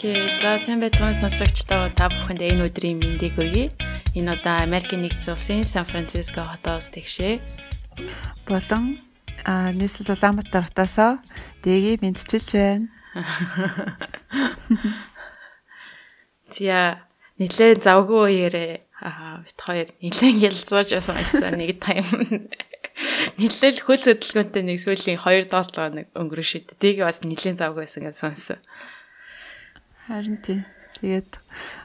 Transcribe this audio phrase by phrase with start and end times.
[0.00, 0.40] Окей.
[0.40, 3.68] За сайн байцгаана сонсогчдоо та бүхэнд энэ өдрийн мэндийг хүргэе.
[4.16, 7.36] Энэ удаа Америкийн нэгдсэн улсын Сан Франциско хотоос тэгшээ.
[8.48, 8.96] Болон
[9.76, 11.20] нийслэл Улаанбаатар хотоосоо
[11.60, 12.88] дэгийг мэдчилж байна.
[16.56, 17.04] Зя
[17.36, 22.08] нилээн завгүй үеэрээ бит хоёр нилээн ялцууж байсан ажсан нэг тайм.
[23.36, 26.72] Нилээл хөл хөдөлгөөнтэй нэг сүүлийн 2 долоо нэг өнгөрөө шít.
[26.80, 28.64] Дэгийг бас нилээн завгүй байсан гэж сонссон.
[30.10, 30.66] Харин тий.
[30.98, 31.38] Тэгээд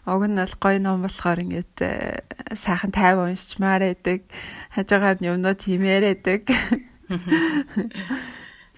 [0.10, 2.26] уг нь бол гоё ном болохоор ингээд э,
[2.58, 4.26] сайхан тайван уншчмаар байдаг.
[4.74, 6.50] Хажуугаар нь юмнууд химээр байдаг.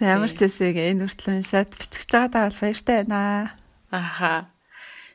[0.04, 3.56] Ямар ч үсэг энэ хүртэл уншаад бичих байгаа бол баяртай байна.
[3.88, 4.52] Аха.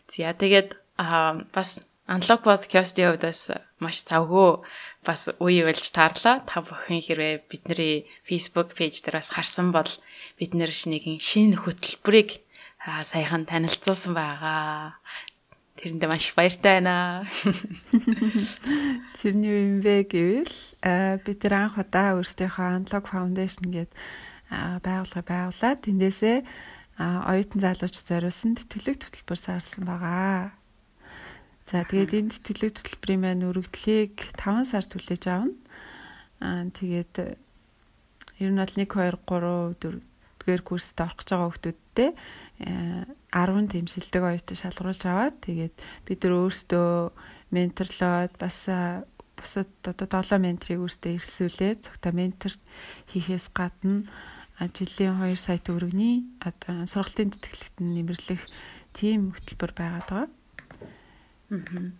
[0.08, 3.52] За тэгээд бас аналог подкастын хувьд бас
[3.84, 4.64] маш завгүй
[5.06, 6.40] бас үе болж таарлаа.
[6.48, 9.92] Та бүхэн хэрвээ бидний Facebook пэйж дээр бас харсан бол
[10.34, 12.41] бид нэр шинийн шинэ хөтөлбөрийг
[12.82, 14.98] саяхан танилцуулсан байгаа.
[15.78, 17.26] Тэрэндээ маш их баяртай байна.
[19.22, 20.56] Тэрний юм бэ гэвэл
[21.22, 23.94] бид тэр анх удаа өөрсдийнхөө Unlock Foundation гэдэг
[24.82, 26.36] байгууллага байгуулад тэндээсээ
[26.98, 30.50] оюутан залуучууд зориулсан тэтгэлэг хөтөлбөр саарсан байгаа.
[31.70, 35.54] За тэгээд энэ тэтгэлэг хөтөлбөрийн маань өргөдлийг 5 сар түлээж авна.
[36.42, 37.14] Аа тэгээд
[38.42, 40.02] ер нь бол 1 2 3 4
[40.42, 42.10] дгээр курст орох гэж байгаа хүмүүсттэй
[42.62, 45.74] 10 тийм шилдэг оюутан шалгаруулж аваад тэгээд
[46.06, 46.88] бид нар өөрсдөө
[47.52, 48.58] менторлоод бас
[49.36, 52.52] бусад одоо 7 менторыг өөрсдөө ирсүүлээд цогтой ментор
[53.10, 54.06] хийхээс гадна
[54.70, 58.42] жилийн 2 сая төгрөгийн одоо сургалтын тэтгэлэгт нэмэрлэх
[58.94, 60.28] тийм хөтөлбөр байгаад байгаа.
[61.50, 61.90] Аа.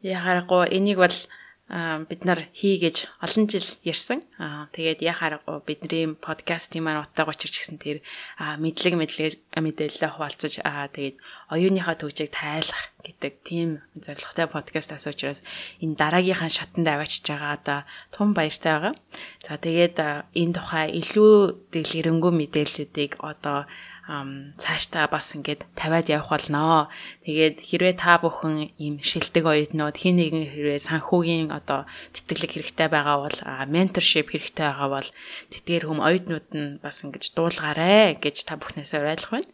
[0.00, 1.18] Яхаарахгүй энийг бол
[1.66, 4.22] бид нар хий гэж олон жил ярьсан.
[4.70, 8.06] Тэгээд яхаарахгүй бидний подкастын маань утга учирч гисэн тэр
[8.38, 11.18] мэдлэг мэдээлэлээ хуваалцаж аа тэгээд
[11.50, 15.42] оюуныхаа төгжийг тайлах гэдэг тийм зорилготой подкаст ас учраас
[15.82, 17.80] энэ дараагийнхаа шатанд аваачж байгаа одоо
[18.14, 18.94] тун баяртай байгаа.
[19.42, 19.98] За тэгээд
[20.38, 23.66] энэ тухай илүү дэлгэрэнгүй мэдээллүүдийг одоо
[24.06, 26.86] цаашдаа бас ингээд тавиад явах болноо.
[27.26, 33.26] Тэгээд хэрвээ та бүхэн ийм шилдэг оюутнууд хин нэгэн хэрвээ санхүүгийн одоо тэтгэлэг хэрэгтэй байгаа
[33.26, 35.08] бол менторшип хэрэгтэй байгаа бол
[35.50, 39.50] тэтгэр хүм оюутнууд нь бас ингэж дуулгаарэ гэж та бүхнээсээ уриалах байна.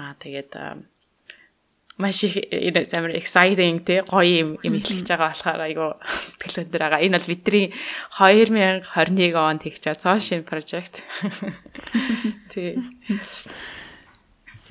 [0.00, 0.56] Аа тэгээд
[1.98, 2.36] маш их
[2.96, 5.86] амар exciting те гоё юм юм хэлж байгаа болохоор айгу
[6.24, 7.04] сэтгэл өндөр байгаа.
[7.04, 7.66] Энэ бол бидний
[8.16, 11.04] 2021 онд хийх чад цааш шин project.
[12.52, 12.80] Тий.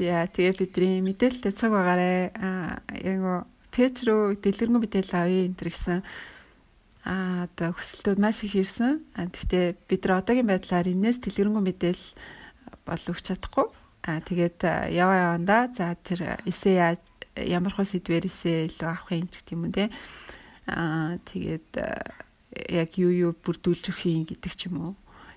[0.01, 2.33] За тэгээ бидний мэдээлэлтэй цаг байгаарэ.
[2.33, 6.01] Аа яг пэйж рүү дэлгэрэнгүй мэдээлэл авъя энэ гэсэн
[7.05, 9.05] аа одоо хүсэлтүүд маш их ирсэн.
[9.13, 12.09] Гэхдээ бид нар одоогийн байдлаар энэс дэлгэрэнгүй мэдээлэл
[12.81, 13.65] бол өгч чадахгүй.
[14.09, 17.05] Аа тэгээд яваа явандаа за тэр эсэ яаж
[17.37, 19.85] ямар хөө сэдвэр эсэ илүү авах юм ч гэдэм үү те.
[20.65, 21.77] Аа тэгээд
[22.73, 24.93] яг юу юу бүрдүүлж өгөх юм гэдэг ч юм уу.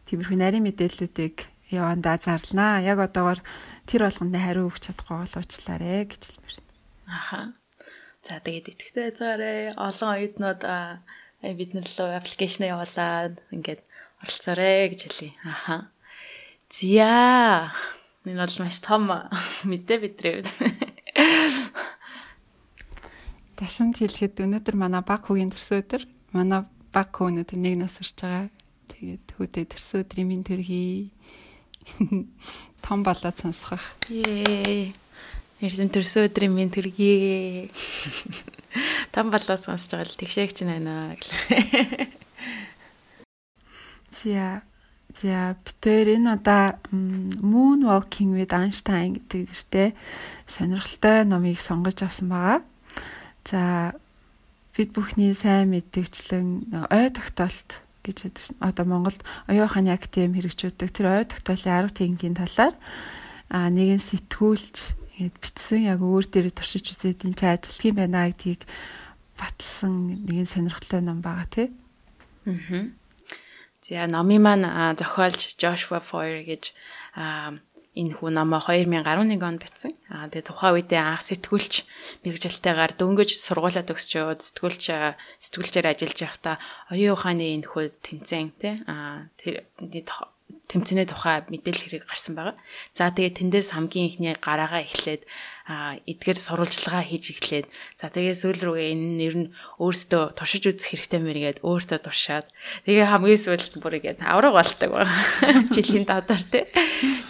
[0.08, 2.80] Тиймэрхүү нарийн мэдээллүүдийг явандаа зарлнаа.
[2.80, 3.44] Яг одоогор
[3.88, 6.56] тэр болгонд хариу өгч чадахгүй бол уучлаарэ гэж хэлмээр.
[7.08, 7.52] Аха.
[8.24, 9.76] За тэгээд итгэвтэй байгаарэ.
[9.76, 10.62] Олон оюутнууд
[11.44, 13.80] бид нар лөө аппликейшн явуулаад ингээд
[14.24, 15.36] оролцоорой гэж хэлье.
[15.44, 15.92] Аха.
[16.72, 17.76] Зя.
[18.24, 19.12] Энэ бол маш том
[19.68, 20.48] мэдээ бидрээ.
[23.60, 26.02] Ташамд хэлэхэд өнөөдөр манай баг хүүгийн төрсөн өдөр.
[26.32, 28.48] Манай баг хүү өнөөдөр нэг нас урж байгаа.
[28.88, 31.12] Тэгээд хүүдээ төрсөн өдрийн минь төргий.
[32.84, 33.80] том болоод сонсгох.
[34.12, 34.92] Ее.
[35.64, 37.72] Эрдэн төрсөн өдрийн минь төргий.
[39.16, 42.12] Том болоод сонсож байгаа л тэгшээгч байна гэлээ.
[44.20, 44.60] За
[45.22, 49.88] За битээр энэ удаа Moon Walking with Einstein гэдэг нэртэй
[50.50, 52.60] сонирхолтой номыг сонгож авсан байгаа.
[53.46, 53.94] За
[54.74, 58.56] бид бүхний сайн мэдгчлэн ой тогтоолт гэж байдаг шин.
[58.60, 62.76] Одоо Монголд оюун ухааны актем хэрэгжүүлдэг тэр ой тогтоолын арга техникийн талаар
[63.48, 64.76] а нэгэн сэтгүүлч
[65.18, 68.62] ингэж бичсэн яг өөр дээр туршиж үзээд энэ ч ажилтг юм байна гэдгийг
[69.38, 71.68] баталсан нэгэн сонирхолтой ном байгаа тий.
[72.46, 72.90] Аа.
[73.84, 76.72] За номын маань зохиолч Joshua Foer гэж
[77.94, 79.94] энэ хүн намаа 2011 онд бичсэн.
[80.10, 81.74] Аа тэгээ тухайн үедээ анх сэтгүүлч
[82.26, 84.84] мэрэгжилтэйгээр дөнгөж сургуулаад өгсч яваад сэтгүүлч
[85.38, 86.56] сэтгүүлчээр ажиллаж байхдаа
[86.90, 89.62] оюун ухааны энэ хүү тэнцэн тий аа тэр
[90.68, 92.56] тэмцэнэ тухай мэдээлэл хэрэг гарсан байгаа.
[92.96, 95.22] За тэгээд тэндээс хамгийн ихний гараагаа эхлээд
[95.64, 97.66] эдгээр сурвалжлагаа хийж эхлээд
[97.96, 99.48] за тэгээ сүүл рүүгээ энэ нэр нь
[99.80, 102.52] өөртөө туршиж үзэх хэрэгтэй мэргээд өөртөө туршаад
[102.84, 105.16] тэгээ хамгийн сүүлд бүр игээд авраг болдог байгаа.
[105.72, 106.68] Жилийн дотор тий.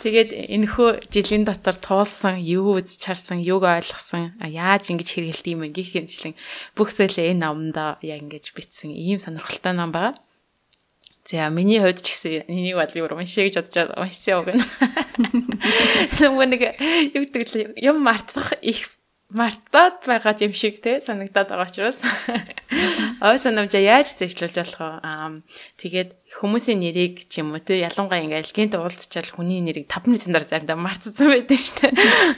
[0.03, 5.95] Тэгээд энэхүү жилийн дотор туулсан, юу үз чарсан, юг ойлгосон, яаж ингэж хэрэгэлт юм гэх
[5.95, 6.35] хэмжлэн
[6.75, 10.19] бүх зүйлээ энэ номдоо яг ингэж бичсэн ийм сонирхолтой ном байгаа.
[11.25, 14.65] За миний хувьд ч гэсэн энийг бол би уншия гэж бодож уншсан юм байна.
[16.21, 16.63] Нөгөө нэг
[17.17, 18.93] юу гэдэг л юм мартах их
[19.33, 21.99] мартаад байгаа юм шиг те санагдаад байгаа учраас
[23.25, 25.01] ой санамжаа яаж зэжлүүлж болох вэ?
[25.01, 25.41] Аа
[25.81, 30.35] тэгээд хүмүүсийн нэрийг ч юм уу те ялангуяа ингээл гинт уулзчаал хүний нэрийг 5 минутын
[30.35, 31.91] дараа заримдаа марцсан байдаг шүү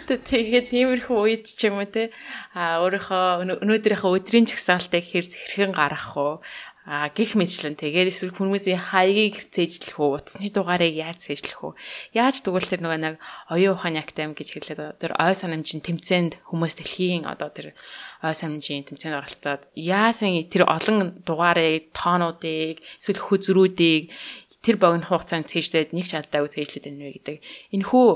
[0.08, 0.24] дээ.
[0.30, 2.14] Тэгээд тиймэрхүү үед ч юм уу те
[2.56, 6.40] аа өөрийнхөө өнөөдрийнхөө өдрийн чагсаалтыг хэр хэрхэн гаргах вэ?
[6.86, 11.72] А гих мэтлэн тэгээд эсвэл хүмүүсийн хаягийг цээжлэх үү утасны дугаарыг яаж цээжлэх үү
[12.14, 13.14] яаж тэгвэл тэр нөгөө нэг
[13.50, 17.74] оюун ухааны актем гэж хэлээд тэр ой санамжийн тэмцээнд хүмүүс дэлхийн одоо тэр
[18.22, 24.14] ой санамжийн тэмцээнд оролцоод яасан тэр олон дугаарыг тоонуудыг эсвэл хөзрүүдийг
[24.62, 27.36] тэр богино хугацаанд цээжлээд нэг чаддаагүй цээжлээд байна вэ гэдэг
[27.74, 28.06] энэхүү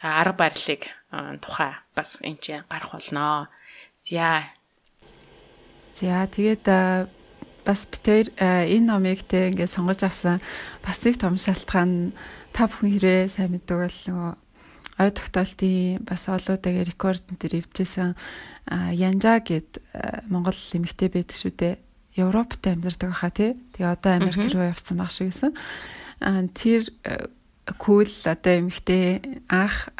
[0.00, 0.88] арга барилыг
[1.44, 3.48] тухай бас энэ чинь гарах болно.
[4.04, 4.52] За.
[5.94, 6.64] За тэгээд
[7.66, 10.38] бас битээр энэ номыг те ингээд сонгож авсан
[10.86, 12.14] бас нэг том шалтгаан
[12.54, 14.32] та бүхэн хэрэг сайн мэддэг бол нөгөө
[14.96, 18.14] ой тогтоолтын бас олуудагийн рекорд дээр ивчээсэн
[18.96, 19.82] Янжа гэд
[20.32, 21.74] Монгол эмэгтэй байдаг шүү дээ.
[22.16, 23.54] Европт амьдардаг хаа тий.
[23.76, 25.52] Тэгээ одоо Америк руу явцсан баг шиг гэсэн.
[26.56, 26.82] Тэр
[27.76, 29.20] кул одоо эмэгтэй
[29.52, 29.92] анх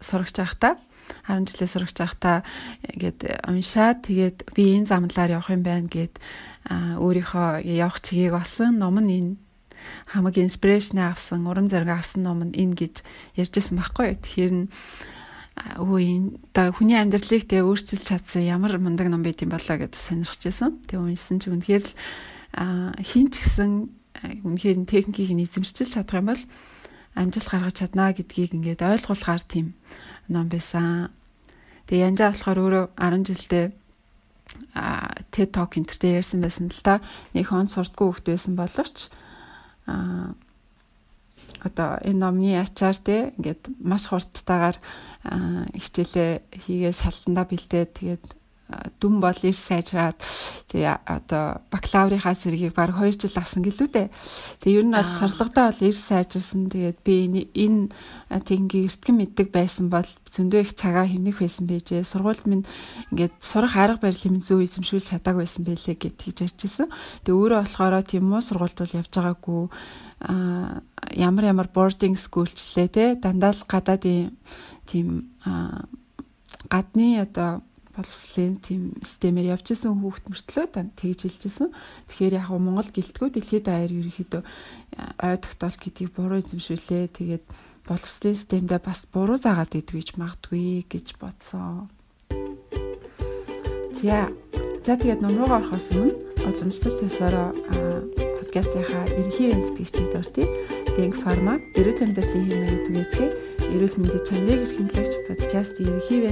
[0.00, 0.80] сурагч байхдаа
[1.28, 2.42] 10 жилээ сурагч байхдаа
[2.94, 6.18] ингээд уншаад тэгээд би энэ замналаар явах юм байна гэд
[6.70, 9.32] өөрийнхөө явах чигийг олсон ном нь энэ
[10.10, 12.94] хамаг инспирэшн авсан, урам зориг авсан ном нь энэ гэж
[13.38, 14.18] ярьжсэн байхгүй.
[14.18, 14.66] Тэгэхээр нь
[15.78, 20.02] өө энэ та хүний амьдралыг тэ өөрчилж чадсан ямар мундаг ном байт юм болоо гэдээ
[20.02, 20.70] сонирхож байсан.
[20.84, 21.92] Тэг уншсан чи үнэхээр л
[23.00, 23.70] хин ч гэсэн
[24.44, 26.42] үнэхээр техникийг нь эзэмшиж чадах юм бол
[27.16, 29.72] амжилт гаргаж чадна гэдгийг ингээд ойлгуулгаар тийм
[30.28, 31.10] ном байсан.
[31.86, 33.64] Тэгээ янжаа болохоор өөрөө 10 жилдээ
[35.30, 37.02] TED Talk энэ төр ярьсан байсан л та
[37.34, 39.10] нэг хон сурдгүй хөхт байсан боловч
[39.86, 40.34] а
[41.66, 44.78] одоо энэ номны ачаар те ингээд маш хурдтайгаар
[45.74, 46.30] хичээлээ
[46.62, 48.24] хийгээ шалтандаа бэлдээд тэгээд
[48.98, 50.18] дүн бол ирс сайжраад
[50.74, 54.08] тэгээ одоо бакалаврынхаа зэргийг баг 2 жил авсан гэлүү дээ.
[54.58, 56.66] Тэгээ ер нь бол сарлагдаа бол ирс сайжирсан.
[56.66, 57.14] Тэгээд би
[57.54, 57.94] энэ
[58.26, 62.02] тэнгийн эртгэн мэддэг байсан бол зөндөө их цагаа хэмнэх байсан байжээ.
[62.02, 62.66] Сургуульд минь
[63.14, 66.90] ингээд сурах арга барилын минь зөв эзэмшүүлж чадаагүй байсан байлээ гэд тэгж ярьжсэн.
[67.22, 69.62] Тэгээ өөрөө болохоор тийм үү сургуульд бол явж байгаагүй
[70.26, 70.80] а
[71.12, 74.32] ямар ямар boarding schoolчлээ те дандаа л гадаадын
[74.88, 75.30] тийм
[76.66, 77.62] гадны одоо
[77.96, 80.66] боловсролын тийм системээр явж исэн хүүхд мөртлөө
[81.00, 81.72] тэгж хэлжсэн.
[82.06, 87.16] Тэгэхээр яг Монгол гэлтгүү дэлхийд даяар ерөнхийдөө ой тогтоол гэдгийг буруу эзэмшүүлээ.
[87.16, 87.44] Тэгээд
[87.88, 91.88] боловсролын системдээ бас буруу заагаад идэв гэж магадгүй гэж бодсон.
[93.96, 94.28] За.
[94.84, 96.14] За тэгээд ном руу орохоос өмнө
[96.46, 97.48] уламжлал төсөөрөө
[98.38, 100.48] подкастынхаа ерөнхий энд тэтгэгчид дуртыг
[100.94, 105.74] Зэнг фарма эрүүл амьдралын хэмнээ түгээцгээ эрүүл мэндийн чанарыг эрхэмлэгч подкаст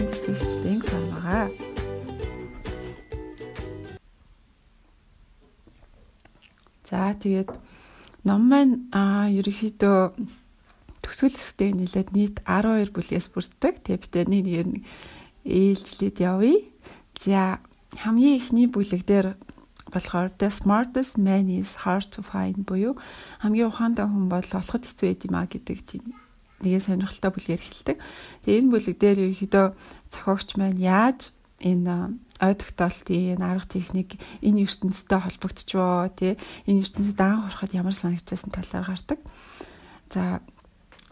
[0.06, 1.50] тэтгэгч Зэнг фармагаа.
[6.86, 7.50] За тэгээд
[8.22, 10.14] ном маань аа ерөнхийдөө
[11.02, 13.82] төгсгөл хэсэгтээ нэлээд нийт 12 бүлгээс бүрддэг.
[13.82, 14.68] Тэгээд бид нэг нэг
[15.42, 16.62] ээлжлээд явъя.
[17.18, 17.58] За
[17.98, 19.34] хамгийн ихний бүлэг дээр
[19.90, 22.94] болохоор the smartest man is hard to find буюу
[23.42, 26.23] хамгийн ухаантай хүн бол олоход хэцүү байд юм а гэдэг тийм
[26.62, 27.98] нэгэн сонирхолтой бүлгээр хэлдэг.
[28.44, 29.66] Тэгээ энэ бүлэг дээр ерөөдөө
[30.12, 36.36] зохиогч маань яаж энэ ой тогтоолтын энэ арга техник энэ ертөнцтэй холбогдчихвоо тий
[36.68, 39.18] энэ ертөнцид даан хороход ямар санагчсан талаар гардаг.
[40.12, 40.42] За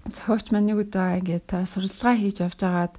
[0.06, 2.94] зохиогч маань нэг удаа ингээд суралцгаа хийж явж байгаад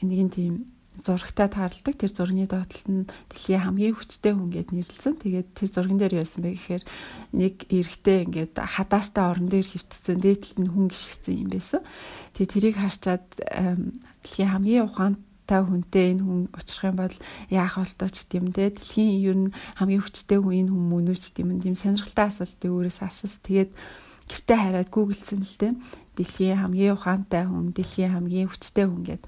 [0.00, 0.54] нэгэн тийм
[1.00, 1.96] зурагтай таарладаг.
[1.96, 5.16] Тэр зургийн доотлолт нь дэлхийн хамгийн хүчтэй хүн гэд нэрлэлсэн.
[5.24, 6.84] Тэгээд тэр зурган дээр яасан бэ гэхээр
[7.32, 11.80] нэг эрэгтэй ингээд хадаастай орон дээр хөвтцэн дээдлэлт нь хүн гიშгцэн юм байсан.
[12.36, 13.24] Тэгээд тэрийг харчаад
[14.20, 17.16] дэлхийн хамгийн ухаантай хүнтэй энэ хүн уучлах юм бол
[17.48, 18.68] яах болтоо ч гэдэм дээ.
[18.76, 22.60] Дэлхийн ер нь хамгийн хүчтэй хүн энэ хүн мөн үү ч гэдэм юм сонирхолтой асуулт
[22.60, 23.40] өөрөөс асуус.
[23.40, 23.72] Тэгээд
[24.28, 25.72] гэртээ хараад гуглдсан л дээ.
[26.20, 29.24] Дэлхийн хамгийн ухаантай хүн, дэлхийн хамгийн хүчтэй хүн гэдэг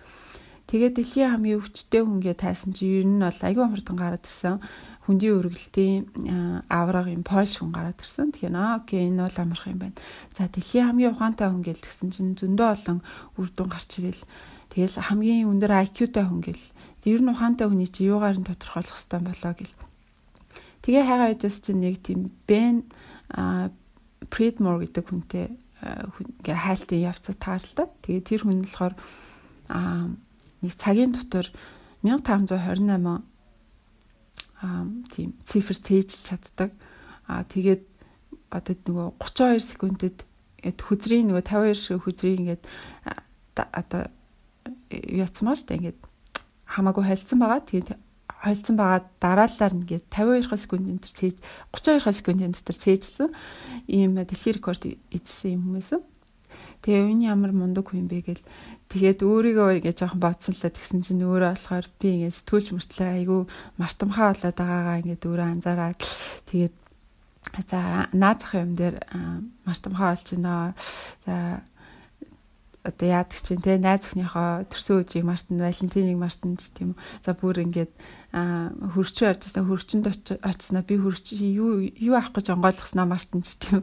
[0.65, 4.65] Тэгээд дэлхийн хамгийн өвчтөе хүнгээ тайсан чи ер нь бол айгүй хурдан гараад ирсэн.
[5.05, 6.01] Хүндийн өргөлтийн
[6.73, 8.33] авраг юм Польш хүн гараад ирсэн.
[8.33, 10.01] Тэгэхээр аа окей энэ бол амарх юм байна.
[10.33, 12.99] За дэлхийн хамгийн ухаантай хүн гэл тэгсэн чинь зөндөө олон
[13.37, 14.25] үр дүн гарч ирэл.
[14.73, 16.65] Тэгэл хамгийн өндөр IQ-тай хүн гэл.
[17.05, 19.77] Ер нь ухаантай хүний чи юугаар нь тодорхойлох хэрэгтэй болоо гэл.
[20.81, 22.89] Тэгээ хайгаа үжээс чинь нэг тийм Бен
[24.33, 25.47] Придмор гэдэг хүнтэй
[25.85, 27.87] ингээ хайлтын явцад тааралтай.
[28.01, 28.95] Тэгээ тэр хүн болохоор
[29.69, 30.09] аа
[30.65, 31.47] нэг цагийн дотор
[32.01, 33.23] 1528
[34.65, 36.73] аа тийм цифр тээжл чаддаг.
[37.29, 37.85] Аа тэгээд
[38.49, 40.17] одоо нөгөө 32 секундэд
[40.81, 42.63] хүзрийн нөгөө 52 шиг хүзрийн ингээд
[43.57, 44.09] одоо
[44.89, 46.01] яцмаа штэ ингээд
[46.65, 47.61] хамаагүй холцсон байгаа.
[47.61, 48.01] Тэгээд
[48.45, 51.37] холцсон байгаа дараалалаар ингээд 52 секундын дотор цээж
[51.73, 53.31] 32 секундын дотор цээжлсэн
[53.89, 55.91] ийм дэлхийн рекорд эзсэн юм хүмүүс.
[56.85, 58.45] Тэгээ энэ ямар мундаг хүн бэ гэл
[58.93, 63.41] тэгээд өөрийгөө ингээ жоохон бодсон л тэгсэн чинь өөрөө болохоор би ингээ сэтгүүлч мөртлөө айгүй
[63.81, 65.99] мартамхаа болоод байгаагаа ингээ өөрөө анзаараад
[66.51, 66.75] тэгээд
[67.69, 68.97] за наазах юм дээр
[69.65, 70.75] мартамхаа болж байна.
[71.27, 71.63] За
[72.85, 77.01] одоо яадаг чинь те найз өхнийхөө төрсөн өдрийг мартан валентиныг мартан ч тийм үү.
[77.25, 77.93] За бүр ингээд
[78.35, 80.05] хөрчөө авчихсан хөрчөнд
[80.45, 83.81] очсноо би хөрч юу юу авах гэж онгойлгосноо мартан ч тийм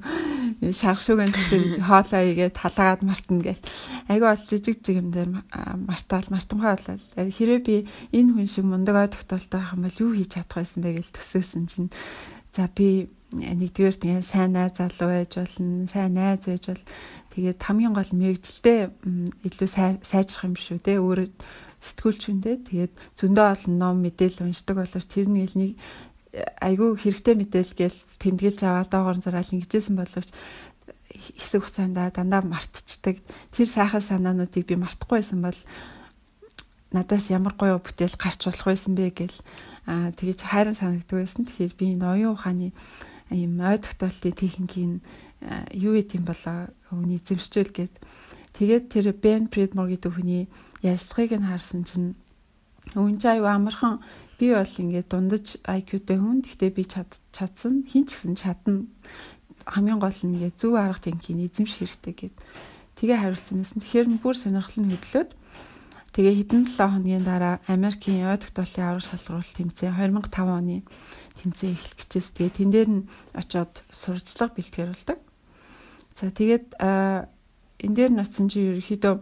[0.61, 3.65] шаргшуугийн дотор хоолоо игээд талаагаад мартна гэл.
[4.11, 5.29] Айгүй бол жижиг жиг юм дээр
[5.87, 7.01] мартаал мартамхай болол.
[7.15, 7.75] Хэрвээ би
[8.13, 11.07] энэ хүн шиг мундаг ой тогтоолтой байх юм бол юу хийж чадах байсан бэ гэж
[11.15, 11.89] төсөөсөн чинь
[12.51, 16.83] за би нэгдүгээр тэгээ сайн найз залуу байж болно, сайн найз байж бол
[17.31, 18.91] Тэгээд хамгийн гол мэрэгжилтэй
[19.47, 19.69] илүү
[20.03, 21.27] сайжрах юм шүү те өөрөө
[21.81, 25.71] сэтгүүлч хүндээ тэгээд зөндөө олон ном мэдээлэл уншдаг боловч тэр нэг нэг
[26.61, 30.29] айгүй хэрэгтэй мэдээлэл гээл тэмдэглэж аваад доогоор зараал ингэжсэн боловч
[31.11, 33.19] хэсэг хугацаанд дандаа мартчихдаг.
[33.51, 35.59] Тэр сайхан санаануудыг би мартахгүй байсан бол
[36.95, 39.37] надаас ямар гоё бүтээл гарч болох байсан бэ гэл
[39.87, 41.43] аа тэгэж хайран санагддаг байсан.
[41.45, 42.71] Тэгэхээр би энэ оюун ухааны
[43.31, 44.93] юм ой тогтоолтын техникийн
[45.73, 46.69] юу гэдэм болоо?
[46.89, 47.93] Хүний эзэмшчэл гээд.
[48.53, 50.45] Тэгээд тэр Бен Придмор гэдэг хүний
[50.85, 52.13] ярилцлагыг нь харсан чинь
[52.93, 54.01] үн чи аюу амархан
[54.37, 56.45] би бол ингээд дундаж IQ-тэй хүн.
[56.45, 57.85] Гэхдээ би чад чадсан.
[57.89, 58.85] Хин ч гэсэн чадна.
[59.65, 62.35] Хамгийн гол нь ингээд зөв арга техникийн эзэмших хэрэгтэй гэд
[63.01, 63.79] тэгээ хариулсан юмсан.
[63.81, 65.29] Тэгэхээр бүр сонирхол нь хөдлөөд
[66.11, 70.77] тэгээ хэдэн 7 хоногийн дараа Америкийн ой тогтоолын аврах шалгаруулалт тэмцээн 2005 оны
[71.39, 75.30] тэмцээн эхлэх гэжээс тэгээ тэн дээр нь очиод сурчлага бэлтгэрүүлдэг
[76.15, 79.15] За тэгээд энэ дээр ноцсон чи ерөөхдөө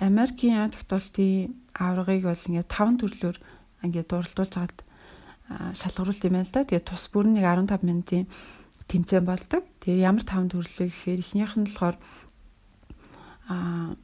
[0.00, 3.36] Америкийн тогтоолтын аврагыг бол ингээд таван төрлөөр
[3.86, 4.80] ингээд дуралдуулж хагаад
[5.76, 6.66] шалгаруулт юм байна л да.
[6.66, 8.26] Тэгээд тус бүр нэг 15 минутын
[8.88, 9.62] тэмцээн болдог.
[9.84, 11.96] Тэгээд ямар таван төрлөө гэхээр эхнийх нь болохоор
[13.48, 13.94] а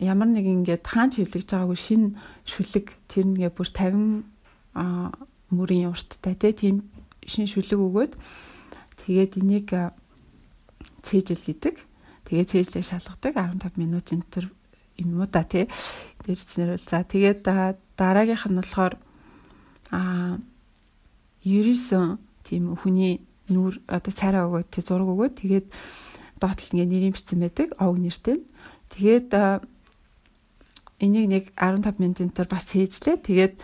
[0.00, 2.02] ямар нэг ингээд хаан чивлэгж байгаагүй шин
[2.48, 4.24] шүлэг тэр нэгэ бүр 50
[5.52, 6.88] мөрийн урттай тийм
[7.26, 8.12] шин шүлэг өгөөд
[9.04, 9.68] тэгээд энийг
[11.08, 11.76] цээжл гэдэг.
[12.28, 14.52] Тэгээ цээжлээ шалгадаг 15 минутын дотор
[15.00, 15.64] юм уу да тий.
[16.28, 17.40] Дээрснэр бол за тэгээд
[17.96, 18.94] дараагийнх нь болохоор
[19.90, 20.36] а
[21.44, 25.66] 99 тийм хүний нүур одоо царай өгөөд тий зураг өгөөд тэгээд
[26.36, 28.44] доотлол ингээ нэр юмшсан байдаг овг нэртэй.
[28.92, 29.30] Тэгээд
[31.00, 33.16] энийг нэг 15 минутын дотор бас цээжлээ.
[33.24, 33.54] Тэгээд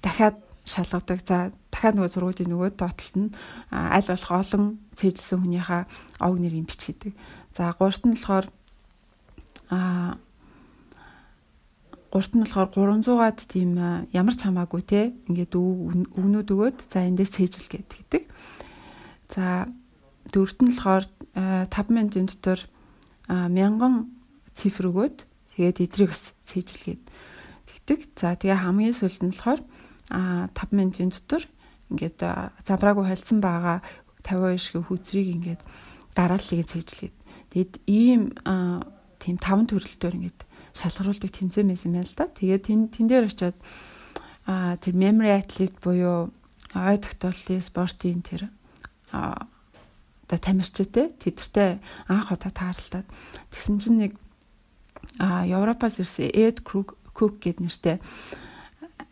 [0.00, 1.24] дахиад шалгадаг.
[1.24, 3.32] За дахиад нөгөө зургуудын нөгөө доотлолт нь
[3.72, 4.64] аль болох олон
[5.00, 5.82] цээжилсэн хүнийхээ
[6.20, 7.12] овг нэрийг бичгэдэг.
[7.56, 8.46] За гуурт нь болохоор
[9.72, 10.20] а
[12.12, 13.76] гурт нь болохоор 300-аад тийм
[14.12, 18.24] ямар ч хамаагүй те ингээд өгнүүд өгөөд за эндээс цээжил гэдэг.
[19.28, 19.68] За
[20.32, 21.04] дөрөвт нь болохоор
[21.36, 22.60] 5 минутын дотор
[23.28, 24.08] мянган
[24.56, 25.16] цифр өгөөд
[25.52, 27.02] тэгээд эдрийг бас цээжилгээд
[27.68, 27.98] тэгдэг.
[28.16, 29.60] За тэгээ хамгийн сүүлд нь болохоор
[30.10, 31.44] а 5 минутын дотор
[31.90, 32.18] ингээд
[32.68, 33.82] забраагүй холцсон байгаа
[34.24, 35.62] 52 шиг хүзрийг ингээд
[36.16, 37.16] дарааллыг цэжлээд
[37.52, 38.32] тэгэд ийм
[39.18, 40.40] тийм таван төрөлтөөр ингээд
[40.76, 42.26] шалгаруулдаг тэмцээн байсан байна л да.
[42.28, 43.56] Тэгээд тэн тэн дээр очиод
[44.46, 46.30] а тэр memory athlete буюу
[46.74, 48.48] ой тогтооллын спортын тэр
[49.12, 49.48] а
[50.28, 53.08] та тамирчтай тэдэртэй анх удаа тааралдаад
[53.50, 54.12] тэгсэн чинь нэг
[55.18, 57.96] а Европоос ирсэн Ed Cook гэдэг нэртэй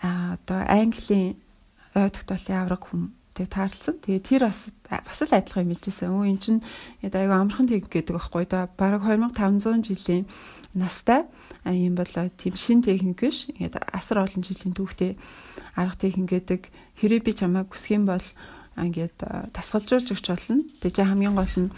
[0.01, 1.37] одоо Английн
[1.97, 3.97] ой тогтоолын авраг хүмтэй таарлсан.
[4.05, 6.13] Тэгээ тэр бас бас л адилхан юм хэлжсэн.
[6.13, 6.61] Өө эн чинь
[7.03, 8.69] айгу амархан тэг гэдэг байхгүй да.
[8.77, 10.25] Бараг 2500 жилийн
[10.77, 11.25] настай
[11.65, 13.49] юм бол тийм шин техник биш.
[13.49, 15.17] Ингээд асар олон жилийн түүхтэй
[15.75, 16.69] арга техник гэдэг.
[17.01, 18.25] Хэрэг би чамайг хүсэх юм бол
[18.77, 20.69] ингээд тасгалжуулж өгч болно.
[20.85, 21.73] Тэгээ хамгийн гол нь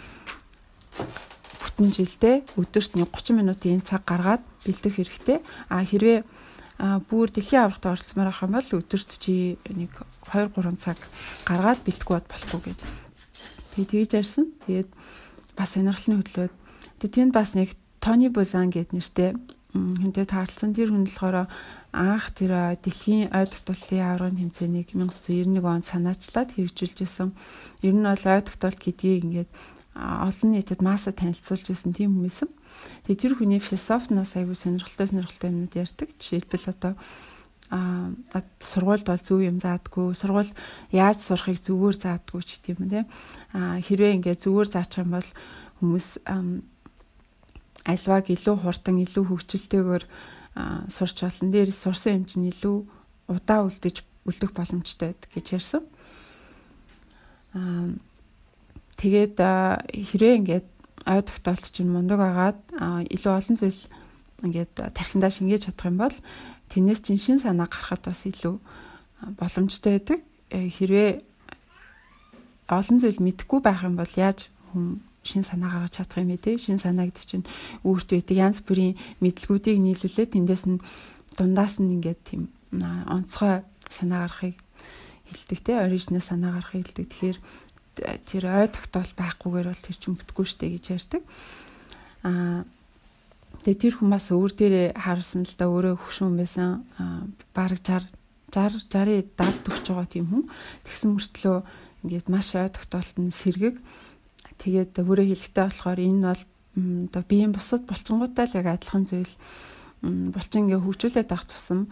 [1.63, 5.39] бүтэн жилдээ өдөрт 30 минутын цаг гаргаад бэлдэх хэрэгтэй.
[5.71, 6.27] А хэрвээ
[6.79, 9.91] бүр дэлхийн аврагт оролцмоор ах юм бол өдөрт чи нэг
[10.31, 10.95] 2 3 цаг
[11.43, 12.87] гаргаад бэлтгэв бод болохгүй гэдэг.
[13.75, 14.45] Тэгээ тэгж ярьсан.
[14.63, 14.89] Тэгээд
[15.59, 16.53] бас сонирхолны хөдлөөд
[17.03, 19.35] тэгээд тэнд бас нэг Тони Бузан гэд нэртэй
[19.75, 20.71] хүнтэй таарлцсан.
[20.71, 21.51] Тэр хүн болохоор
[21.91, 27.35] анх тэр дэлхийн ой тогтолтын аврагын тэмцээнийг 1991 онд санаачлаад хэрэгжүүлжсэн.
[27.83, 29.51] Ер нь бол ой тогтолт гэдгийг ингээд
[29.99, 32.51] олон нийтэд масса танилцуулж ирсэн тийм хүмүүс юм.
[33.05, 36.09] Тэгээ тэр хүний философноос айгүй сонирхолтой сонирхолтой юмнууд ярьдаг.
[36.19, 36.93] Жишээлбэл одоо
[37.69, 38.09] а
[38.59, 40.49] сургуульд бол зөв юм заадгүй сургууль
[40.89, 43.01] яаж сурахыг зүгээр заадгүй ч гэдэм юм те
[43.53, 45.29] а хэрвээ ингээд зүгээр заачих юм бол
[45.77, 46.09] хүмүүс
[47.85, 50.03] альваг илүү хурдан илүү хөвгчлөлтэйгээр
[50.89, 51.53] сурч болно.
[51.53, 52.77] Дээр сурсан юм чинь илүү
[53.29, 55.83] удаа үлдэж үлдэх боломжтой гэж ярьсан.
[57.53, 57.93] Аа
[58.97, 60.67] тэгээд хэрвээ ингээд
[61.09, 62.59] ой тогтоолт чинь мундаг агаад
[63.09, 63.81] илүү олон зүйл
[64.45, 66.15] ингээд тархиндаа шингээж чадах юм бол
[66.69, 68.55] тэрнээс чинь шин санаа гарахад бас илүү
[69.35, 70.19] боломжтой байдаг.
[70.53, 71.21] Э, хэрвээ
[72.69, 76.57] олон зүйл мэдхгүй байх юм бол яаж хүн шин санаа гаргаж чадах юм бэ те?
[76.57, 77.45] Шин санаа гэдэг чинь
[77.83, 78.37] өөртөө байдаг.
[78.37, 80.79] Янз бүрийн мэдлгүүдийг нийлүүлээд тэндээс нь
[81.35, 84.55] дундаас нь ингээд тийм онцгой санаа гарахыг
[85.27, 85.81] хилдэг те?
[85.81, 87.37] Оригинал санаа гарахыг хилдэг тэгэхээр
[88.25, 91.23] тэр ой тогтоол байхгүйгээр бол тэр чинь бүтггүй штэ гэж ярьдаг.
[92.23, 92.63] Аа
[93.65, 96.83] тэгээ тэр хүмүүс өөр дээрээ харсан л да өөрөө хөшүүн байсан.
[96.97, 98.09] Аа бараг 60
[98.51, 100.43] 60 60 70 40 байгаа тийм хүн.
[100.87, 101.57] Тэгсэн мөртлөө
[102.03, 103.75] ингээд маш ой тогтоолт нь сэргэг.
[104.59, 106.43] Тэгээд өөрөө хэлэхтэй болохоор энэ бол
[107.13, 109.35] оо биеийн бусад булчингуудтай л яг адилхан зүйл
[110.01, 111.91] булчин ингээ хөгжүүлээд авах тусам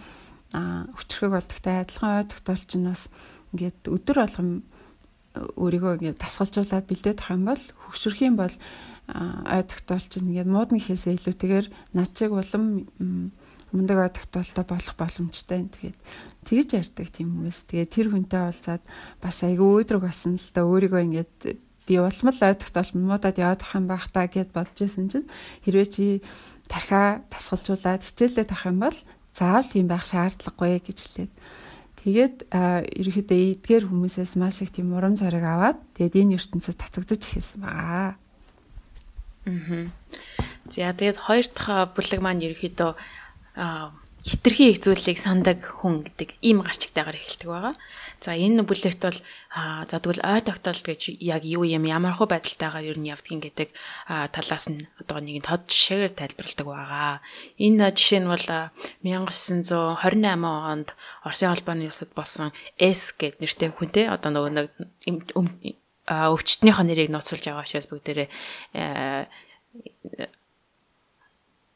[0.55, 3.11] а хүчрхэг болдогтай адилхан ой тогтоолч нь бас
[3.51, 4.63] ингээд өдөр болгон
[5.55, 8.55] өөрийгөө ингээд тасгалжуулаад бэлдээд тах юм бол хөгшөрөх юм бол
[9.07, 12.87] ой тогтоолч ингээд муудны хийсээ илүүтэйгээр над чиг улам
[13.71, 15.67] мундаг ой тогтоолтой болох боломжтой.
[15.67, 15.97] Тэгээд
[16.47, 17.67] тэгж ярьдаг тийм хүмүүс.
[17.67, 18.83] Тэгээд тэр хүнтэй уулзаад
[19.19, 21.33] бас айгүй өөдрөг басан л да өөрийгөө ингээд
[21.87, 25.27] би улмал ой тогтоолт муудаад явах юм байх та гэд бодож исэн чинь
[25.63, 26.05] хэрвээ чи
[26.67, 28.97] тархаа тасгалжуулаад хичээлээ тах юм бол
[29.31, 31.31] заавал тийм байх шаардлагагүй гэж хэлээд
[32.07, 37.59] Тэгээд ерөөхдөө эдгээр хүмүүсээс маш их тийм урам зориг аваад тэгээд энэ ертөнцид татагдаж эхэлсэн
[37.59, 38.15] байгаа.
[38.15, 39.91] Аа.
[40.71, 42.95] За тэгээд хоёр дахь бүлэг маань ерөөхдөө
[44.27, 47.75] хитрхи их зүйлийг сандаг хүн гэдэг ийм гарчигтайгаар эхэлдэг байгаа.
[48.19, 49.19] За энэ бүлэгт бол
[49.87, 53.69] за тэгвэл ой тогтоолт гэж яг юу юм ямар хөө байдалтайгаар ер нь явдгийг гэдэг
[54.35, 57.23] талаас нь одоо нэг тод жишээгээр тайлбарладаг байгаа.
[57.55, 58.45] Энэ жишээ нь бол
[59.07, 59.95] 1928
[60.43, 60.91] онд
[61.23, 64.67] Оросын холбооны улсад болсон S гэд нэртэй хүнтэй одоо нөгөө нэг
[66.07, 68.27] өвчтнийхөө нэрийг нууцлж байгаа учраас бүгдээрээ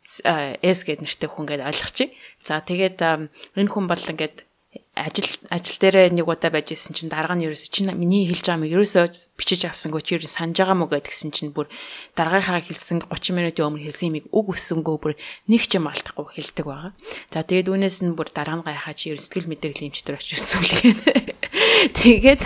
[0.02, 2.10] S гэд нэртэй хүн гэдээ ойлгочих.
[2.42, 4.50] За тэгээд энэ хүн бол ингээд
[4.96, 8.60] ажил ажил дээр нэг удаа байж исэн чинь дарга нь ерөөсө чинь миний хэлж байгаа
[8.60, 11.68] юм ерөөсөө бичиж авсангүй чи ер нь санаж байгаа мó гэдгсэн чинь бүр
[12.16, 15.14] даргийнхаа хэлсэн 30 минутын өмнө хэлсэн юмыг үг өссөнгөө бүр
[15.48, 16.92] нэг ч юм алдахгүй хэлдэг байгаа.
[17.32, 20.40] За тэгээд үүнээс нь бүр дараа нь гайхаа чи ер нь сэтгэл мэдрэлийн эмчтэр очиж
[20.40, 21.00] үзүүлгэн.
[22.00, 22.42] Тэгээд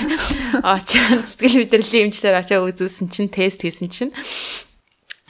[0.66, 4.14] очоод сэтгэл мэдрэлийн эмчтэр очиж үзүүлсэн чинь тест хийсэн чинь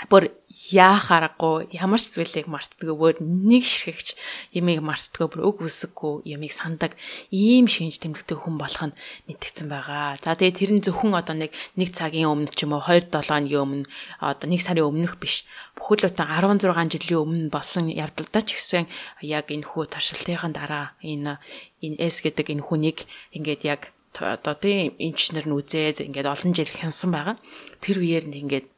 [0.10, 0.32] бүр
[0.72, 4.16] яах аргагүй ямар ч зүйлийг мартдаггүй бүр нэг ширхэгч
[4.56, 6.96] ямиг мартдаггүй бүр өг үсэггүй ямиг сандаг
[7.34, 10.18] ийм шинж тэмдэгтэй хүн болох нь мэдгдсэн байгаа.
[10.22, 13.50] За тэгээ тэр нь зөвхөн одоо нэг нэг цагийн өмнө ч юм уу 2 7
[13.52, 13.90] өдрийн өмнө
[14.22, 15.44] одоо нэг сарын өмнөх биш.
[15.76, 18.86] Бүхэл бүтэн 16 жилийн өмнө болсон явдалдаа ч гэсэн
[19.22, 21.38] яг энэ хүү туршилтын дараа энэ
[21.82, 23.82] энэ S гэдэг энэ хүнийг ингээд яг
[24.16, 27.36] одоо тийм инженер нь үзээд ингээд олон жил хянсан байгаа.
[27.84, 28.75] Тэр үеэр нь ингээд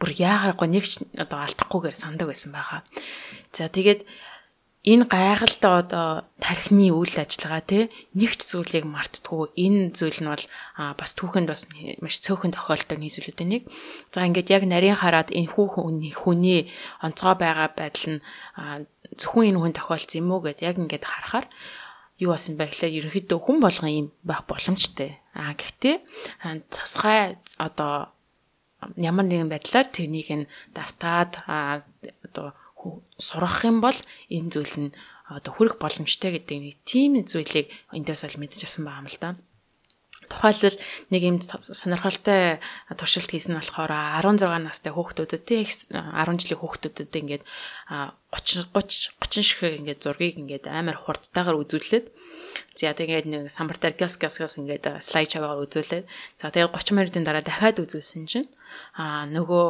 [0.00, 2.80] бүр яагарахгүй нэг ч одоо алдахгүйгээр сандаг байсан байгаа.
[3.52, 4.08] За тэгээд
[4.80, 10.44] энэ гайхалтай одоо тархины үйл ажиллагаа те нэг ч зүйлийг мартдаггүй энэ зүйл нь бол
[10.96, 11.68] бас түүхэнд бас
[12.00, 13.62] маш цөөхөн тохиолддог нийслэлүүдийн нэг.
[14.08, 16.72] За ингээд яг нарийн хараад энэ хүүхэн хүний
[17.04, 18.20] онцгой байгаа байдал нь
[19.20, 21.46] зөвхөн энэ хүн тохиолдсон юм уу гэд яг ингээд харахаар
[22.16, 25.20] юу басан бэ гэхлээр ерөнхийдөө хүн болгон юм байх боломжтой.
[25.36, 26.00] А гэхдээ
[26.72, 28.12] цусгай одоо
[28.96, 32.56] ямар нэгэн байдлаар тэрнийг нь давтаад одоо
[33.20, 33.96] сурах юм бол
[34.32, 34.94] энэ зүйл нь
[35.28, 39.30] одоо хүрэх боломжтой гэдэг нэг тийм зүйлийг эндээс бол мэдэж авсан байгаа юм л да.
[40.30, 40.78] Тухайлбал
[41.10, 42.62] нэг юм сонирхолтой
[42.94, 43.90] туршилт хийсэн болохоор
[44.22, 47.44] 16 настай хүүхдүүдэд тий 10 жилийн хүүхдүүдэд ингээд
[48.30, 52.06] 30 30 30 шиг ингээд зургийг ингээд амар хурдтайгаар үзүүлээд
[52.74, 56.04] За тэгээд нэг самбартаар гяс гяс гяс ингээд слайд шаваагаар үзүүлээд
[56.40, 58.48] за тэгээд 30 минутын дараа дахиад үзүүлсэн чинь
[58.94, 59.64] а нөгөө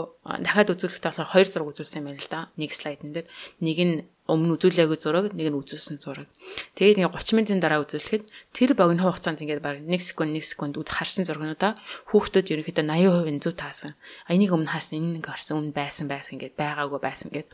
[0.45, 2.41] дахиад үзүүлэхдээ болохоор хоёр зураг үзүүлсэн юм байна л да.
[2.57, 3.27] Нэг слайдн дээр
[3.61, 3.95] нэг нь
[4.31, 6.31] өмнө үзүүлээгүй зураг, нэг нь үзүүлсэн зураг.
[6.79, 10.75] Тэгээд ингээ 30 минутын дараа үзүүлэхэд тэр богино хугацаанд ингээд баг 1 секунд 1 секунд
[10.79, 11.75] үд харсан зургуудаа
[12.15, 13.99] хүүхдүүд ерөнхийдөө 80% зөв таасан.
[14.27, 17.51] А энийг өмнө харсан, энэ нэг харсан, өмнө байсан байсан ингээд байгаагүй байсан гэд.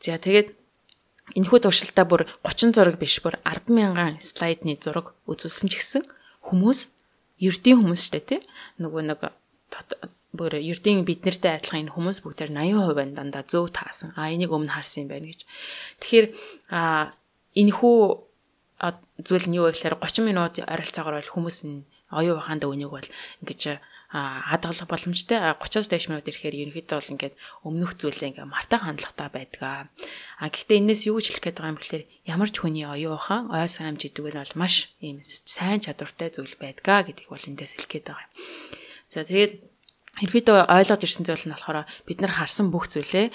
[0.00, 0.56] За тэгээд
[1.36, 6.02] энэхүү туршилтаа бүр 30 зураг биш бүр 10 мянган слайдны зураг үзүүлсэн ч гэсэн
[6.48, 6.80] хүмүүс
[7.38, 8.40] ердийн хүмүүс штэ тий
[8.82, 9.20] нөгөө нэг
[10.30, 14.14] бүр ердийн биднэртэй адилхан энэ хүмүүс бүгдээр 80% байна дандаа зөв таасан.
[14.14, 15.42] А энийг өмнө харсан юм байна гэж.
[15.98, 16.26] Тэгэхээр
[16.70, 17.10] а
[17.58, 17.98] энэхүү
[19.26, 23.08] зүйл нь юу вэ гэхээр 30 минут ойролцоогоор бол хүмүүс нь оюун ухаанд үнийг бол
[23.42, 29.28] ингэж хадгалах боломжтой 30-аас дээш минут ирэхээр ерөнхийдөө бол ингээд өмнөх зүйлээ ингээд мартай хандлагатай
[29.30, 29.62] байдаг.
[29.62, 33.54] А гэхдээ энэс юу гэж хэлэх гээд байгаа юм гэхээр ямар ч хүний оюун ухаан
[33.54, 37.90] ой санамж идэг нь бол маш ийм сайн чадвартай зүйл байдгаа гэдгийг бол эндээс хэлэх
[38.02, 38.34] гээд байгаа юм.
[39.14, 39.69] За тэгээд
[40.18, 43.30] Ерхийдөө ойлгож ирсэн зүйл нь болохоор бид нар харсан бүх зүйлээ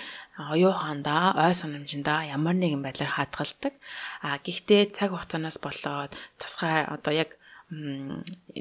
[0.52, 3.74] оюухаандаа, ой санамжиндаа ямар нэгэн байдлаар хадгалдаг.
[4.20, 7.40] А гэхдээ цаг хугацаанаас болоод тусгай одоо яг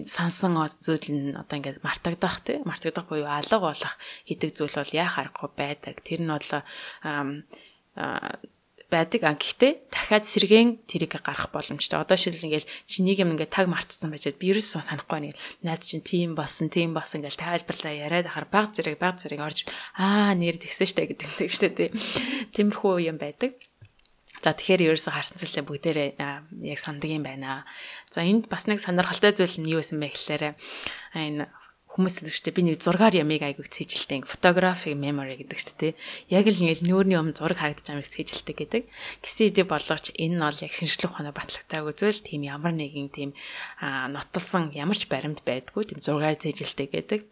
[0.07, 3.94] сансан зүйл нь одоо ингээд мартагдах тий мартагдах буюу алга болох
[4.31, 5.94] гэдэг зүйл бол яа харахгүй байдаг.
[6.07, 6.50] Тэр нь бол
[8.94, 9.20] байдаг.
[9.26, 11.98] А гэхдээ дахиад сэргэн тэрийг гарах боломжтой.
[11.98, 15.35] Одоо шил ингээл чинийг юм ингээд таг мартсан байж би ерөөсөө санахгүй нэг
[15.66, 19.66] найз чинь тийм болсон, тийм болсон ингээл тайлбарлаа яриад ахаар баг зэрэг баг зэрэг орж
[19.98, 21.90] аа нэр тэгсэн штэ гэдэг штэ тий.
[22.54, 23.59] Тиймэрхүү юм байдаг.
[24.44, 26.11] За тэгэхээр ерөөсө харсан зүйлээ бүгдээрээ
[26.68, 27.64] яг санддаг юм байна.
[28.12, 30.52] За энд бас нэг сонирхолтой зүйл нь юу байсан бэ гэхээр
[31.16, 31.48] энэ
[31.94, 32.57] хүмүүс л дээ.
[32.59, 35.92] Би нэг зургаар ямиг айгүйг цэжилдэг фотографи memory гэдэг шүү дээ
[36.35, 38.83] яг л ингээл нүүрний өмнө зураг харагдаж амиг цэжилдэг гэдэг.
[39.22, 43.30] Гэсэн хэдий боловч энэ нь бол яг шинжлэх ухааны батлагтайг үзвэл тийм ямар нэгэн тийм
[43.78, 47.22] нотолсон ямар ч баримт байдгүй тийм зургаар цэжилдэг гэдэг.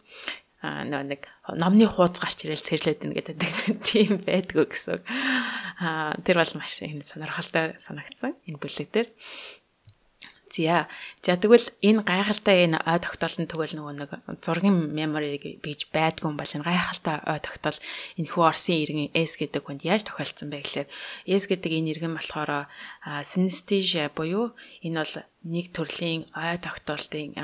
[0.63, 3.35] А нэг номны хуудас гарч ирэл цэрлээд байна гэдэг
[3.83, 5.03] тийм байдгүй гэсэн.
[5.83, 9.11] а тэр бол маш энэ сонирхолтой санагдсан энэ бүлэг дээр.
[10.53, 10.85] За.
[11.25, 14.11] За тэгвэл энэ гайхалтай энэ ой тогтоолтын тэгвэл нөгөө нэг
[14.45, 17.79] зургийн memory гэж байдгүй юм бол энэ гайхалтай ой тогтоол
[18.21, 20.89] энэ хүү Орсын иргэн S гэдэг хүнд яаж тохиолдсон бэ гэхлээр
[21.25, 22.69] S гэдэг энэ иргэн болохоор
[23.25, 24.53] synesthesia буюу
[24.85, 25.13] энэ бол
[25.43, 27.35] нэг төрлийн ой тогтоолтын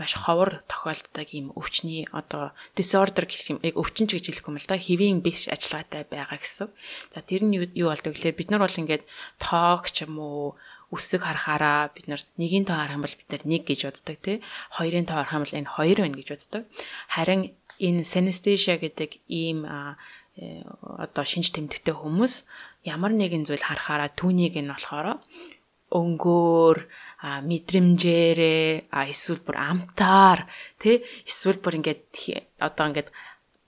[0.00, 4.68] маш ховор тохиолддог ийм өвчний одоо disorder гэх юм өвчин ч гэж хэлэх юм л
[4.70, 6.72] да хэвийн биш ажиллагаатай байгаа гэсэн.
[7.12, 9.04] За тэр нь юу болдог гэхлээр бид нар бол ингээд
[9.36, 10.56] тоог ч юм уу
[10.94, 14.36] үсэг харахаараа бид нар нэгийн тоо харах юм бол бид нар нэг гэж боддог тий.
[14.78, 16.62] Хоёрын тоо харах юм бол энэ хоёр байна гэж боддог.
[17.10, 17.40] Харин
[17.82, 19.98] энэ synesthesia гэдэг ийм э,
[21.04, 22.34] одоо шинж тэмдэгтэй хүмүүс
[22.86, 25.18] ямар нэгэн зүйл харахаараа түүнийг нь болохоор
[25.94, 26.78] өнгөөр
[27.48, 30.50] мэдрэмжээрээ эсвэл бүр амтаар
[30.82, 32.02] тий эсвэл бүр ингээд
[32.58, 33.08] одоо ингээд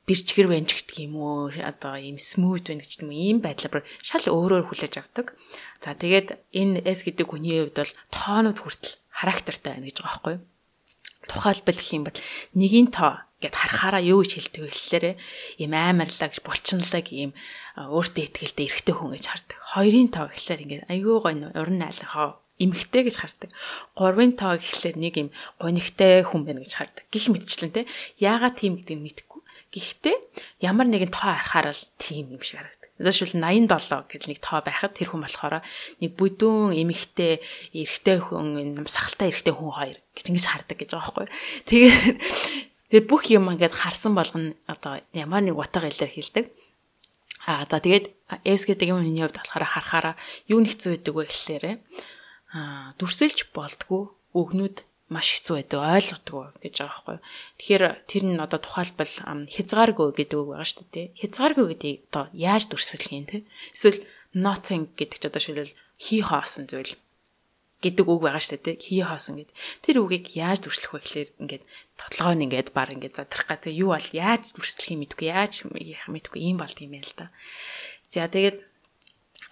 [0.07, 4.95] бэрчгэр вэнчгдэг юм уу одоо ийм смут байна гэж юм ийм байдлаар шал өөрөөр хүлээж
[5.03, 5.35] авдаг.
[5.83, 10.35] За тэгээд энэ S гэдэг хүний хувьд бол тоонууд хүртэл характертай байна гэж байгаа байхгүй
[10.39, 10.45] юу?
[11.27, 12.19] Тухайлбал гэх юм бол
[12.55, 15.13] нэгийн тоо гэд харахаараа юу гэж хэлдэг вэ гэхлээрэ
[15.59, 17.35] ийм амарлаа гэж булчинлаг ийм
[17.75, 19.59] өөртөө ихтэй эрэгтэй хүн гэж хардаг.
[19.75, 23.51] Хоёрын тоо гэхлээр ингээд айгүй гой уран найлахаа эмхтэй гэж хардаг.
[23.93, 25.29] Гурвын тоо гэхлээр нэг юм
[25.61, 27.05] гонигтай хүн байна гэж хардаг.
[27.13, 27.85] Гэх мэтчлэн те.
[28.17, 29.26] Яагаад тийм гэдэг нь мэдэхгүй
[29.77, 30.17] Гэхдээ
[30.65, 32.89] ямар нэгэн тоо харахаар л тийм юм шиг харагдав.
[32.97, 35.61] Жишээл 87 гэж нэг тоо байхад тэр хүн болохоор
[36.01, 37.45] нэг бүдүүн эмэгтэй
[37.77, 41.29] эрэгтэй хүн сахалтай эрэгтэй хүн хоёр гэж ингэж хардаг гэж байгаа байхгүй.
[41.69, 42.17] Тэгээд
[42.89, 46.49] тэр бүх юм ингээд харсан болгоно одоо ямар нэг утга илэр хэлдэг.
[47.45, 48.17] Аа за тэгээд
[48.49, 50.15] S гэдэг юм хүний хувьд болохоор харахаараа
[50.49, 51.73] юу нэгцүү байдаг вэ гэхлээрэ
[52.57, 57.19] аа дүрсэлж болдгоо өгнүүд маш хэцүү байдаг ойлгодгоо гэж байгаа байхгүй.
[57.63, 59.13] Тэгэхээр тэр нь одоо тухайлбал
[59.55, 61.07] хязгааргүй гэдэг үг байгаа шүү дээ.
[61.21, 63.47] Хязгааргүй гэдгийг одоо яаж дүрсгэх юм те?
[63.71, 64.03] Эсвэл
[64.35, 66.99] nothing гэдэг ч одоо шилбэл хий хоосон зүйл
[67.85, 68.83] гэдэг үг байгаа шүү дээ.
[68.83, 69.51] Хий хоосон гэд.
[69.85, 71.65] Тэр үгийг яаж дүрслэх вэ гэхлээр ингээд
[72.01, 76.09] тодлогоо нь ингээд баг ингээд задрах гэх юу бол яаж дүрслэх юм мэдгүй яаж яах
[76.09, 77.27] мэдгүй юм болд юм байна л да.
[78.09, 78.59] За тэгээд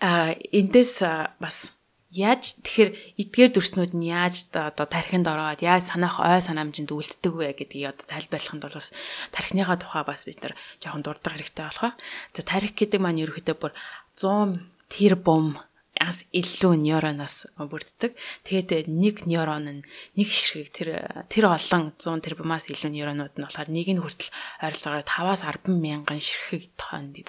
[0.00, 1.04] а эндээс
[1.38, 1.73] бас
[2.14, 7.58] Яаж тэгэхээр эдгээр дүрснүүд нь яаж одоо тархинд ороод яаж санаах ой санамжинд үлддэг вэ
[7.58, 8.94] гэдгийг одоо тайлбарлахын тулд бас
[9.34, 11.98] тархиныхаа тухай бас бид нар жоохон дурдах хэрэгтэй болох.
[12.30, 13.72] За тархи гэдэг маань ерөөхдөө бүр
[14.14, 14.62] 100
[14.94, 15.58] тэрбум
[16.04, 18.12] ас илүү нейроноос бүрддэг.
[18.44, 19.82] Тэгээд нэг нейрон нь
[20.20, 20.88] нэг ширхэг тэр
[21.32, 26.20] тэр олон 100 тэрбумаас илүү нейронууд нь болохоор нэг нь хүртэл ойролцоогоор 5-аас 10 мянган
[26.20, 26.76] ширхэг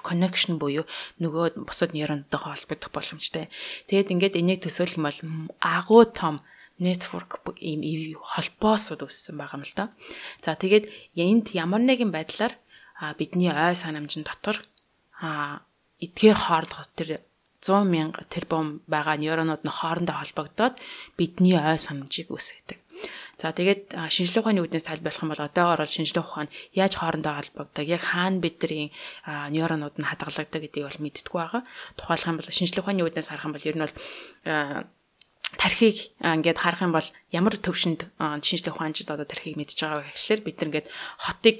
[0.04, 0.84] connection буюу
[1.24, 3.48] нөгөө бусад нейронуудтай холбогдох боломжтой.
[3.88, 6.44] Тэгээд ингээд энийг төсөөлөх юм бол агуу том
[6.76, 7.80] network ийм
[8.20, 9.84] холбоосууд үүссэн байгаа юм л да.
[10.44, 12.52] За тэгээд энд ямар нэгэн байдлаар
[13.16, 14.60] бидний ой санамжин дотор
[15.20, 15.64] а
[16.00, 17.24] эдгээр хоорондоо тэр
[17.66, 20.74] 100 мянга тэрбум байгаа нейронууд нь хоорондоо холбогдоод
[21.18, 22.78] бидний ой санамжийг үүсгэдэг.
[23.36, 27.84] За тэгээд шинжлэх ухааны үүднээс тайлбарлах юм бол одоогоор бол шинжлэх ухаан яаж хоорондоо холбогддог,
[27.84, 31.62] яг хаана бидний нейронууд нь хадгалагддаг гэдгийг бол мэдтгүү байгаа.
[32.00, 33.94] Тухайлх юм бол шинжлэх ухааны үүднээс харах юм бол ер нь бол
[35.60, 38.08] тархийг ингээд харах юм бол ямар төвшөнд
[38.40, 40.88] шинжлэх ухаанчид одоо тархийг мэдж байгаа гэхэлэр бид нар ингээд
[41.20, 41.58] хотыг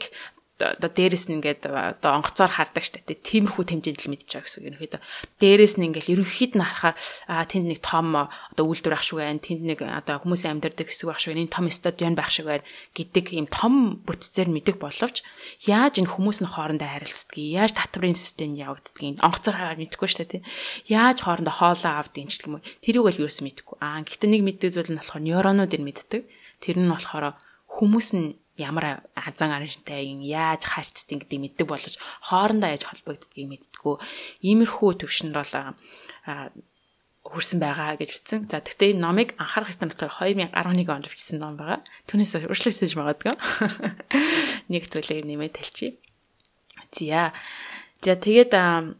[0.56, 4.68] одоо дээрэс нь ингээд одоо онгоцоор хардаг штэ тиймэрхүү хэмжээнд л мэдчихэж байгаа гэсэн үг.
[4.72, 5.00] Ерөнхийдөө
[5.40, 6.96] дээрэс нь ингээд ерөнхийд нь харахаар
[7.28, 9.42] аа тэнд нэг том одоо үйлдвэр ах шиг байна.
[9.42, 11.44] Тэнд нэг одоо хүмүүсийн амьдардаг хэсэг байх шиг байна.
[11.44, 12.64] Энэ том стадион байх шиг байна
[12.96, 15.20] гэдэг ийм том бүтцээр мэддэг боловч
[15.68, 20.42] яаж энэ хүмүүс нь хоорондоо харилцдгийг, яаж татврын систем явагддгийг онгоцоор хараад мэдэхгүй штэ тий.
[20.88, 22.66] Яаж хоорондоо хоолоо авдгийг ч гэх юм уу.
[22.80, 23.76] Тэрийг бол юусэн мэдэхгүй.
[23.84, 26.22] Аа гэхдээ нэг мэддэг зүйл нь болохоор нейронууд нь мэддэг.
[26.64, 27.36] Тэр нь болохоор
[27.68, 33.94] хүмүүс нь ямар азан араншинтай ин яаж харьцдаг гэдэг мэддэг боловч хоорондоо яаж холбогддгийг мэддэггүй.
[34.44, 35.52] Иймэрхүү төвшөнд бол
[37.26, 38.40] хүрсэн байгаа гэж бичсэн.
[38.48, 41.82] За тэгтээ энэ номыг анхаарах хэрэгтэй болохоор 2011 онд бичсэн ном байгаа.
[42.06, 43.34] Түүнээс өөрчлөгдөж магадгүй.
[44.72, 45.98] Нэг зүйлийг нэмээд талчи.
[46.94, 47.34] За.
[48.00, 48.94] За тэгээд а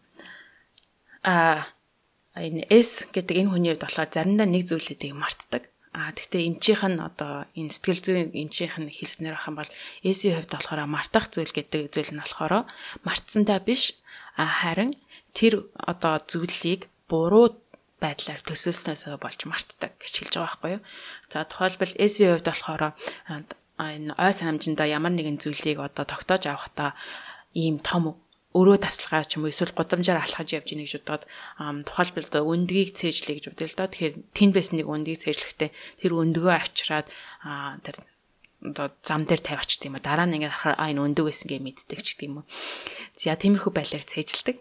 [2.35, 5.63] энэ S гэдэг энэ хүний хувьд болохоор заримдаа нэг зүйлүүдийг мартдаг.
[5.97, 9.73] А тэгтээ эмчийнх нь одоо энэ сэтгэл зүйн эмчийнх нь хэлснээр ах юм бол
[10.05, 12.69] эсийн хувьд болохоор мартах зүйл гэдэг зүйл нь болохоор
[13.01, 13.97] мартсантай биш
[14.37, 14.93] а харин
[15.33, 17.57] тэр одоо зүйлийг буруу
[17.97, 20.83] байдлаар төсөөлснөөс болж мартдаг гэж хэлж байгаа байхгүй юу.
[21.33, 22.83] За тухайлбал эсийн хувьд болохоор
[23.81, 26.93] энэ ой санамжиндаа ямар нэгэн зүйлийг одоо тогтоож авахдаа
[27.57, 28.21] ийм том
[28.57, 31.25] өрөө тасалгаа ч юм уу эсвэл гудамжаар алхаж явж ийнэ гэж бодоод
[31.85, 33.89] тухайлбал өндгийг цээжлэе гэж бодъё л доо.
[33.93, 37.07] Тэгэхээр тэнд байсан нэг өндгийг цээжлэхдээ тэр өндгөө авчираад
[37.85, 37.97] тэр
[38.65, 40.03] одоо зам дээр тавьчих тийм үү.
[40.03, 42.45] Дараа нь ингээд харахаар а энэ өндөг байсан гэж мэддэг ч гэдэм үү.
[43.21, 44.57] За тиймэрхүү байдлаар цээжилдэг.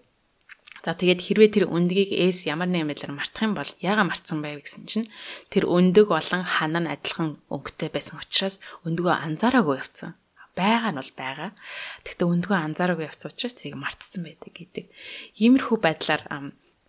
[0.85, 4.61] За тэгээд хэрвээ тэр өндгийг эс ямар нэгэн байдлаар мартах юм бол яага мартсан байв
[4.61, 5.09] гэсэн чинь
[5.49, 10.13] тэр өндөг болон хана нь адилхан өнгөтэй байсан учраас өндгөө анзаараагүй явцсан
[10.55, 11.49] байгаа нь бол байгаа.
[12.07, 14.85] Тэгтээ өндгөө анзаараагүй явц учраас тэрийг мартсан байдаг гэдэг.
[15.43, 16.23] Иймэрхүү байдлаар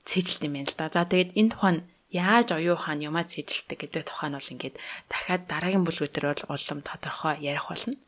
[0.07, 0.87] цэжилт юм байна л да.
[0.95, 1.79] За тэгээд энэ тухайн
[2.15, 4.77] яаж оюу хаан юмаа цэжилдэг гэдэг тухай нь бол ингээд
[5.11, 7.99] дахиад дараагийн бүлгүүд төр бол улам тодорхой ярих болно.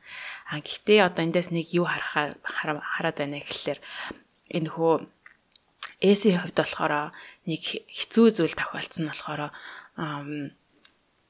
[0.47, 2.39] А гэхдээ одоо эндээс нэг юу харахаар
[2.79, 3.79] хараад байна гэхэлэр
[4.55, 4.95] энэ хөө
[6.01, 7.11] эсийн хувьд болохоор
[7.51, 9.43] нэг хэцүү зүйл тохиолдсон нь болохоор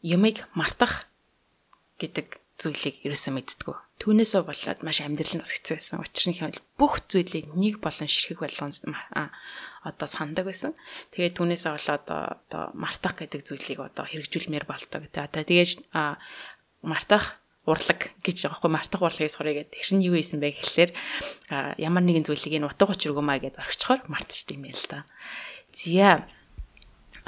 [0.04, 1.08] юмыг мартах
[1.98, 3.76] гэдэг зүйлийг ерөөсөө мэддэггүй.
[3.98, 5.98] Түүнээсөө болоод маш амьдрал нь бас хэцүү байсан.
[5.98, 8.70] Учир нь хэмээл бүх зүйлийг нэг болон ширхэг болгон
[9.82, 10.78] одоо сандаг байсан.
[11.10, 15.10] Тэгээд түүнээсээ болоод одоо мартах гэдэг зүйлийг одоо хэрэгжүүлмээр болдог.
[15.10, 15.82] Тэгээд
[16.86, 19.76] мартах урлаг гэж байгаа хгүй мартах урлагийг сурыг гэдэг.
[19.76, 20.90] Тэр нь юу ийсэн бэ гэхлээр
[21.76, 25.00] ямар нэгэн зүйлийг энэ утга учиргүй маа гэдээ орхичхоор мартчихдаг юм байна л да.
[25.74, 26.24] Зя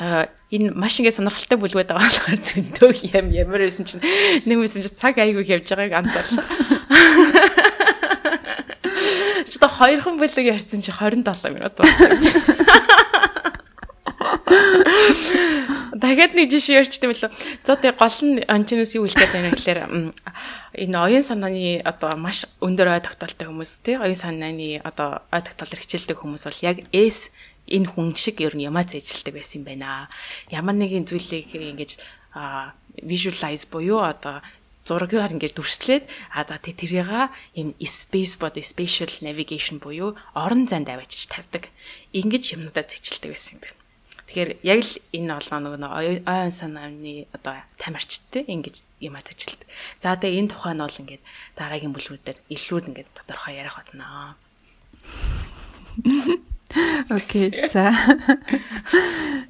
[0.00, 4.00] энэ маш ингэ сонирхолтой бүлгүүд байгаа болохоор зөндөө юм ямар байсан чинь
[4.48, 6.46] нэг мэдсэн чинь цаг айгүй явж байгааг анзаарлаа.
[9.44, 12.16] Чи та хоёрхан бүлэг ярьсан чи 27 минут байна.
[16.00, 17.30] Дахиад нэг жишээ ярьчих юм лөө.
[17.62, 19.80] За тэгээ гол нь анчнаас юу хэлэх гээд байна гэхээр
[20.80, 25.82] энэ оюун санааны одоо маш өндөр ой тогтоолтой хүмүүс тий оюун санааны одоо ой тогтоолоор
[25.82, 27.28] хичээлдэг хүмүүс бол яг S
[27.70, 30.10] энэ хүн шиг ер нь ямаа зэжилдэг байсан юм байна.
[30.50, 31.96] Ямар нэгэн зүйлийг ингэж
[33.02, 34.42] visualize буюу одоо
[34.84, 36.04] зургаар ингээд дүрслээд
[36.34, 41.70] одоо тэрийг энэ space бод spatial navigation буюу орон зайд авчиж тавьдаг.
[42.12, 43.64] Ингэж юмнуудаа зэжилдэг байсан юм.
[44.30, 49.62] Тэгэхээр яг л энэ олноо нэг ойн санааны одоо тамирчтай ингэж юм атажилт.
[49.98, 51.22] За тэгээ энэ тухай нь бол ингээд
[51.58, 54.38] дараагийн бүлгүүдээр илүү ингээд тодорхой ярих болно.
[57.10, 57.50] Окей.
[57.72, 57.90] За.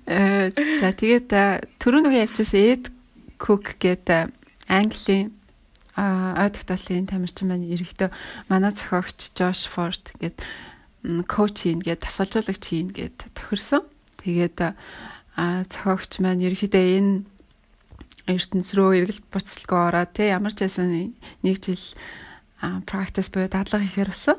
[0.06, 1.30] Э за тэгээд
[1.78, 2.84] түрүүн нэг ярьжсэн Эд
[3.36, 4.32] Кук гэдэг
[4.66, 5.32] Английн
[5.96, 8.08] а ойдогтолын тамирчин маань ерөөхдөө
[8.48, 10.40] манай зохиогч Жош Форд гээд
[11.28, 13.84] коуч хийн гээд тасгалжуулагч хийн гээд тохирсон.
[14.24, 17.12] Тэгээд а зохиогч маань ерөөхдөө энэ
[18.30, 21.84] ертөнц рүү эргэлт буцалгүй ороод те ямар ч байсан нэг жил
[22.86, 24.38] практис буюу дадлага хийхээр болсон.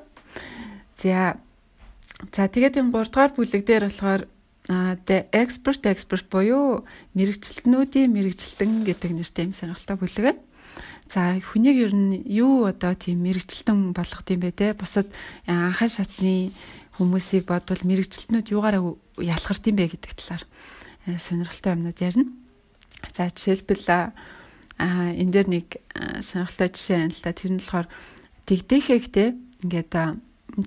[0.98, 1.38] За
[2.30, 4.30] За тэгээд энэ 3 дугаар бүлэг дээр болохоор
[5.06, 6.86] the expert expert буюу
[7.18, 10.42] мэрэгчлэтнүүдийн мэрэгчлэн гэдэг нэртэй юм сонирхолтой бүлэг байна.
[11.10, 14.78] За хүнийг ер нь юу одоо тийм мэрэгчлэн болгох юм бэ те?
[14.78, 15.10] Бусад
[15.50, 16.54] анхан шатны
[16.96, 20.44] хүмүүсийг бодвол мэрэгчлэтнүүд юугаараа ялгарт юм бэ гэдэг талаар
[21.18, 22.32] сонирхолтой юмнууд ярина.
[23.18, 24.14] За жишээлбэл а
[25.18, 25.68] энэ дээр нэг
[26.22, 27.34] сонирхолтой жишээ байна л да.
[27.34, 27.88] Тэр нь болохоор
[28.46, 29.30] дэгдэхэгтэй
[29.66, 29.94] ингээд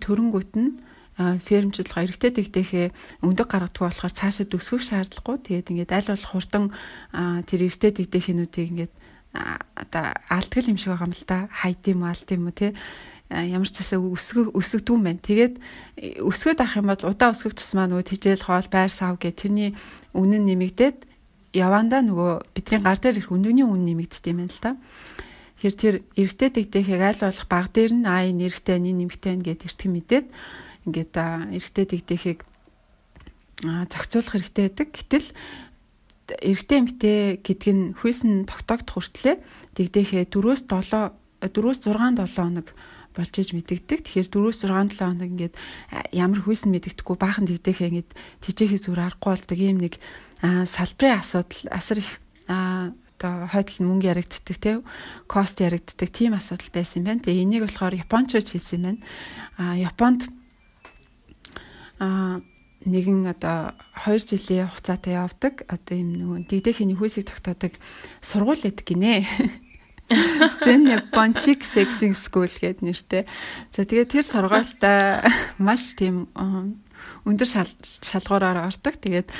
[0.02, 0.70] төрөнгөт нь
[1.16, 2.86] фермжлага эрэгтэй дэгдэхээ
[3.22, 5.36] өндөг гаргадаггүй болохоор цаашаа төсвөх шаардлагагүй.
[5.46, 6.64] Тэгээд ингээд аль болох хурдан
[7.46, 8.92] тэр эрэгтэй дэгдэхэнүүдийг ингээд
[9.34, 11.38] одоо алдгал юм шиг байгаа юм л да.
[11.54, 12.74] Хайд юм алд юм уу те
[13.30, 15.22] ямар ч засаа өсгөх өсгдүүн байна.
[15.22, 15.54] Тэгээд
[16.22, 19.74] өсгöd авах юм бол удаа өсгөх тусмаа нөгөө тижэл хоол байр сав гэх тэрний
[20.18, 20.98] үнэн нэмэгдээд
[21.54, 24.72] явандаа нөгөө бидний гар дээр их өндөгний үн нэмэгддэг юм байна л та.
[25.62, 29.64] Тэгэхээр тэр эргэтэй дэгдэхийг аль болох баг дээр нь аа энэ эргэтэй энэ нэмэгтэй гэд
[29.64, 30.26] эртхэн мэдээд
[30.86, 32.40] ингээд эргэтэй дэгдэхийг
[33.64, 34.88] зохицуулах хэрэгтэй байдаг.
[34.92, 35.28] Гэтэл
[36.28, 39.38] эргэтэй эмгтэй гэдг нь хүйсэн тогтоогдох хүртлээр
[39.76, 41.12] дэгдэхээ 4-өөс 7
[41.44, 42.68] 4-өөс 6 7 хоног
[43.14, 44.00] болж иж мэдэгдэг.
[44.08, 45.54] Тэгэхээр 4-6 7 хоног ингээд
[46.10, 48.10] ямар хүйс нь мэдэгдэхгүй баахан дэгдэхээ ингээд
[48.42, 49.94] тижээхээс үр аргагүй болдог ийм нэг
[50.42, 52.10] салбарын асуудал асар их
[52.48, 54.82] одоо хойдол нь мөнгө яригддаг те
[55.30, 57.24] кост яригддаг тийм асуудал байсан юм байна.
[57.24, 59.00] Тэгээ энийг болохоор японочч хийсэн юм байна.
[59.56, 60.26] А Японд
[61.98, 62.40] а
[62.84, 63.72] нэгэн одоо
[64.04, 67.76] 2 жилийн хугацаатай явдаг одоо юм нөгөө дэгдэхний хүйсийг тогтоодог
[68.20, 69.24] сургууль гэдэг гинэ.
[70.64, 73.22] Zen Japanchik Sexing School гэдэг нэртэй.
[73.72, 75.24] За тэгээд тэр сургуультай
[75.56, 76.28] маш тийм
[77.24, 77.48] өндөр
[78.04, 79.00] шалгуураар ордог.
[79.00, 79.32] Тэгээд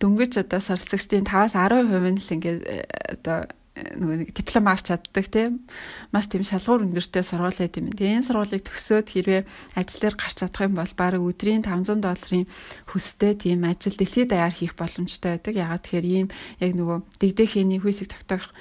[0.00, 2.76] дөнгөж одоо суралцагчдын 5-аас 10% нь л ингээд э,
[3.12, 5.66] одоо нөгөө нэг диплом авч чаддаг тийм
[6.14, 7.90] маш тийм шалгуур өндөртэй сургууль байт юм.
[7.90, 9.42] Тэгээ энэ сургуулийг төгсөөд хэрвээ
[9.74, 12.46] ажлаар гарч чадах юм бол баг өдрийн 500 долларын
[12.86, 15.54] хөстэй тийм ажил дэлхийд даяар хийх боломжтой байдаг.
[15.58, 16.28] Ягаад тэгэхээр ийм
[16.62, 18.54] яг нөгөө дэгдэхээний хүйсийг тогтоох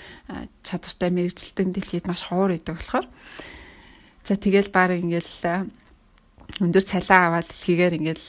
[0.65, 3.05] чадвартай мэрэгчлэлтэн дэлхийд маш ховор байдаг болохоор
[4.25, 5.69] за тэгэл баг ингээл
[6.57, 8.25] өндөр цалин аваад дэлхийгээр ингээл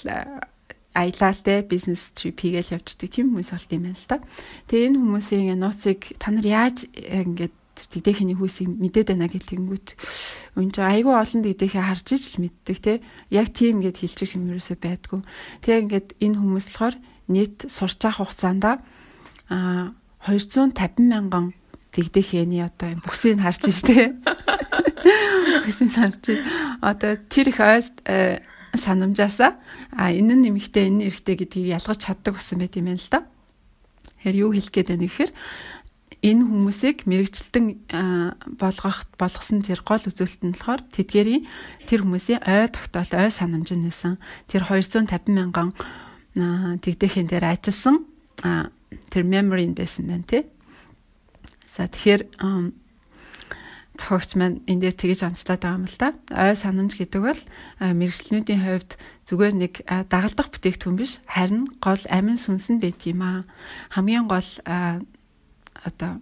[0.95, 4.19] аялалтай бизнес trip хийгээл явждаг тийм хүмүүс болт юм байна л та.
[4.71, 9.89] Тэгээ энэ хүмүүсийн нууцыг та нар яаж ингээд дэгдэхний хүүсийг мэдээд байна гэх тэнгүүт
[10.55, 12.93] үн чи айгүй олон дэгдэхээ харж иж л мэддэг те
[13.35, 15.21] яг тийм ингээд хэлчих юм ерөөсөө байдгүй.
[15.67, 16.97] Тэгээ ингээд энэ хүмүүс болохоор
[17.29, 18.79] нийт сурч авах хугацаанд а
[20.23, 21.53] 250 мянган
[21.91, 24.15] дэгдэхээний одоо бүсийг харж иж те
[25.67, 26.41] бүсийг харж иж.
[26.79, 27.91] Одоо тэр их ойс
[28.75, 29.57] санамжаасаа
[29.95, 33.21] а энэ нь нэмэгтэй энэ эрэгтэй гэдгийг ялгаж чаддаг болсон байт юм байна л да.
[34.21, 35.33] Тэгэхээр юу хэлэх гээд байна гэхээр
[36.25, 37.67] энэ хүмүүсийг мэрэгчлэн
[38.57, 41.45] болгох болгосон тэр гол үзүүлэлт нь болохоор тэдгэрийн
[41.85, 44.17] тэр хүмүүсийн ой тогтоол ой санамж нь байсан.
[44.49, 45.77] Тэр 250 мянган
[46.81, 48.09] тэгдэхин дээр ажилласан
[48.41, 50.43] тэр memory байсан байна тий.
[51.69, 52.41] За тэгэхээр
[53.95, 56.09] зохиогч маань энэ дээр тэгэж онцлоод байгаа юм л да.
[56.35, 57.43] Ой санамж гэдэг бол
[57.79, 58.91] мэрэгчлэнүүдийн хувьд
[59.31, 59.75] зүгээр нэг
[60.11, 63.47] дагалдах бүтээгдэхүүн биш харин гол амин сүнс нь байт юм аа.
[63.95, 66.13] Хамгийн гол одоо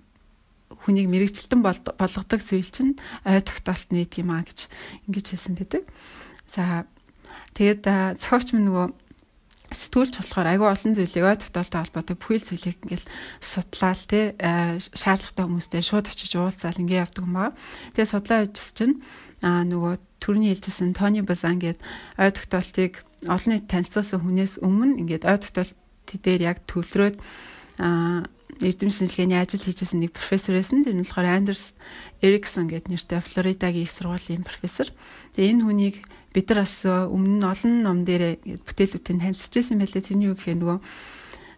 [0.85, 4.69] хүнийг мэрэгчлэн болгодог зүйл чинь ой тогтоолт нь байт юм аа гэж
[5.09, 5.83] ингэж хэлсэн байдаг.
[6.45, 6.85] За
[7.57, 7.89] тэгээд
[8.21, 8.87] зохиогч маань нөгөө
[9.73, 13.07] сэтгүүлч болохоор айгүй олон зүйлийг ой тогтоолтой холбоотой бүхэл зүйлийг ингээл
[13.41, 14.21] судлаал те
[14.79, 17.57] шаардлагатай хүмүүстэй шууд очиж уулзаал ингээ явдаг юм байна.
[17.97, 19.01] Тэгээ судлаа хийжс чинь
[19.43, 25.27] аа нөгөө төрний хэлжсэн Тони Базан гээд ой тогтоолтыг олон нийт танилцуулсан хүнээс өмнө ингээд
[25.27, 25.75] ой тогтоолт
[26.07, 27.17] дээр яг төвлөрөөд
[27.83, 28.29] аа
[28.61, 30.85] эрдэм шинжилгээний ажил хийжсэн нэг профессор байсан.
[30.85, 31.75] Тэр нь болохоор Андерс
[32.21, 34.93] Эриксон гэдэг нэртэй Флоридагийн их сургуулийн профессор.
[35.35, 35.97] Тэгээ энэ хүнийг
[36.33, 40.03] бид нар бас өмнө нь олон ном дээр бүтээлүүдийг танилцж байсан байлээ.
[40.03, 40.79] Тэрний юу гэхээр нөгөө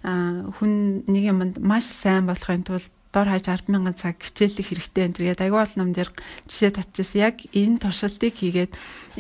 [0.05, 0.73] хүн
[1.09, 5.61] нэг юмд маш сайн болохын тулд дор хаяж 100000 цаг хичээлэх хэрэгтэй энэ тэгээд аягүй
[5.63, 6.11] бол ном дээр
[6.51, 7.23] жишээ татчихсан.
[7.23, 8.73] Яг энэ туршилтыг хийгээд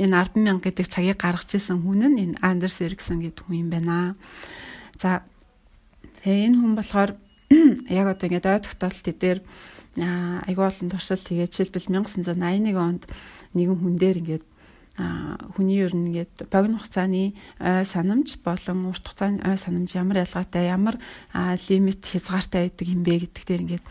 [0.02, 4.18] энэ 100000 гэдэг цагийг гаргаж ирсэн хүн нь энэ Андерс Эриксон гэдэг хүн юм байна.
[4.98, 5.22] За
[6.26, 7.10] тэгээ энэ хүн болохоор
[8.02, 9.38] яг одоо ингээд ой тогтоолт дээр
[9.94, 13.06] аягүй олон туршилт хийгээд жишээлбэл 1981 онд
[13.54, 14.44] нэгэн хүн дээр ингээд
[14.94, 20.70] хүний ер нь ингээд богино хугацааны ой санамж болон урт хугацааны ой санамж ямар ялгаатай
[20.70, 20.96] ямар
[21.34, 23.86] лимит хязгаартай байдаг юм бэ гэдэг дээр ингээд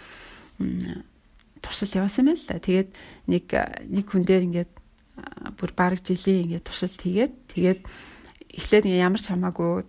[1.60, 2.60] туршилт явуулсан байна л да.
[2.60, 2.89] Тэгээд
[3.28, 3.46] нэг
[3.92, 4.72] нэг хүн дээр ингээд
[5.60, 7.80] бүр бараг жилийн ингээд туршилт хийгээд тэгээд
[8.63, 9.84] эхлээд ингээд ямар ч хамаагүй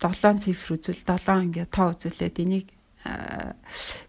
[0.00, 2.66] 7 цифр үзвэл 7 ингээд тоо үзүүлээд энийг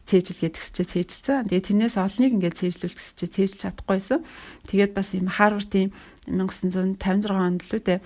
[0.07, 1.47] цээжилгээд гэсчээ цээжилсэн.
[1.51, 4.19] Тэгээ тэрнээс олныг ингээд цээжлүүл гэсчээ цээжилж чадахгүйсэн.
[4.67, 5.91] Тэгээд бас юм Харвардын
[6.31, 7.99] 1956 онд л үү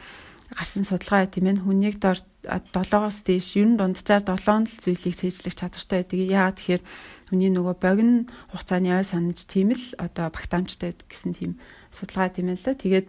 [0.51, 5.55] гарсан судалгаа тийм ээ хүнийг дор 7-оос дээш ер нь дунджаар 7 л зүйлийг цээжлэх
[5.55, 6.19] чадвартай байдаг.
[6.19, 6.83] Яагаад тэгэхээр
[7.31, 11.51] хүний нөгөө богино хугацааны ой санамж тийм л одоо багтаамжтай гэсэн тийм
[11.95, 12.75] судалгаа тийм ээ л.
[12.83, 13.07] Тэгээд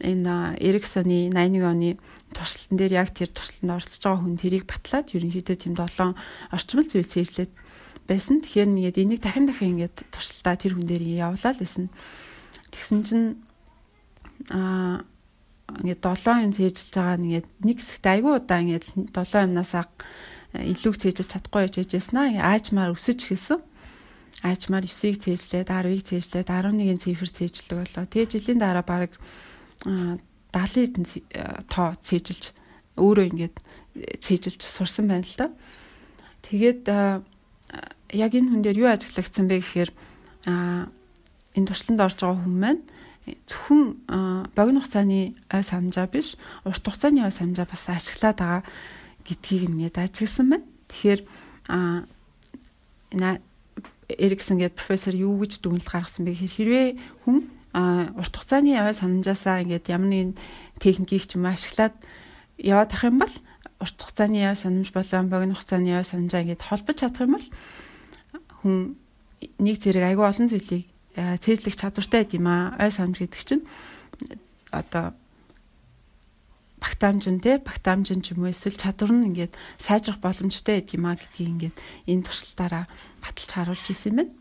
[0.00, 1.90] энэ Эриксоны 81 оны
[2.34, 6.14] туршилтан дээр яг тэр туршилтанд оролцож байгаа хүн тэрийг батлаад ерөнхийдөө тийм 7
[6.52, 7.52] орчмол зүйл цээжлээд
[8.08, 8.40] байсан.
[8.40, 11.92] Тэгэхээр нэгээд энийг дахин дахин ингээд туршилтаа тэр хүн дээр явуулаад байсан.
[12.72, 13.26] Тэгсэн чинь
[14.52, 15.04] аа
[15.84, 19.84] ингээд 7 юм цээжилж байгаа нэгээд нэг хэсэгт айгүй удаа ингээд 7 юмнасаа
[20.56, 23.60] илүү цээжилж чадахгүй байж яжсэн аа аажмаар өсөж эхэлсэн.
[24.48, 28.04] Аажмаар 9-ийг цээжлээд 10-ыг цээжлээд 11-ийн цифр цээжлэг болоо.
[28.06, 29.12] Тэгээ жилийн дараа баг
[30.52, 31.04] 70 хэдэн
[31.68, 32.52] тоо цээжилж
[32.96, 33.56] өөрөө ингээд
[34.22, 35.48] цээжилж сурсан байна л да.
[36.46, 39.90] Тэгээд яг энэ хүн дээр юу ажиглагдсан бэ гэхээр
[40.48, 42.82] энэ туршланд орж байгаа хүн маань
[43.44, 43.82] зөвхөн
[44.56, 48.62] богино хугацааны ой санамжаа биш урт хугацааны ой санамжаа бас ашиглаад байгаа
[49.28, 50.66] гэдгийг ингээд ажигласан байна.
[50.88, 51.20] Тэгэхээр
[54.08, 56.88] Эриксон гэдэг профессор юу гэж дүгнэлт гаргасан бэ гэхээр хэрвээ
[57.28, 57.44] хүн
[57.74, 60.32] урт хугацааны ой санамжаасаа ингээд ямар нэгэн
[60.80, 61.94] техникийг ч юм ашиглаад
[62.56, 63.34] яваад ах юм бол
[63.80, 67.48] урт хугацааны яа санамж болон богино хугацааны яа санамжаа ингэж холбож чадах юм бол
[68.62, 68.76] хүн
[69.58, 72.74] нэг зэрэг айгүй олон зүйлийг цээжлэх чадвартай байд юм аа.
[72.78, 73.64] Ой санамж гэдэг чинь
[74.70, 75.14] одоо
[76.78, 81.18] багтаамжин те багтаамжин ч юм уу эсвэл чадвар нь ингээд сайжрах боломжтой байд юм аа
[81.18, 82.84] гэдгийг ингээд энэ туршилтаараа
[83.22, 84.32] баталж харуулж ирсэн юм байна.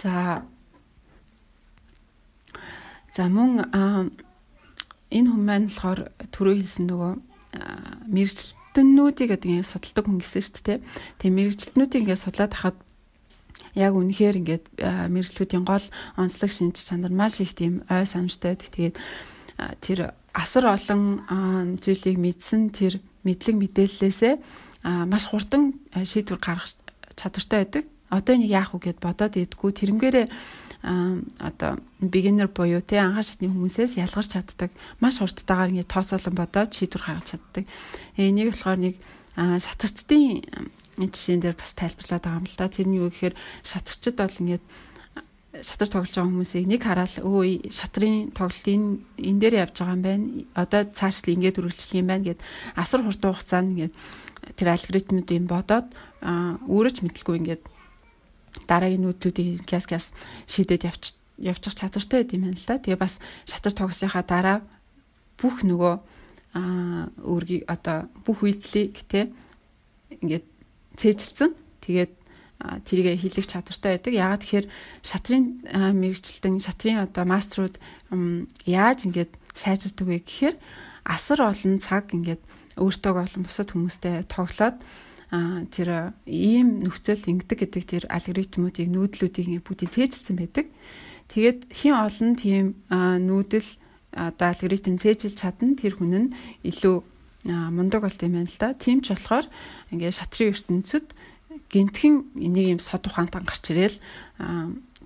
[0.00, 0.42] За
[3.12, 3.68] За мөн
[5.10, 7.12] энэ хүн маань болохоор түрүү хэлсэн нөгөө
[8.08, 10.78] мэрэгчлэнүүдийг гэдэг ингэ судалдаг хүн гэсэн шүү дээ.
[11.18, 12.78] Тэгээ мэрэгчлэнүүдийг ингэ судлаад хахад
[13.74, 14.64] яг үнэхээр ингээд
[15.10, 15.84] мэрэгчлүүдийн гол
[16.16, 18.54] онцлог шинж чанар маш их тийм ой санамжтай.
[18.54, 18.94] Тэгээд
[19.82, 21.26] тэр асар олон
[21.82, 24.34] зүйлийг мэдсэн тэр мэдлэг мэдээллээсээ
[25.10, 26.70] маш хурдан шийдвэр гаргах
[27.18, 27.84] чадвартай байдаг.
[28.10, 30.26] Одоо энийг яах вэ гэд бодоод идэггүй тэрнгээрээ
[30.82, 37.04] одоо beginner буюу те анхаа шатны хүмүүсээс ялгарч чаддаг маш хурдтайгаар ингэ тооцоолон бодоод шийдвэр
[37.04, 37.64] гаргаж чаддаг.
[38.16, 38.94] Энийг болохоор нэг
[39.36, 40.42] шатарчдын
[40.96, 42.68] жишээн дээр бас тайлбарлаад байгаа юм л да.
[42.68, 44.64] Тэрний юу гэхээр шатарчд бол ингээд
[45.62, 50.24] шатар тоглож байгаа хүмүүсийг нэг хараад өө шатрын тоглолтын энэ дээр явж байгаа юм байна.
[50.54, 52.40] Одоо цаашлаа ингээд үргэлжлэх юм байна гэд
[52.78, 53.94] асар хурдан хугацаанд ингээд
[54.56, 55.86] тэр алгоритмуудыг бодоод
[56.22, 57.62] өөрөө ч мэдлгүй ингээд
[58.66, 60.12] дараагийн нүүдлүүдийг кяс кяс
[60.46, 61.04] шийдээд явж
[61.40, 62.76] явчих чадвартай байд юм л да.
[62.76, 63.16] Тэгээ бас
[63.48, 64.58] шатар тогсныхаа дараа
[65.40, 65.94] бүх нөгөө
[66.54, 69.32] аа өөргийг одоо бүх үйдлийг те
[70.20, 70.46] ингээд
[71.00, 71.50] цээжилсэн.
[71.80, 72.12] Тэгээд
[72.60, 74.12] тэрийгэ хийлгэх чадвартай байдаг.
[74.12, 74.66] Яагаад тэгэхээр
[75.00, 75.44] шатрын
[75.96, 77.80] мэрэгчлэлтэн шатрын одоо маструуд
[78.68, 80.56] яаж ингээд сайжирдаг вэ гэхээр
[81.08, 82.42] асар олон цаг ингээд
[82.76, 84.76] өөртөө олон бусад хүмүүстэй тоглоод
[85.30, 90.66] тэр ийм нөхцөл ингэдэг гэдэг тэр алгоритмуудыг нүүдлүүдийг бүгдийг цээжилсэн байдаг.
[91.30, 93.70] Тэгээд хин олон тийм нүүдэл
[94.10, 96.34] одоо алгоритм цээжилж чадна тэр хүн нь
[96.66, 96.96] илүү
[97.46, 98.74] мундаг болт юм байна л да.
[98.74, 99.46] Тийм ч болохоор
[99.94, 101.06] ингээд шатрын ертөнцид
[101.70, 104.02] гинтхэн энийг юм сод ухаантан гарч ирээл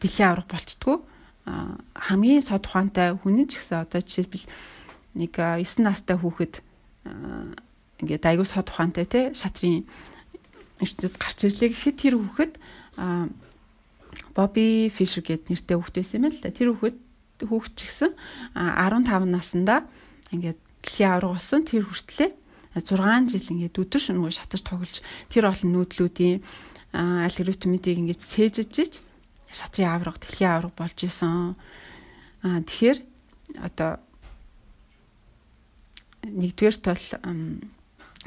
[0.01, 1.05] дэлхийн аврах болцдгоо
[1.45, 4.49] хамгийн сод ухаантай хүн ч гэсэн одоо жишээлбэл
[5.21, 6.65] нэг 9 настай хүүхэд
[8.01, 9.85] ингээд аягүй сод ухаантай те шатрын
[10.85, 12.53] ертөнцид гарч ирлээ гэхэд тэр хүүхэд
[14.35, 16.51] Бобби Фишер гэд нэртэй хүүхэд байсан юм л да.
[16.53, 16.99] Тэр хүүхэд
[17.49, 18.13] хүүхэд ч гэсэн
[18.55, 19.87] 15 наснда
[20.31, 22.31] ингээд дэлхийн авраг болсон тэр хүртлээ
[22.75, 26.43] 6 жил ингээд өдөр шөнөгүй шатаж тоглож тэр олон нүүдлүүдийн
[26.95, 29.03] алгоритмуудыг ингээд цээжж
[29.55, 31.55] шатрын авраг дэлхийн авраг болж исэн.
[32.43, 32.99] Тэгэхээр
[33.63, 34.03] одоо
[36.27, 37.07] нэгдүгээр тол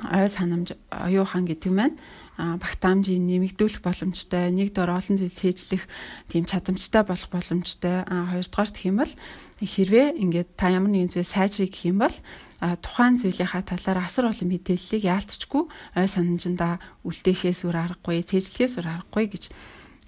[0.08, 1.96] ой санамж оюухан гэдэг маань
[2.38, 5.90] багтаамжийг нэмэгдүүлэх боломжтой, нэг дор олон зүйл цээжлэх
[6.30, 8.06] тийм чадамжтай болох боломжтой.
[8.06, 9.14] А хоёрдугаар гэх юм бол
[9.58, 12.14] хэрвээ ингээд та ямар нэгэн зүйл сайжрыг гэх юм бол
[12.62, 15.64] тухайн зүйлийнхаа талаар асар олон мэдээллийг яалтчгүй
[15.98, 19.44] ой санамжиндаа үлдээхээс үр аргагүй, цээжлэхээс үр аргагүй гэж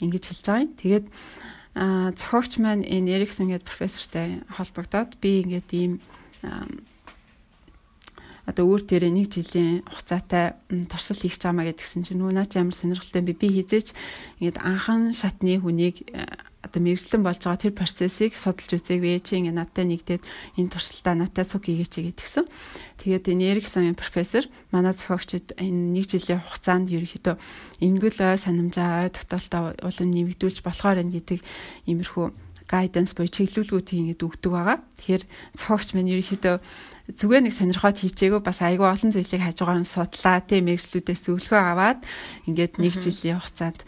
[0.05, 0.73] ингэж хэлж байгаа юм.
[0.77, 1.05] Тэгээд
[2.17, 5.93] зохиогч маань энэ Эриксон гэдэг профессортай холбогдоод би ингээд ийм
[8.49, 10.57] одоо өөр төрөө нэг жилийн хугацаатай
[10.89, 13.93] туршил хийх чамаа гэдгсэн чинь нөө наач ямар сонирхолтой би би хизээч
[14.41, 16.25] ингээд анхан шатны хүнийг э,
[16.59, 20.23] одоо мэрэгчлэн болж байгаа тэр процессыг судалж үзээгүй чи ингээд надтай нэгдээд
[20.59, 22.45] энэ туршилтаа надтай цуг хийгээч гэдгсэн.
[22.99, 24.43] Тэгээд энэ Эриксон профессор
[24.75, 27.35] манай зохиогчид энэ нэг жилийн хугацаанд ерөнхийдөө
[27.79, 31.39] энгүүл ой санамжаа ой тогтоолтоо улам нэмэгдүүлж болохоор энэ гэдэг
[31.87, 32.27] иймэрхүү
[32.69, 34.77] гайданс буюу чиглүүлгүүдийг ингээд өгдөг байгаа.
[35.01, 35.23] Тэгэхээр
[35.57, 36.55] зохиогч маань ерөнхийдөө
[37.17, 42.05] зүгээр нэг сонирхоод хийчээгөө бас айгүй олон зүйлийг хажуугаар нь судлаа тийм мэрэгчлүүдээс зөвлөгөө аваад
[42.45, 43.81] ингээд нэг жилийн хугацаанд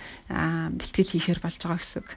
[0.82, 2.10] бэлтгэл хийхээр болж байгаа гэсэн үг.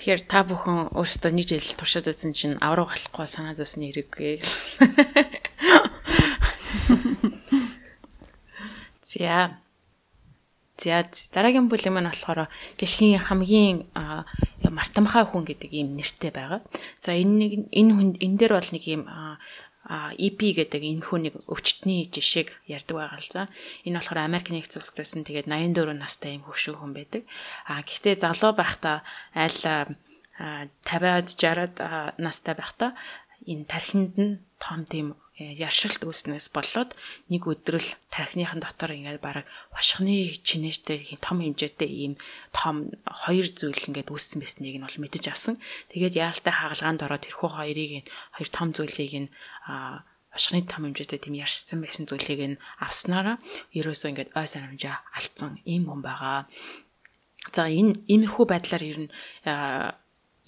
[0.00, 4.40] Тэгэхээр та бүхэн өөрсдөө нэг жил туршаад үзсэн чинь авраг болохгүй санаа зовсны хэрэггүй.
[9.04, 9.60] За.
[10.80, 11.04] За
[11.36, 12.48] дараагийн бүлэг маань болохоор
[12.80, 13.92] дэлхийн хамгийн
[14.64, 16.60] мартамхай хүн гэдэг ийм нэртэй байгаа.
[17.04, 19.04] За энэ нэг энэ хүн энэ дээр бол нэг ийм
[20.16, 23.42] EP гэдэг энэ хүнийг өвчтний жишээг ярьдаг байгаа л да.
[23.84, 27.22] Энэ болохоор Америк нэгдсэн улсаас нь тэгээд 84 настай юм хөвшөө хүн байдаг.
[27.68, 29.04] А гэхдээ залуу байхдаа
[29.36, 29.60] аль
[30.40, 31.74] 50-аад 60-аад
[32.16, 32.96] настай байхдаа
[33.48, 36.92] энэ тархинд нь том тийм яршилт үүснээс болоод
[37.32, 42.14] нэг өдрөл тархиныхан дотор ингээд баг башхны чинээштэй том хэмжээтэй ийм
[42.52, 45.56] том хоёр зүйл ингээд үүссэн байсныг нь бол мэдэж авсан.
[45.88, 48.04] Тэгээд яаралтай хагалгаанд ороод тэрхүү хоёрыг
[48.36, 49.28] хоёр том зүйлийг нь
[50.28, 53.40] башхны том хэмжээтэй тийм яршсан байсан зүйлийг нь авснараа
[53.72, 56.46] ерөөсөө ингээд ой санамжаа алдсан ийм хүн байгаа.
[57.56, 59.12] За энэ иймэрхүү байдлаар ер нь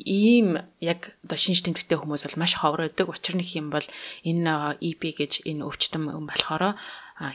[0.05, 3.09] ийм яг одоо шинж тэмдэгтэй хүмүүс бол маш ховор байдаг.
[3.09, 3.86] Учир нь юм бол
[4.26, 6.76] энэ EP гэж энэ өвчтөн болохоор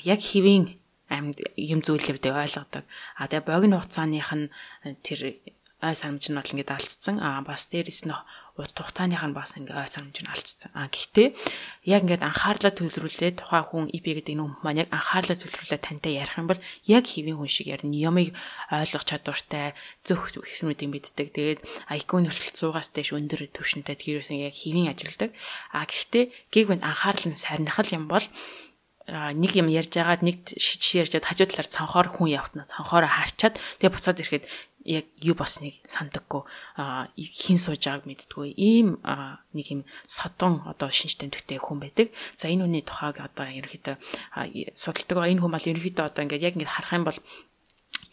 [0.03, 2.84] яг хэвийн амьд юм зүйлүүдээ ойлгодог.
[3.15, 4.51] А тэгээ богино хугацааных нь
[5.03, 5.39] тэр
[5.82, 7.15] ой санамж нь бол ингээд алдсан.
[7.24, 8.13] А бас дээрэс нь
[8.58, 10.72] хугацааных нь бас ингээ ой санамж нь алдсан.
[10.74, 11.28] А гэхдээ
[11.86, 16.41] яг ингээд анхаарлаа төвлөрүүлээ тухайн хүн EP гэдэг нэг маань яг анхаарлаа төвлөрүүлээ тантай ярих
[16.41, 17.93] юм бол яг хэвийн хүн шиг ярина.
[17.93, 18.34] Ямыг
[18.74, 21.28] ойлгох чадвартай, зөв хэсмүүдийг мэддэг.
[21.38, 21.60] Тэгээд
[22.01, 25.38] IQ-ны хүртэл 100-аас дээш өндөр түвшинтэй тэрөөсөн яг хэвийн ажилдаг.
[25.70, 28.26] А гэхдээ гиг банд анхаарал нь сарнихал юм бол
[29.08, 33.55] нэг юм ярьж байгаад нэг жишээ ярьж хажуу талаар цонхоор хүн явахт нь цонхоор харчаад
[33.80, 34.43] тэгээ буцаад ирэхэд
[34.88, 36.47] яг юу босныг сандаггүй
[37.19, 39.03] хин сууж байгааг мэддэггүй ийм
[39.51, 42.07] нэг юм содон одоо шинж тэмдэгтэй хүн байдаг.
[42.39, 43.95] За энэ хүний тухайг одоо ерөнхийдөө
[44.79, 45.27] судалдаг.
[45.27, 47.19] Энэ хүн бол ерөнхийдөө одоо ингээд яг ингээд харах юм бол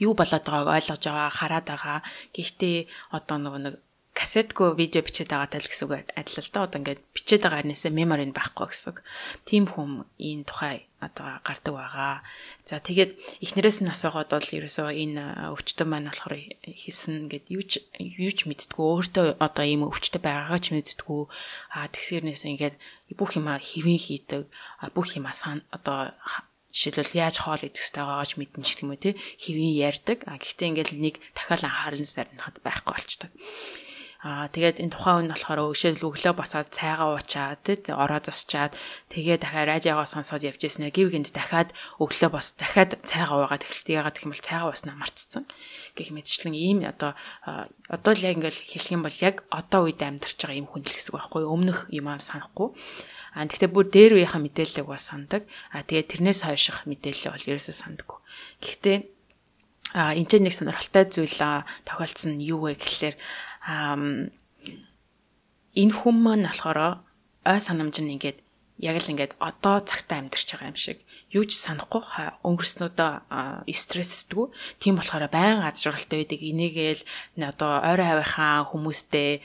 [0.03, 1.99] юу болоод байгааг ойлгож байгаа, хараад байгаа.
[2.35, 2.77] Гэхдээ
[3.15, 3.75] одоо нөгөө нэг
[4.15, 6.65] кассетгүй видео бичээд байгаатай л гэсэн үг адил л да.
[6.71, 8.99] Одоо ингээд бичээд байгаа хэрнээсээ мемори нь байхгүй гэсэн үг.
[9.43, 12.15] Тим хүм энэ тухай одоо гардаг байгаа.
[12.63, 17.83] За тэгээд эхнэрээс нь асуугаад бол ерөөсөө энэ өвчтөн маань болохоор хийсэн гэд юу ч
[17.99, 21.23] юу ч мэдтгүү өөртөө одоо ийм өвчтөй байгаагаа ч мэдтгүү.
[21.75, 22.79] А тэгсэрнээс ингээд
[23.19, 24.47] бүх юма хэвэн хийдэг.
[24.95, 25.35] Бүх юма
[25.75, 26.15] одоо
[26.75, 29.11] жишээлбэл яаж хоол идэх ёстой байгаач мэдэн ч гэмүү те
[29.43, 30.27] хэвэн ярьдаг.
[30.27, 33.31] А гэхдээ ингээд нэг дахиад анхаарал сарнахад байхгүй болчдаг.
[34.25, 38.73] Аа тэгээд энэ тухайн үн болохоор өшөөл өглөө босоод цайгаа уучаад тий ороо засчаад
[39.13, 44.01] тэгээ дахиад радиогоо сонсоод явж ирсэн гів гинт дахиад өглөө бос дахиад цайгаа уугаад эхэлтий
[44.01, 45.45] ягаад гэх юм бол цайгаа уснаа марцсан
[45.93, 47.13] гэх мэтчлэн ийм одоо
[47.93, 50.97] одоо л яг ингээл хэлэх юм бол яг одоо үед амьдарч байгаа юм хүн л
[50.97, 52.73] гэсэн үг байхгүй өмнөх юм аа санахгүй
[53.35, 55.43] А тэгтээ бүр дээр үеийнхаа мэдээллийг бас сандаг.
[55.75, 58.19] А тэгээ тэрнээс хойших мэдээлэл бол ерөөсөө сандаггүй.
[58.63, 58.99] Гэхдээ
[59.95, 61.39] а энэ ч нэг сонирхолтой зүйл
[61.83, 63.19] тохиолдсон нь юу вэ гэхлээр
[63.65, 64.29] энэ
[65.99, 67.01] хүн маань болохоор
[67.45, 68.39] ой санамж нь ингээд
[68.79, 70.99] яг л ингээд одоо цагтаа амьдарч байгаа юм шиг.
[71.31, 72.03] Юу ч санахгүй
[72.47, 73.11] өнгөрснөдөө
[73.67, 74.47] стрессдэггүй
[74.83, 77.03] тийм болохоор байн аз жаргалтай байдаг инээгээл
[77.51, 79.43] одоо ойрын хавийнхаа хүмүүстэй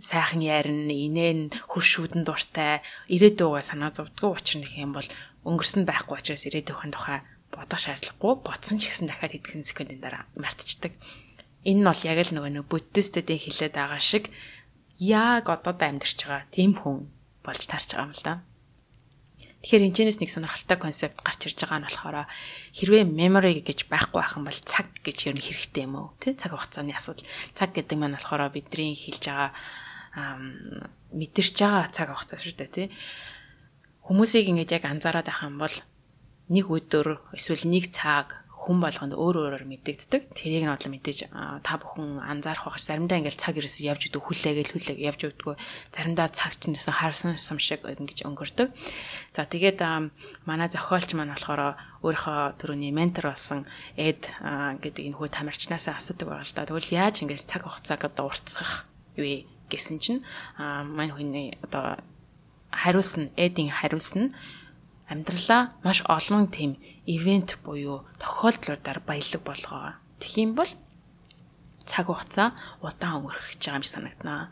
[0.00, 1.40] сайхан ярина инээн
[1.70, 2.80] хуршүүдэн дуртай
[3.12, 4.36] ирээдүйгээ санаа зовдгоо.
[4.36, 5.08] Учир нэг юм бол
[5.44, 7.20] өнгөрсөн байхгүй учраас ирээдүйн тухай
[7.52, 10.96] бодох шаардлагагүй бодсон ч гэсэн дахиад хэдхэн секундын дараа мартчихдаг
[11.64, 14.32] энэ нь бол яг л нөгөө нэг буддистуудын хэлээд байгаа шиг
[15.00, 17.08] яг одоо амьдарч байгаа тийм хүн
[17.44, 18.34] болж тарж байгаа юм л да.
[19.60, 22.16] Тэгэхээр энэчнээс нэг сонирхолтой концепт гарч ирж байгаа нь болохоор
[22.72, 26.16] хэрвээ memory гэж байхгүй байх юм бол цаг гэж ер нь хэрэгтэй юм уу?
[26.16, 27.28] Тэ цаг хугацааны асуудал.
[27.52, 29.52] Цаг гэдэг маань болохоор бидний хэлж байгаа
[31.12, 32.84] мэдэрч байгаа цаг хугацаа шүү дээ, тэ.
[34.08, 35.76] Хүмүүсийг ингэж яг анзаараад байх юм бол
[36.48, 40.36] нэг өдөр эсвэл нэг цаг хүн болгонд өөр өөрөөр мэдэгддэг.
[40.36, 41.32] Тэрийг нь бол мэдээж
[41.64, 42.84] та бүхэн анзаарах байх.
[42.84, 45.56] Заримдаа ингээл цаг ерөөсөө явж идэг хүлээгээл хүлээг явж өгдөггүй.
[45.96, 48.68] Заримдаа цаг чинээсээ харсан юм шиг ингэж өнгөрдөг.
[49.32, 49.80] За тэгээд
[50.44, 53.64] манай зохиолч маань болохоор өөрийнхөө төрөний ментор болсон
[53.96, 54.28] Эд
[54.84, 56.68] гэдэг энэ хүү тамирчнаасаа асуудаг байгаа л да.
[56.68, 58.84] Тэгвэл яаж ингээл цаг хугацааг одоо уртсах
[59.16, 60.20] вэ гэсэн чинь
[60.60, 62.00] маань хүний одоо
[62.72, 64.36] хариулсан Эдийн хариулсан
[65.10, 69.98] амьдралаа маш олон тийм ивент буюу тохиолдлуудаар баялаг болгоо.
[70.38, 70.70] Юм бол
[71.90, 74.42] цаг хугацаа удаан өнгөрөх гэж байгаа юм санагданаа.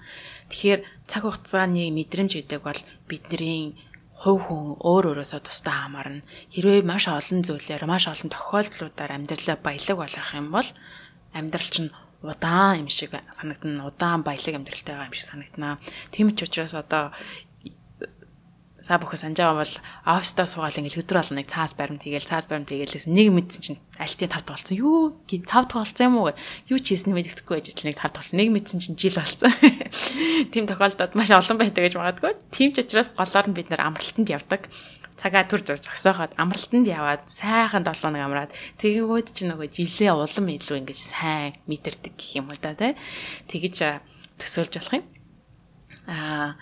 [0.50, 3.78] Тэгэхээр цаг хугацааны мэдрэмж гэдэг бол бидний
[4.18, 6.26] хувь хүн өөр өөрөөсөө тусдаа хамаарна.
[6.50, 10.68] Хэрвээ маш олон зүйлээр, маш олон тохиолдлуудаар амьдралаа баялаг болгох юм бол
[11.30, 11.94] амьдрал чинь
[12.26, 13.86] удаан юм шиг санагдана.
[13.86, 15.78] Удаан баялаг амьдралтай байгаа юм шиг санагдана.
[16.10, 17.14] Тийм ч учраас одоо
[18.88, 19.74] саа бүхэн санаж байгаа бол
[20.08, 23.80] оффистаа суугаал ингээл өдөр бол нэг цаас баримт хийгээл цаас баримт хийгээл нэг мэдсэн чинь
[24.00, 24.80] альтын тавд болсон.
[24.80, 25.12] Юу
[25.44, 26.32] тавд болсон юм уу?
[26.72, 28.40] Юу ч хийсэн мэддэхгүй байж нэг тавд болсон.
[28.40, 29.52] Нэг мэдсэн чинь жил болсон.
[30.56, 32.32] Тим тохиолдолд маш олон байдаг гэж магадгүй.
[32.48, 34.72] Тим ч учраас голоор нь бид нэр амралтанд явдаг.
[35.18, 40.46] цагаа төр зур зогсоохоод амралтанд яваад сайхан 7 хоног амраад тэгэнгүүт ч нөгөө жилээ улам
[40.46, 42.78] илүү ингэж сайн мэдэрдэг гэх юм уу да
[43.50, 43.98] тэгэж
[44.38, 45.04] төсөөлж болох юм.
[46.06, 46.54] Аа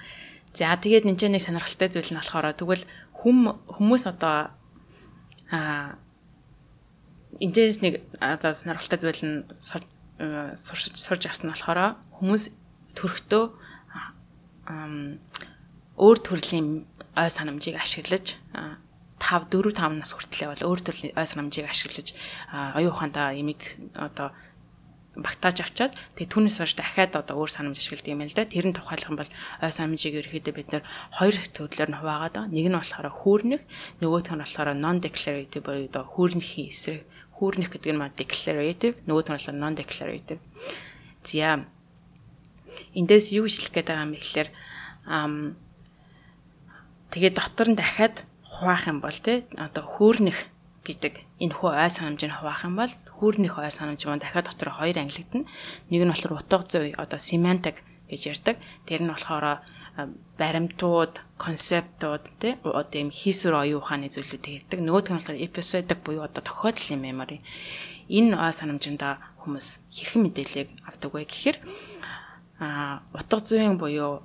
[0.57, 3.39] за тэгээд энэ ч нэг сонирхолтой зүйл нь болохоор тэгвэл хүм
[3.77, 4.57] хүмүүс одоо
[5.53, 6.01] аа
[7.41, 9.37] энэс нэг одоо сонирхолтой зүйл нь
[10.57, 12.57] сурч сурж авсан болохоор хүмүүс
[12.97, 13.45] төрхтөө
[16.01, 18.41] өөр төрлийн ой санамжийг ашиглаж
[19.21, 22.17] 5 4 5 нас хүртлэе бол өөр төрлийн ой санамжийг ашиглаж
[22.53, 24.33] оюун ухаандаа ямиг одоо
[25.17, 28.45] багтааж авчаад тэгээ түүнээс хойш дахиад одоо өөр санамж ашигладаг юм л да.
[28.45, 30.85] Тэр нь тухайлах юм бол ой санамжийг ерөөхдөө бид нэр
[31.17, 32.53] хоёр төрлөөр нь хуваагаад байгаа.
[32.53, 33.63] Нэг нь болохоор хүүрнэх,
[34.05, 37.03] нөгөөх нь болохоор non declarative буюу одоо хүүрнэхийн эсрэг.
[37.37, 40.41] Хүүрнэх гэдэг нь маань declarative, нөгөөх нь болохоор non declarative.
[41.25, 41.65] За
[42.95, 44.49] эндээс юу хэлэх гээд байгаа юм бэ гэхээр
[47.13, 50.39] тэгээ дотор нь дахиад хуваах юм бол тий одоо хөөрнөх
[50.85, 54.97] гэдэг энэ хөө ой санамжийг хуваах юм бол хүүрнийх ой санамж маань дахиад дотор хоёр
[54.97, 55.45] ангилагдана.
[55.93, 58.57] Нэг нь болохоор утга зүй одоо semantic гэж ярьдаг.
[58.89, 59.61] Тэр нь болохоор
[60.37, 64.81] баримтууд, концептууд тий одоо юм хийсвэр оюун ухааны зүйлүүдийг ярьдаг.
[64.81, 67.41] Нөгөөх нь болохоор episodic буюу одоо тохиолдлын memory.
[68.09, 71.57] Энэ ой санамжинда хүмүүс хэрхэн мэдээллийг авдаг вэ гэхээр
[72.61, 74.25] а утга зүйн буюу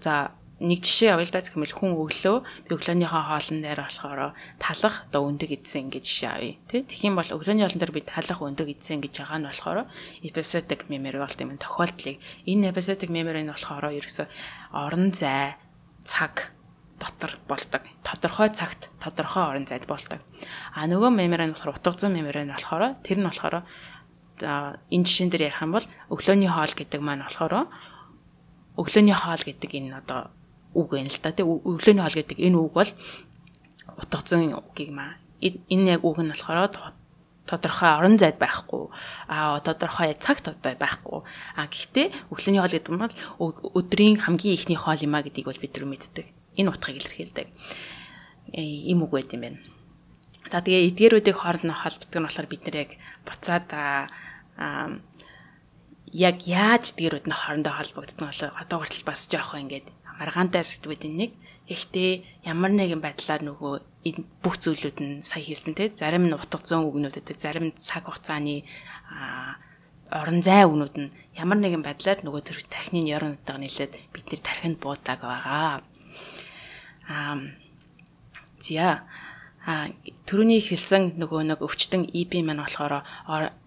[0.00, 4.20] за нэг жишээ л да юм хүн өглөө би өглөөнийхөө хоолн дээр болохоор
[4.56, 8.40] талах одоо өндөг идсэн гэж жишээ авъя тий юм бол өглөөний хоолн дээр би талах
[8.40, 9.78] өндөг идсэн гэж байгаа нь болохоор
[10.24, 12.16] episodic memory болт юм тохиолдлыг
[12.48, 14.24] энэ episodic memory нь болохоор ерөөсө
[14.72, 15.60] орон зай
[16.08, 16.56] цаг
[16.96, 17.82] дотор болдог.
[18.00, 20.20] Тодорхой цагт тодорхой орон зайд болдог.
[20.72, 23.56] А нөгөө нь болохоор утга зүйн нь болохоор тэр нь болохоор
[24.40, 27.68] энэ жишээн дээр ярих юм бол өглөөний хоол гэдэг маань болохоор
[28.76, 30.32] өглөөний хоол гэдэг энэ одоо
[30.76, 31.32] үг байна л да.
[31.32, 32.90] Тэг өглөөний хоол гэдэг энэ үг бол
[33.96, 35.16] утга зүйн үгийг маа.
[35.40, 36.68] Энэ яг үг нь болохоор
[37.46, 38.92] тодорхой орон зайд байхгүй.
[39.30, 41.24] А тодорхой цагт одоо байхгүй.
[41.56, 43.14] А гэхдээ өглөөний хоол гэдэг нь бол
[43.72, 46.26] өдрийн хамгийн ихний хоол юм а гэдгийг бол бид нар мэддэг.
[46.58, 47.46] Энэ утгыг илэрхийлдэг.
[48.52, 49.58] Ийм үг байт юм байна.
[50.50, 52.90] За тэгээ эдгээрүүдийг хоорондоо холбогддог нь болохоор бид нар яг
[53.26, 53.66] буцаад
[56.14, 61.16] яг яаж эдгээрүүд нь хоорондоо холбогддог нь бол одоо хүртэл бас жоох ингээд маргаантай сэтгүүдийн
[61.16, 61.30] нэг
[61.66, 63.74] Гэхдээ ямар нэгэн байдлаар нөгөө
[64.38, 68.62] бүх зүйлүүд нь сая хэлсэн те зарим нь утга зүйн үгнүүд гэдэг зарим цаг хугацааны
[70.14, 75.18] орон зай үгнүүд нь ямар нэгэн байдлаар нөгөө төр тархины нейронуудтайгаа нийлээд бидний тархинд буудаг
[75.26, 75.82] байгаа.
[77.10, 77.42] Аа
[78.62, 79.02] зя
[79.66, 79.90] а
[80.22, 83.58] төрөний хэлсэн нөгөө нэг өвчтөн EP маань болохоор аа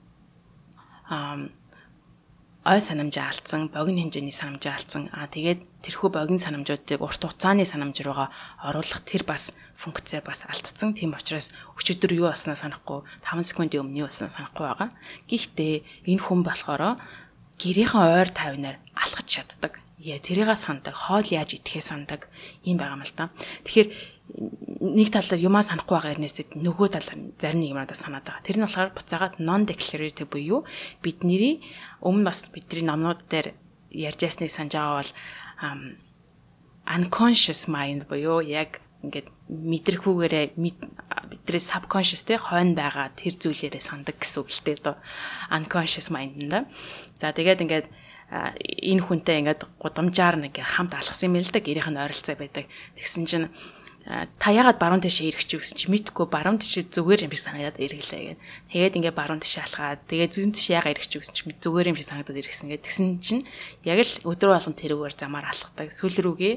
[2.67, 5.07] ой санамжаа алдсан, богино хэмжээний санамжаа алдсан.
[5.15, 8.29] Аа тэгээд тэрхүү богино санамжуудыг урт хугацааны санамж руугаа
[8.59, 10.91] оруулах тэр бас функцээ бас алдсан.
[10.91, 14.89] Тийм учраас өчигдөр юу болсноо санахгүй 5 секундын өмнө юу болсноо санахгүй байгаа.
[15.31, 15.73] Гэхдээ
[16.11, 16.99] энэ хүн болохоор
[17.55, 19.79] гэрийнхэн ойр тайвнаар алхаж чаддаг.
[19.99, 22.27] Яа тэрийг сандаг, хоол яаж идэхээ сандаг
[22.63, 23.31] юм байгаа юм л та.
[23.67, 23.87] Тэгэхээр
[24.37, 28.45] нэг талаар юмаа санахгүй байгаа хэрнээсээ нөгөө талаар зарим нэг юмудаа санаад байгаа.
[28.45, 30.69] Тэр нь болохоор буцаагаад non declarative буюу
[31.01, 31.65] бидний
[32.05, 33.57] өмнө бас бидний номнууд дээр
[33.89, 35.11] ярьж ясныг санаж байгаа бол
[36.85, 44.39] unconscious mind буюу яг ингээд мэдрэхүүгээрээ бидний subconscious те хойно байгаа тэр зүйлээрээ сандаг гэсэн
[44.45, 44.95] үг л дээ доо
[45.49, 46.69] unconscious mind да.
[47.17, 47.87] За тэгээд ингээд
[48.29, 52.69] энэ хүнтэй ингээд гудамжаар нэг хамт алхсан юм л да гэрийнх нь ойролцоо байдаг.
[52.93, 53.49] Тэгсэн чинь
[54.07, 57.77] та ягаад баруун тишээ эргэж юу гэсэн чи мэдгүй баруун тишээ зүгээр юм шиг санагдаад
[57.77, 58.41] эргэлээ гэд.
[58.73, 61.97] Тэгээд ингээ баруун тишээ алхаад тэгээд зүүн тишээ ягаад эргэж юу гэсэн чи зүгээр юм
[61.99, 62.85] шиг санагдаад эргэсэн гэд.
[62.89, 63.43] Тэгсэн чинь
[63.85, 65.93] яг л өдрөө болгон тэрүүгээр замаар алхдаг.
[65.93, 66.53] Сүүл рүүгээ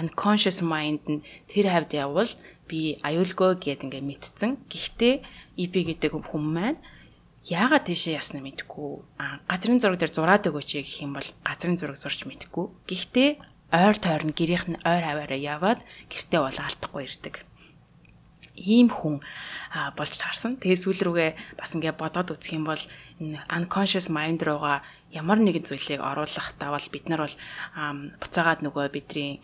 [0.00, 1.20] unconscious mind нь
[1.50, 2.32] тэр хавьд явбал
[2.70, 4.64] би аюулгүй гэд ингээ мэдсэн.
[4.70, 5.14] Гэхдээ
[5.60, 6.80] EP гэдэг хүн маань
[7.44, 9.20] яагаад тийшээ явснаа мэдэхгүй.
[9.20, 12.66] А газрын зураг дээр зураад өгөөч гэх юм бол газрын зураг зурч мэдэхгүй.
[12.88, 13.30] Гэхдээ
[13.74, 17.34] ойр тойрон гэрийнх нь ойр аваараа яваад гэртээ бол алдахгүй ирдэг.
[18.54, 19.18] Ийм хүн
[19.98, 20.62] болж таарсан.
[20.62, 22.78] Тэгээ сүүл рүүгээ бас ингээ бодоод үзэх юм бол
[23.18, 27.36] энэ unconscious mind руугаа ямар нэгэн зүйлийг оруулах давал бид нар бол
[28.22, 29.42] буцаагаад нөгөө бидний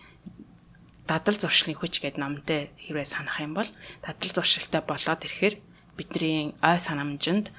[1.10, 3.66] дадал зуршлын хүч гэдэг номтой хэрвээ санах юм бол
[4.02, 5.54] дадал зуршилтай болоод ирэхээр
[5.98, 7.50] бидний ой санамжинд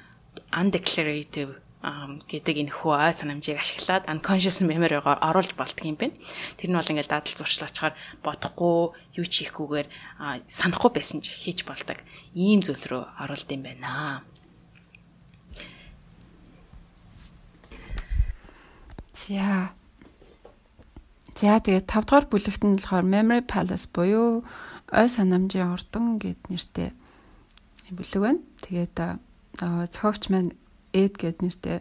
[0.52, 6.14] undeclarative гэдэг энэ хөө ой санамжийг ашиглаад unconscious memory-гоор оруулж болдго юм байна.
[6.54, 9.88] Тэр нь бол ингээд дадал зуршлаачаар бодохгүй, юу ч хийхгүйгээр
[10.46, 11.98] санахгүй байсан ч хийж болдог.
[12.38, 14.22] Ийм зүйл рүү оруулд юм байна.
[19.10, 19.74] За.
[21.34, 24.46] За тэгээд 5 дугаар бүлэгт нь болохоор memory palace буюу
[24.94, 26.94] ой санамжийн урдан гэд нэртэй
[27.90, 28.40] бүлэг байна.
[28.62, 28.94] Тэгээд
[29.58, 30.54] зохиогч маань
[30.92, 31.80] Эд гэд нэртэй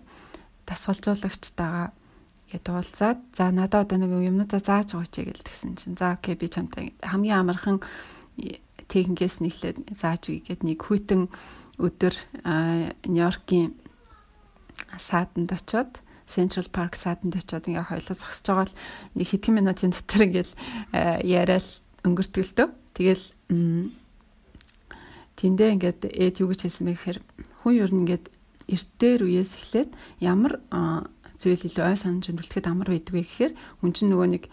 [0.68, 1.92] дасгалжуулагчтайгаа
[2.52, 6.92] гээд уулзаад за надад одоо нэг юмнуудаа зааж өгөөч гэлтгсэн чинь за окей би чамтай
[7.00, 7.80] хамгийн амархан
[8.92, 11.32] техникээс нэхлээд зааж өгье гэд нэг хүйтэн
[11.80, 12.16] өдөр
[13.08, 13.72] Нью-Йоркийн
[15.00, 18.76] саатанд очиод Central Park саатанд очиод ингээ хоёлоо зогсож байгаа л
[19.16, 20.54] нэг хэдхэн минутын дотор ингээл
[21.24, 21.68] яриад
[22.04, 22.68] өнгөртгөлтөө.
[22.96, 23.26] Тэгэл
[25.40, 27.20] тэндээ ингээд эд юу гэж хэлсэн бэ гэхээр
[27.64, 28.26] хүн ер нь ингээд
[28.72, 29.92] эртээр үеэс эхлээд
[30.24, 30.64] ямар
[31.38, 33.54] зүйл илүү ой санаж өндөрлөхөд амар байдаг вэ гэхээр
[33.84, 34.44] хүн чинь нөгөө нэг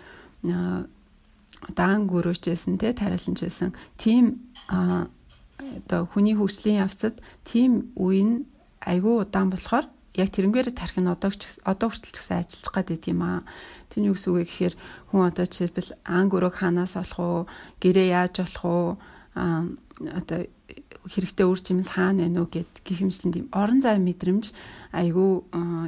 [1.75, 8.35] даан гөрөөчсэн те тариаланчсэн тийм одоо хүний хөгжлийн явцад тийм үе нь
[8.83, 9.87] айгүй удаан болохоор
[10.19, 11.31] яг тэрнгээр тарих нь одоо
[11.63, 13.41] одоо хүртэл ч гэсэн ажиллаж гад байт юм аа.
[13.91, 14.75] Тэний үгс үгээ гэхээр
[15.15, 17.41] хүн одоо жишээлбэл ан гөрөөг хаанаас олох уу,
[17.79, 18.89] гэрээ яаж болох уу,
[19.39, 20.39] одоо
[21.09, 24.53] хэрэгтэй үр жимс хаана байна уу гэд гихэмжлэн тийм орон зай мэдрэмж
[24.93, 25.31] айгүй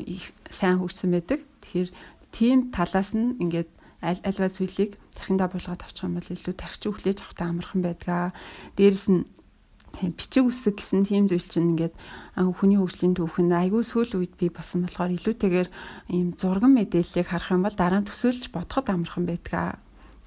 [0.08, 1.40] их сайн хөгжсөн байдаг.
[1.64, 1.90] Тэгэхээр
[2.32, 7.18] тийм талаас нь ингээд аль альва зүйлийг тархиндаа буулгаад авчих юм бол илүү тархич өглөөж
[7.20, 8.32] авахтай амархан байдгаа.
[8.76, 9.28] Дээрэс нь
[10.16, 11.94] бичиг үсэг гэсэн тийм зүйл чинь ингээд
[12.56, 15.68] хүний хөгжлийн түүхэн айгүй сүүл үед би басан болохоор илүүтэйгээр
[16.14, 19.76] ийм зурган мэдээллийг харах юм бол дараа нь төсөөлж бодоход амархан байдгаа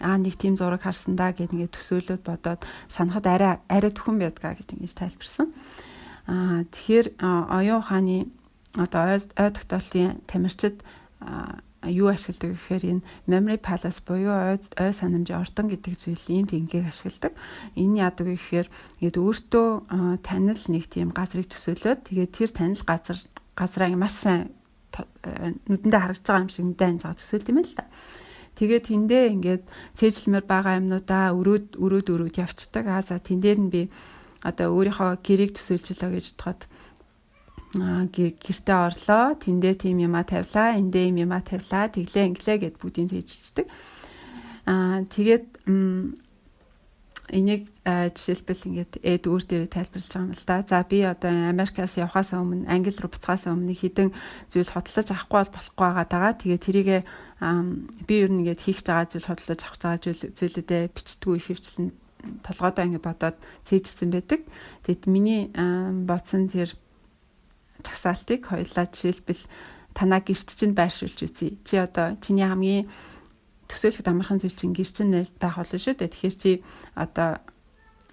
[0.03, 4.53] аа нэг тийм зураг харсан да гэд ингээд төсөөлөд бодоод санахад арай арай төхөн байдгаа
[4.59, 5.47] гэж ингэж тайлбарсан.
[6.27, 8.27] Аа тэгэхээр оюун ухааны
[8.75, 9.19] одоо ой
[9.51, 10.83] тогтоолтын тамирчид
[11.83, 16.87] юу ашигладаг гэхээр энэ memory palace буюу ой ой санамжийн ордон гэдэг зүйл ийм тэнгийг
[16.87, 17.33] ашигладаг.
[17.75, 18.67] Энэ яадаг вэ гэхээр
[19.03, 19.67] ингээд өөртөө
[20.23, 23.19] танил нэг тийм газрыг төсөөлөөд тэгээд тэр танил газар
[23.55, 24.51] газраа маш сайн
[25.67, 27.85] нүдэндээ харагдаж байгаа юм шиг нүдэн анж байгаа төсөөлт юм л да.
[28.53, 29.63] Тэгээд тэндээ ингээд
[29.97, 32.85] цээжлэмэр байгаа юмнуудаа өрөөд өрөөд өрөөд явцдаг.
[32.85, 33.81] Аа за тэн дээр нь би
[34.45, 36.61] одоо өөрийнхөө гэрийг төсөөлчлөө гэж бодоход
[37.73, 39.33] гэртээ орлоо.
[39.41, 43.67] Тэндээ тийм юма тавилаа, эндээ юм юма тавилаа, тэглээ инглээ гэд бүгдийг цээжчихдэг.
[44.69, 45.45] Аа тэгээд
[47.31, 50.57] энийг жишээлбэл ингээд эд өөр дээрээ тайлбарлаж байгаа юм л да.
[50.67, 54.11] За би одоо Америкаас явхаас өмнө Англи руу буцахаас өмнө хідэн
[54.51, 56.35] зүйл хотлож авахгүй бол болохгүй байгаа.
[56.35, 56.97] Тэгээ тэрийгэ
[58.03, 61.87] би ер нь ингээд хийх байгаа зүйл хотлож авах байгаа зүйлүүдээ бичдэггүй их хвчлэн
[62.43, 64.41] толгойдоо ингээд бодоод цээжсэн байдаг.
[64.83, 65.51] Тэгэд миний
[66.03, 66.75] бодсон тэр
[67.83, 69.43] чагсаалтыг хоёлаа жишээлбэл
[69.93, 71.59] танаа гэрт чинь байршуулж үзье.
[71.63, 72.87] Чи одоо чиний хамгийн
[73.73, 76.13] төсөөлөхөд амархан зүйл чинь гэр чинь байх болно шүү дээ.
[76.13, 76.51] Тэгэхээр чи
[76.93, 77.41] одоо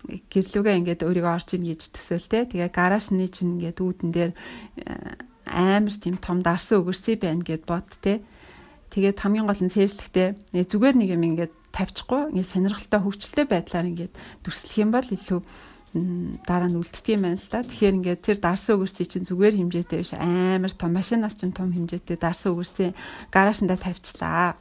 [0.08, 2.48] гэрлүүгээ ингээд өөрийгөө орж ийн гэж төсөөлтэй.
[2.48, 7.84] Тэгээ гаражны чинь ингээд үүдэн дээр э, амар тийм том дарсан өгөрсөй байна гэд бод
[8.00, 8.24] те.
[8.90, 14.12] Тэгээд хамгийн гол нь цээжлэхтэй зүгээр нэг юм ингээд тавьчихгүй ингээд сонирхолтой хөвчлөлтэй байдлаар ингээд
[14.42, 15.40] дүрслэх юм бол илүү
[16.46, 17.66] дараа нь үлддэг юм байна л да.
[17.66, 22.14] Тэгэхээр ингээд тэр дарсан өгөрсөй чинь зүгээр хэмжээтэй биш амар том машинаас чинь том хэмжээтэй
[22.14, 22.94] дарсан өгөрсөй
[23.34, 24.54] гараашнда тавьчлаа.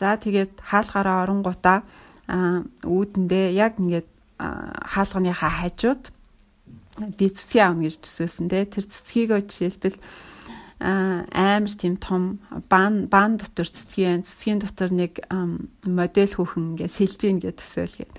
[0.00, 1.84] За тэгээд хаалгаараа оронгуудаа
[2.88, 4.08] үүдэндээ яг ингээд
[4.40, 6.08] хаалганыхаа хажууд
[7.20, 8.64] би цэцгийг аавна гэж төсөөсөн те.
[8.64, 10.00] Тэр цэцгийг жишээлбэл
[10.80, 12.40] амар тийм том
[12.72, 15.20] баан баан дотор цэцгийн цэцгийн дотор нэг
[15.84, 18.12] модель хүүхэн ингээд сэлж ийн гэж төсөөлгээд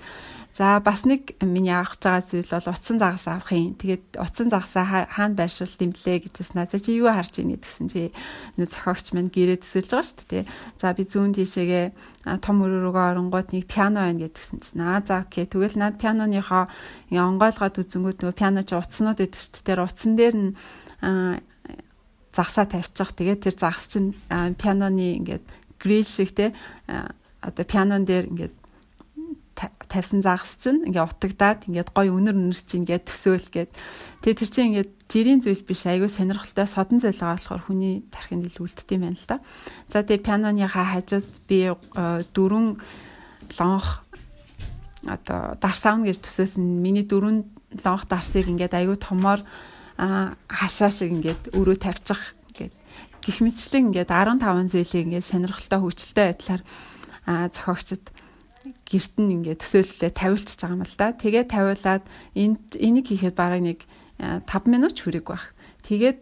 [0.52, 3.72] За бас нэг миний авах байгаа зүйл бол утсан загас авах юм.
[3.72, 6.68] Тэгээд утсан загасаа хаана байршуул дэмлээ гэж байна.
[6.68, 8.12] За чи юу харж ийнэ гэсэн чи
[8.60, 10.44] нөө зохиогч маань гэрээ төсөлж байгаа шүү дээ.
[10.76, 11.86] За би зүүн тишээгээ
[12.44, 15.48] том өрөөрөөгөө оронгууд нэг пиано байна гэдгсэн чинь аа за окей.
[15.48, 16.68] Тэгвэл над пианоныхоо
[17.08, 19.68] онгойлгоод үзэнгүүт нөгөө пиано чи утаснууд гэдэг шүү дээ.
[19.72, 20.50] Тэр утсан дээр нь
[22.36, 23.08] загсаа тавьчих.
[23.16, 25.48] Тэгээд тэр загас чинь пианоны ингээд
[25.80, 26.52] грил шиг те
[27.40, 28.61] одоо пианон дээр ингээд
[29.54, 33.72] тавьсан загас чинь ингээ утагдаад ингээд гой өнөр өнөрс чинь ингээд төсөөл гээд.
[34.24, 38.48] Тэгээ тэр чинь ингээд жирийн зүйл биш айгүй сонирхолтой содон зүйл байгаа болохоор хүний тархинд
[38.48, 39.38] илүү үлддэг юм байна л да.
[39.92, 41.74] За тэгээ пианоныхаа хажууд би э,
[42.32, 42.80] дөрвөн
[43.60, 43.86] лонх
[45.04, 46.62] одоо дарсаавна гэж төсөөсөн.
[46.62, 47.44] Миний дөрвөн
[47.84, 49.44] лонх дарсыг ингээд айгүй томоор
[50.48, 52.74] хашаа шиг ингээд өрөө тавьчих ингээд
[53.22, 56.62] гих мэтчлэн ингээд 15 зүйлийг ингээд сонирхолтой хөгжилтэй байдлаар
[57.26, 58.04] зохиогчд
[58.92, 61.08] гэрт нь ингээд төсөөлөлөө тавиулчихж байгаа юм л да.
[61.16, 62.04] Тэгээ тавиулаад
[62.36, 63.78] энийг хийхэд бараг нэг
[64.20, 65.56] 5 минут ч хүрээг байх.
[65.88, 66.18] Тэгээд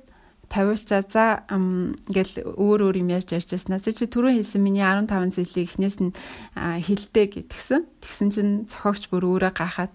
[0.50, 3.78] тавиулчаа за ингээл өөр өөр юм ярьж ярьж яснаа.
[3.78, 6.10] Чи түрүү хэлсэн миний 15 зүйлийг эхнээс нь
[6.58, 7.86] хэлдэ гэдгсэн.
[8.02, 9.94] Тэгсэн чинь зохиогч бүр өөрөө гахаад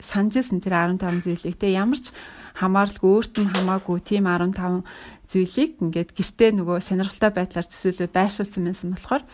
[0.00, 2.12] санджсэн тэр 15 зүйлийг те ямар ч
[2.60, 4.84] хамааралгүй өөрт нь хамаагүй тийм 15
[5.24, 9.24] зүйлийг ингээд гэртээ нөгөө сонирхолтой байдлаар төсөөлөд байршуулсан байсан болохоор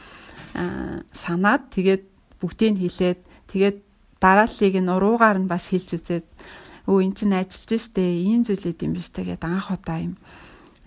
[1.11, 2.05] санаад тэгээд
[2.41, 3.21] бүгдийг нь хэлээд
[3.51, 3.77] тэгээд
[4.23, 6.27] дарааллыг нь уруугаар нь бас хэлж үзээд
[6.91, 10.15] өө эн чинь ажиллаж штэ ийм зүйлээд юм биш тэгээд анх удаа юм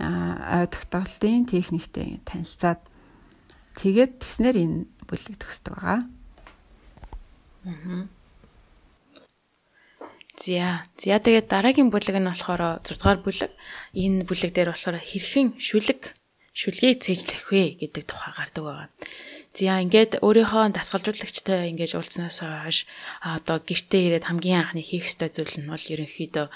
[0.01, 2.81] ой тогтоолтын техниктэй танилцаад
[3.77, 5.99] тэгээд тэгснэр энэ бүлэг төгсдөг байгаа.
[7.69, 8.09] Аа.
[10.41, 10.81] За.
[10.97, 13.51] За тэгээд дараагийн бүлэг нь болохоор 6 дугаар бүлэг.
[13.93, 16.17] Энэ бүлэг дээр болохоор хэрхэн шүлэг
[16.57, 18.89] шүлгийг цээжлэх вэ гэдэг тухай гардаг байгаа.
[19.51, 22.87] За ингээд өөрийнхөө дасгалжуулагчтай ингэж уулзнаас хойш
[23.19, 26.47] одоо гэртээ ирээд хамгийн анхны хийх ёстой зүйл нь бол ерөнхийдөө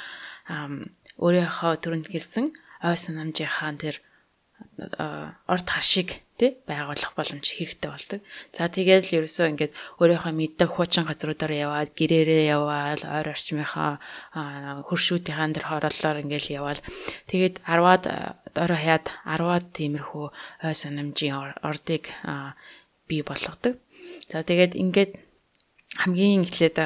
[1.20, 2.46] өөрийнхөө төрөнд гэлсэн
[2.88, 3.96] ой санамжийнхаа тэр
[5.52, 8.20] орд хашиг тий байгуулах боломж хэрэгтэй болдог.
[8.52, 14.00] За тэгээд л ерөөсөө ингээд өөрийнхөө мэддэг хуучин газруудаар яваад гэрээрээ яваад ойр орчмынхаа
[14.88, 16.80] хөршүүдийн дэр хорооллоор ингээд яваад
[17.32, 18.04] тэгээд 10-аад
[18.52, 20.28] орой хаяад 10-аад тиймэрхүү
[20.68, 22.12] ой санамжийн ордыг
[23.10, 23.78] бий болгодог.
[24.30, 25.12] За тэгээд ингээд
[25.96, 26.78] хамгийн эхлээд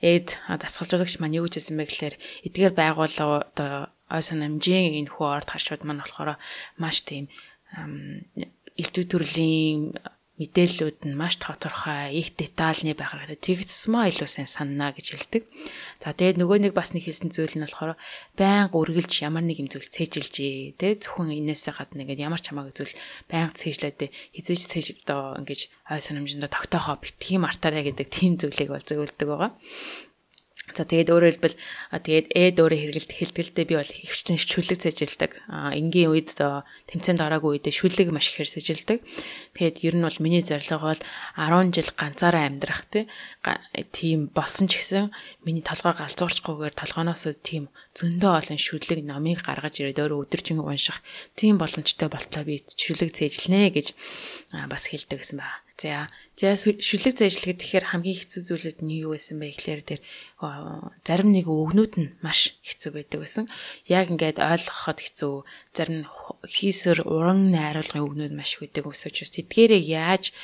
[0.00, 2.14] эд дасгалжуулагч маань юу гэж хэлсэн бэ гэхээр
[2.46, 3.72] эдгээр байгууллага одоо
[4.12, 6.38] ой санамжийн энэ хүү орд харшууд маань болохоор
[6.78, 7.26] маш тийм
[8.78, 9.96] элдв төрлийн
[10.40, 13.62] мэдээллүүд нь маш тодорхой, их детальны байх хэрэгтэй.
[13.62, 15.42] Тэгсмээ илүү сайн санана гэж хэлдэг.
[16.02, 17.94] За тэгээд нөгөө нэг бас нэг хэлсэн зүйл нь болохоор
[18.34, 20.74] байнга үргэлж ямар нэг юм зүйл цээжилжээ.
[20.74, 22.94] Тэ зөвхөн энээсээ гадна ингээд ямар ч хамаагүй зүйл
[23.30, 28.82] байнга цээжлээд хизээж цээж одоо ингээд ой санамжиндаа тогтоохоо битгий мартаарэ гэдэг тийм зүйлийг бол
[28.82, 29.50] зөвлөдөг байгаа.
[30.72, 31.56] За тэгээд өөрөөр хэлбэл
[31.92, 35.32] тэгээд эд өөрөө хэрэгэлт хэлтгэлтэй би бол хөвчтөн шүлэг цэжилдэг.
[35.52, 38.98] А энгийн үед тэмцээнд ороогүй үедээ шүлэг маш ихээр цэжилдэг.
[39.56, 41.02] Тэгээд ер нь бол миний зорилго бол
[41.36, 42.88] 10 жил ганцаараа амьдрах
[43.92, 45.12] тийм болсон ч гэсэн
[45.44, 51.00] миний толгой галзуурчгүйгээр толгоноос тийм зөндөө олон шүлэг номыг гаргаж ирээд өөрөө өдөржин унших
[51.36, 53.86] тийм боломжтой болтлоо би шүлэг цэжилнэ гэж
[54.68, 55.60] бас хэлдэг гэсэн байна.
[55.82, 56.06] За
[56.42, 60.00] За шүлэг зэжлэхэд тэгэхээр хамгийн хэцүү зүйлүүд нь юу байсан бэ гэхээр тэр
[61.06, 63.46] зарим нэг өгнүүд нь маш хэцүү байдаг байсан.
[63.86, 65.34] Яг ингээд ойлгоход хэцүү.
[65.76, 66.08] Зарим
[66.48, 70.34] хийсэр уран найруулгын өгнүүд маш байдаг өсөж тэдгээрээ яаж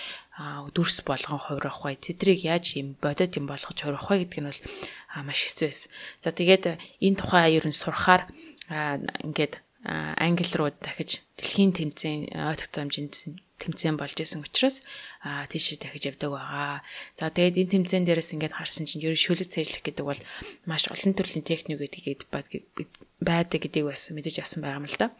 [0.76, 1.98] дүрс болгон хувирах вэ?
[1.98, 4.62] Тэдрийг яаж юм бодит юм болгож хувирах вэ гэдэг нь бол
[5.24, 5.90] маш хэцүү байсан.
[6.22, 6.64] За тэгээд
[7.00, 8.28] энэ тухай ер нь сурахаар
[9.24, 9.58] ингээд
[9.88, 14.86] англи руу дахиж дэлхийн тэмцээн ойртогт хэмжээнд тэмцээн болж исэн учраас
[15.26, 16.82] аа тийш дахиж явдаг байгаа.
[17.18, 20.20] За тэгээд энэ тэмцээн дээрээс ингээд харсан чинь ер нь шүлэг цэжлэх гэдэг бол
[20.70, 22.26] маш олон төрлийн техник гэдгийг
[23.18, 25.10] байдаг гэдгийг бас мэдэж авсан байгаа юм л да.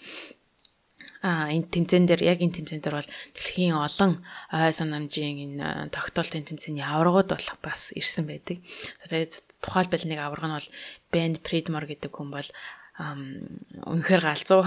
[1.18, 4.22] А энэ тэмцээн дээр яг энэ тэмцээн дээр бол дэлхийн олон
[4.54, 8.62] ой санамжийн энэ тогтоолтын тэмцээний аваргууд болох бас ирсэн байдаг.
[9.02, 10.68] Тэгээд тухайлбал нэг аварга нь бол
[11.10, 12.48] Ben Pridmore гэдэг хүн бол
[12.98, 14.66] үнэхээр галзуу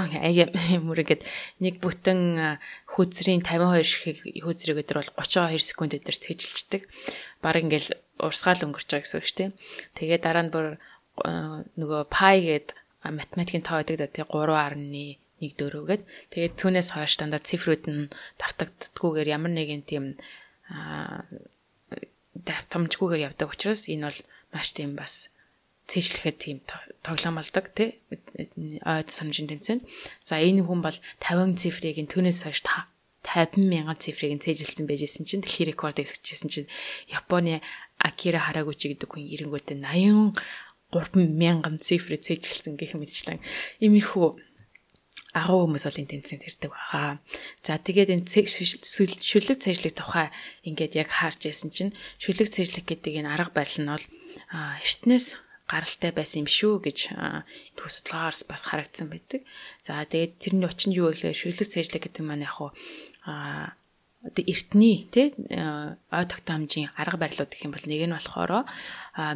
[0.88, 1.28] мөр ингээд
[1.60, 2.56] нэг бүтэн
[2.96, 6.88] хүйзрийн 52 ширхэг хүйзрийг өдөр бол 32 секунд өдөр цэжилчдэг.
[7.44, 9.52] Бараг ингээд урсгаал өнгөрч байгаа гэсэн үг шүү дээ.
[10.00, 10.80] Тэгээ дараа нь бүр
[11.76, 12.72] нөгөө пай гээд
[13.04, 19.34] математикийн тоо гэдэг да тий 3.1 нэг дөрөвгээд тэгээд түүнээс хойш дандаа цифрүүд нь давтагддггүйгээр
[19.34, 20.06] ямар нэгэн тийм
[22.48, 24.20] давтамжгүйгээр явдаг учраас энэ бол
[24.54, 25.34] маш тийм бас
[25.92, 26.58] цээжлэхэд тийм
[27.04, 28.00] тоглоом болдог тий
[28.88, 29.84] ойд санамжийн тэмцээнд.
[30.24, 35.28] За энэ хүн бол 50 цифрыг нь түүнээс хойш 50 мянган цифрыг нь цээжилсэн байжсэн
[35.28, 36.72] чинь дэлхийн рекордыг хэвчээсэн чинь
[37.12, 37.62] Японы
[38.00, 43.44] Акира Харагучи гэдэг хүн эренгүүтээ 83 мянган цифрыг цээжилсэн гэх мэтчлэн
[43.84, 44.28] иймэрхүү
[45.38, 47.22] агуу хүмүүс бол энэ тэмцээнд ирдэг байгаа.
[47.64, 50.28] За тэгээд энэ шүлэг цэжлэх тухай
[50.68, 54.06] ингээд яг харж яасан чинь шүлэг цэжлэх гэдэг энэ арга барил нь бол
[54.84, 55.40] эртнээс
[55.72, 59.42] гаралтай байсан юм шүү гэж энэ судалгаагаарс бас харагдсан байдаг.
[59.88, 62.76] За тэгээд тэрний учир нь юу вэ гэхээр шүлэг цэжлэг гэдэг маань яг хуу
[64.22, 65.34] одоо эртний тий
[66.12, 68.52] ой тогтоомжийн арга барилууд гэх юм бол нэг нь болохоор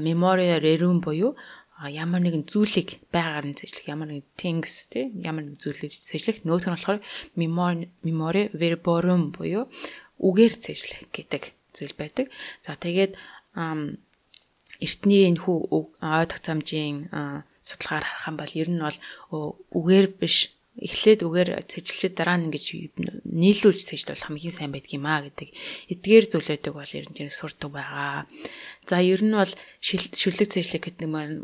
[0.04, 1.34] memoria rerum буюу
[1.82, 6.70] ямар нэгэн зүйлийг байгаар нь цэжлэх ямар нэгэн things тий ямар нэгэн зүйлийг цэжлэх нөгөөх
[6.70, 7.00] нь болохоор
[8.06, 9.66] memoria verborum буюу
[10.22, 11.44] үгээр цэжлэх гэдэг
[11.76, 12.32] зүйл байдаг.
[12.64, 13.20] За тэгээд
[14.84, 16.98] эртний энэ хүү ой тогтоомжийн
[17.66, 18.98] судалгаар харах юм бол ер нь бол
[19.78, 22.66] үгээр биш эхлээд үгээр цэжилчээд дараа нь ингэж
[23.24, 25.50] нийлүүлж цэжлэл хамгийн сайн байдаг юм а гэдэг
[25.88, 28.28] эдгээр зүйлүүдийг бол ер нь сурдаг байгаа.
[28.86, 29.50] За ер нь бол
[29.82, 31.42] шүлэг цэжлэг гэдэг нь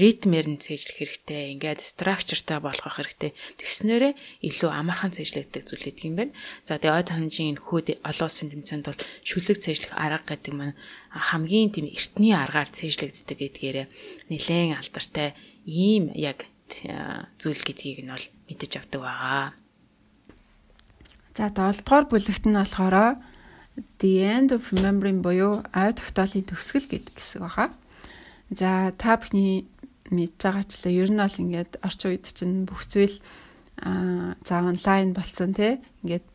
[0.00, 1.52] ритмээр нь цэжлэх хэрэгтэй.
[1.60, 3.36] Ингээд structureтай болгох хэрэгтэй.
[3.60, 4.12] Тэгснээрээ
[4.48, 6.32] илүү амархан цэжлэгдэх зүйл гэдэг юм байна.
[6.64, 10.76] За тэгээ ой танжийн хүүд олон улсын тэмцээнд бол шүлэг цэжлэх арга гэдэг маань
[11.12, 13.86] хамгийн тийм эртний аргаар цэжлэгддэг гэдгээрээ
[14.32, 15.36] нэлээд алдартай
[15.68, 16.48] ийм яг
[17.36, 19.52] зүйл гэдгийг нь бол мэдэж авдаг байгаа.
[21.36, 23.20] За 7 дугаар бүлэгт нь болохоор
[23.98, 27.70] the end of remembering буюу ой тогтоолын төгсгөл гэдэг хэсэг баха.
[28.50, 29.68] За та бүхний
[30.10, 33.16] мэдж байгаачлаа ер нь бол ингээд орчин үед чинь бүх зүйл
[33.78, 36.26] аа за онлайн болцсон тий ингээд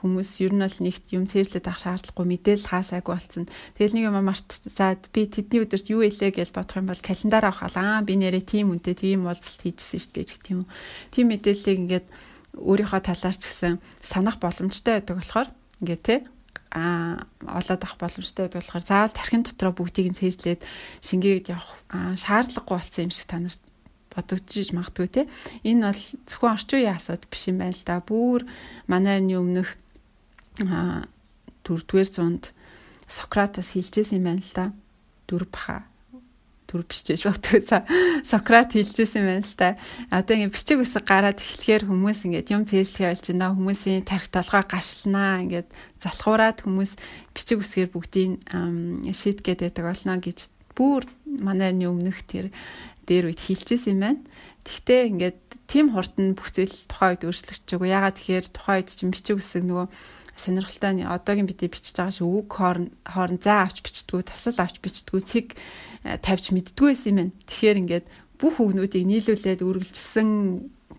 [0.00, 3.44] хүмүүс ер нь бол нэгт юм цээжлээд авах шаардлагагүй мэдээлэл хаасаагүй болцсон.
[3.74, 7.44] Тэгэл нэг юм март за би тэдний өдөрт юу илээ гэж бодох юм бол календар
[7.48, 10.68] авах аа би нэрээ тийм үнтэй тийм уулзалт хийжсэн шүү дээ гэх тийм үү.
[11.16, 12.06] Тийм мэдээллийг ингээд
[12.60, 15.48] өөрийнхөө талаар ч гэсэн санах боломжтой байдаг болохоор
[15.80, 16.18] ингээд тий
[16.76, 20.60] а олоод авах боломжтой байдаг болохоор заавал тархин дотроо бүгдийг нь цээжлээд
[21.00, 21.72] шингээгээд явах
[22.20, 23.62] шаардлагагүй болсон юм шиг та нарт
[24.12, 25.22] бодогдчих магадгүй те
[25.64, 28.44] энэ бол зөвхөн орчин үеийн асуудал биш юм байна л да бүр
[28.92, 29.72] манай өмнөх
[31.64, 32.44] дөрөвдүгээр зуунд
[33.08, 34.64] Сократас хэлжсэн юм байна л да.
[35.30, 35.86] Дөрв баха.
[36.66, 37.62] Дөрв биш гэж боддог.
[38.26, 39.78] Сократ хэлжсэн байна л да.
[40.10, 43.54] Одоо ингэ бичиг үсэг гараад эхлэхээр хүмүүс ингээд юм цээжлэхээ болж байна.
[43.54, 45.42] Хүмүүсийн тарих толгой гашлнаа.
[45.46, 45.68] Ингээд
[46.02, 46.92] залхуураад хүмүүс
[47.30, 48.30] бичиг үсгээр бүгдийг
[49.14, 50.38] шийдгээд байдаг болно гэж
[50.74, 52.50] бүр манай өмнөх тэр
[53.06, 54.20] дээр үед хэлжсэн юм байна.
[54.66, 55.38] Тэгтээ ингээд
[55.70, 57.94] тим хурд нь бүх зүйл тухайн үед өөрчлөгдөж байгаа.
[58.10, 59.86] Ягаад тэгэхээр тухайн үед чинь бичиг үсэг нөгөө
[60.36, 65.20] сонирхолтой одоогийн бидний бичиж байгаа шиг үг хоорн хоорн заа авч бичдгүү тасал авч бичдгүү
[65.24, 65.56] цэг
[66.22, 67.32] тавьж мэддгүү байсан юм байна.
[67.50, 68.06] Тэгэхээр ингээд
[68.38, 70.28] бүх үгнүүдийг нийлүүлээд үргэлжилсэн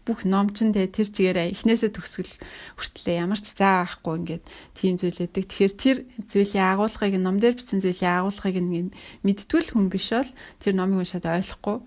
[0.07, 2.33] бүх номчин тэ тэр чигээрээ эхнээсээ төгсгөл
[2.79, 4.43] хүртлээ ямар ч заа авахгүй ингээд
[4.75, 5.45] тийм зүйл өгдөг.
[5.51, 5.97] Тэгэхээр тэр
[6.31, 8.95] зүйлийн агуулгыг ном дээр бичсэн зүйлийн агуулгыг нэг
[9.27, 10.31] мэдтгүүл хүн биш бол
[10.63, 11.77] тэр номыг уншаад ойлгохгүй.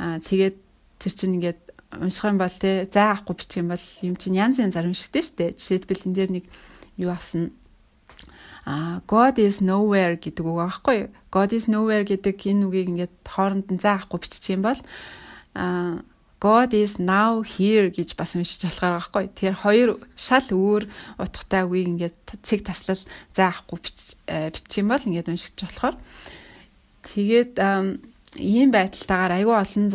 [0.00, 0.56] Аа тэгээд
[0.96, 1.60] тэр чинь ингээд
[1.92, 5.56] унших юм бол тэ заа авахгүй бичих юм бол юм чинь янз янзаар уншигдэж штэ.
[5.60, 6.44] Жишээлбэл энэ дээр нэг
[6.96, 7.52] юу авсан
[8.68, 11.08] а God is nowhere гэдэг үг аахгүй.
[11.32, 14.76] God is nowhere гэдэг энэ үгийг ингээд хооронд нь заахгүй биччих юм бол
[15.56, 16.04] а
[16.36, 19.24] God is now here гэж бас уншиж болохоор байхгүй.
[19.32, 19.88] Тэгэхээр хоёр
[20.20, 20.84] шал өөр
[21.16, 23.00] утгатай үгийг ингээд цэг таслал
[23.32, 23.80] заахгүй
[24.28, 25.96] э, бичих юм бол ингээд уншиж болохоор.
[27.08, 27.56] Тэгээд
[28.36, 29.88] ийм байдалтайгаар айгүй олон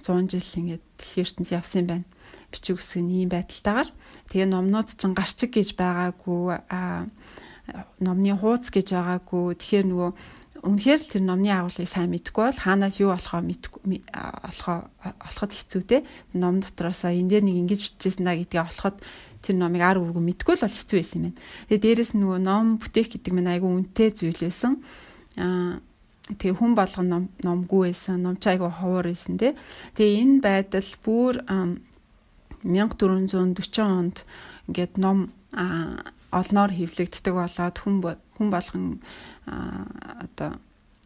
[0.00, 2.06] 100 100 жил ингээд дэлхийн ертөнцийн явсан юм байна.
[2.48, 3.88] Бичиг үсэг нь ийм байдалтайгаар
[4.32, 7.04] тэгээ номнууд ч гарчиг гэж байгаагүй а
[8.00, 10.10] номны хууц гэж байгаагүй тэгэхээр нөгөө
[10.64, 16.08] үнэхээр л тэр номны агуулгыг сайн мэдгүй бол хаанаас юу болохоо болохоо олоход хэцүү те
[16.32, 18.96] ном дотроосоо энэ дээр нэг ингэж бичижсэн да гэдгийг олоход
[19.44, 21.36] тэр номыг ар үргүү мэдгүй л бол хэцүү байсан юм байна.
[21.68, 24.80] Тэгээ дээрэс нөгөө ном бүтээх гэдэг нь айгүй үнэтэй зүйл байсан.
[25.36, 25.84] Аа
[26.32, 29.52] тэгээ хүн болгон ном номгүй байсан, ном ч айгүй ховор байсан те.
[30.00, 34.24] Тэгээ энэ байдал бүр 1440 онд
[34.72, 35.28] ингээд ном
[36.34, 37.96] олноор хэвлэгддэг болоод хүн
[38.34, 38.84] хүн болгон
[39.46, 40.58] одоо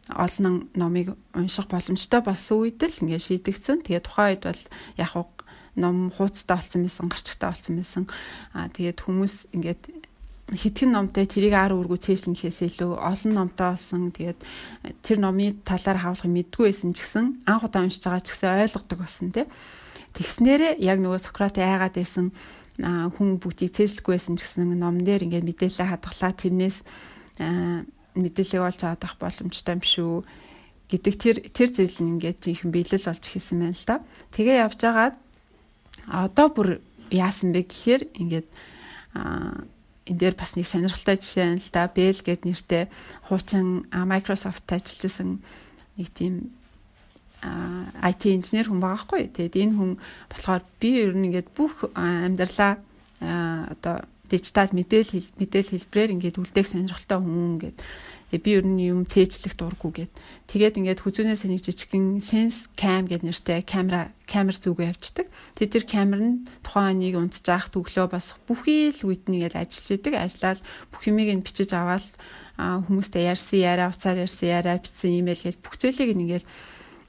[0.09, 3.85] олон номыг унших боломжтой болсон үед л ингээд шийдэгцэн.
[3.85, 4.63] Тэгээ тухайн үед бол
[4.97, 5.13] яг
[5.77, 8.03] ном хууцтай болсон байсан, гарчтай болсон байсан.
[8.57, 9.81] Аа тэгээд хүмүүс ингээд
[10.49, 14.09] хитгэн номтой тэрийг ар үргүү цээжлэн гэхээс илүү олон номтой болсон.
[14.09, 14.39] Тэгээд
[15.05, 18.97] тэр номын талаар хаалгах мэдгүй байсан ч гэсэн анх удаа уншиж байгаа ч гэсэн ойлгодог
[18.97, 19.47] болсон тийм.
[20.17, 22.33] Тэгснээрээ яг нөгөө Сократ айгаад байсан
[22.79, 26.77] хүн бүгдийг цээжлэхгүй байсан ч гэсэн номн дээр ингээд мэдээлэл хадгалаа тэрнээс
[28.15, 30.13] мэдээлэл олж авах боломжтой юм шүү
[30.89, 33.97] гэдэг тэр тэр зүйл нь ингээд жинхэнэ биелэл болж хэлсэн байна л да.
[34.33, 35.15] Тэгээ явж байгаад
[36.09, 36.69] одоо бүр
[37.13, 38.47] яасан бэ гэхээр ингээд
[40.09, 41.85] энэ дээр бас нэг сонирхолтой жишээ нь л да.
[41.93, 42.89] Bell гэд нэртэй
[43.29, 45.45] хуучин Microsoft ажиллажсэн
[45.99, 46.49] нэг тийм
[47.41, 49.31] IT инженер хүн байгаа хгүй.
[49.31, 49.91] Тэгээд энэ хүн
[50.27, 52.79] болохоор би ер нь ингээд бүх амьдралаа
[53.19, 57.77] одоо дижитал мэдээлэл мэдээлэл хэлбэрээр ингээд үлдээх сонирхолтой хүн ингээд
[58.37, 60.11] би ер нь юм цээжлэх дурггүй гэд.
[60.53, 65.25] Тэгээд ингээд хүзүүнээс нэг жижигхэн sense cam гэд нэртэй камера камер зүгөө явждаг.
[65.57, 70.13] Тэд тэр камер нь тухайн нэг унтжаах төглөө бас бүхий л үед нэгээд ажиллаж идэг.
[70.13, 70.61] Ажлаад
[70.93, 72.05] бүх юмыг нь бичиж аваад
[72.59, 76.45] хүмүүстэй ярьсан яриа, уцаар ярьсан яриа, бичсэн имэйл гэж бүх зүйлийг нэгээд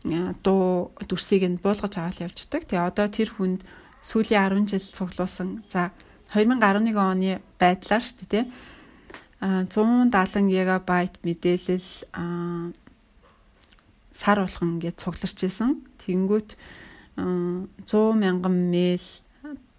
[0.04, 2.64] дуу дүрсийг нь буулгаж аваад явждаг.
[2.64, 3.64] Тэгээ одоо тэр хүнд
[4.00, 5.64] сүүлийн 10 жил цуглуулсан.
[5.68, 5.92] За
[6.32, 8.46] 2011 оны байдлаар шүү дээ, тийм.
[9.40, 11.88] А 170 гигабайт мэдээлэл
[14.12, 15.80] сар болгон гэж цугларч исэн.
[16.04, 16.56] Тэнгүүт
[17.16, 19.04] 100 мянган мэйл,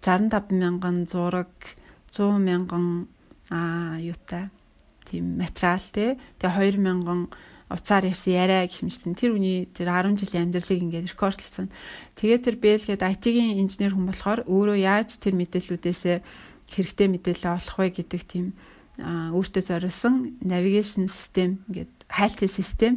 [0.02, 1.50] 65 мянган зураг,
[2.10, 3.06] 100 мянган
[3.50, 4.50] а юутай
[5.06, 6.18] тийм материал тий.
[6.38, 7.30] Тэгээ 2 мянган
[7.72, 11.72] уцаар ярьсан яриа гэх юмчлэн тэр үний тэр 10 жилийн амьдралыг ингээд рекордлсон.
[12.20, 16.02] Тэгээ тэр Бэлгээд IT-ийн инженер хүн болохоор өөрөө яаж тэр мэдээллүүдээс
[16.72, 18.46] хэрэгтэй мэдээлэл олох вэ гэдэг тийм
[19.00, 22.94] өөртөө зориулсан навигашн систем ингээд хайлтын систем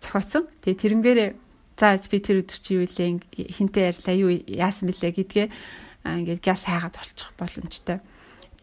[0.00, 0.44] зохиосон.
[0.60, 1.30] Тэгээ тэрнгээрээ
[1.76, 3.20] за би тэр өдөр чи юу илээ
[3.56, 5.46] хинтээ ярьлаа юу яасан бэлээ гэдгээ
[6.04, 8.00] ингээд газ хайгаад олчих боломжтой.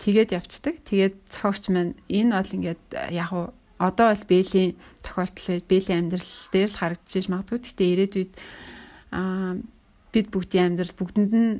[0.02, 0.76] тэгээд явцдаг.
[0.86, 2.82] Тэгээд зохиогч маань энэ бол ингээд
[3.14, 3.30] яг
[3.84, 4.72] одоо бол бэлийн
[5.04, 7.60] тохиолдол бэлийн амьдрал дээр л харагдаж магадгүй.
[7.60, 8.32] Гэхдээ ирээдүйд
[9.12, 9.60] аа
[10.14, 11.52] бид бүгдийн амьдрал бүгдэнд нь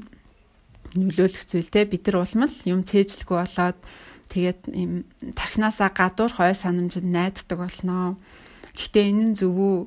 [0.93, 3.80] нөлөөлөх зүйл те бид нар улмал юм цээжлэхгүй болоод
[4.30, 4.91] тэгээд юм
[5.34, 8.15] тархинасаа гадуур хой санамжид найддаг болноо.
[8.78, 9.78] Гэхдээ энэ нь зөв үү?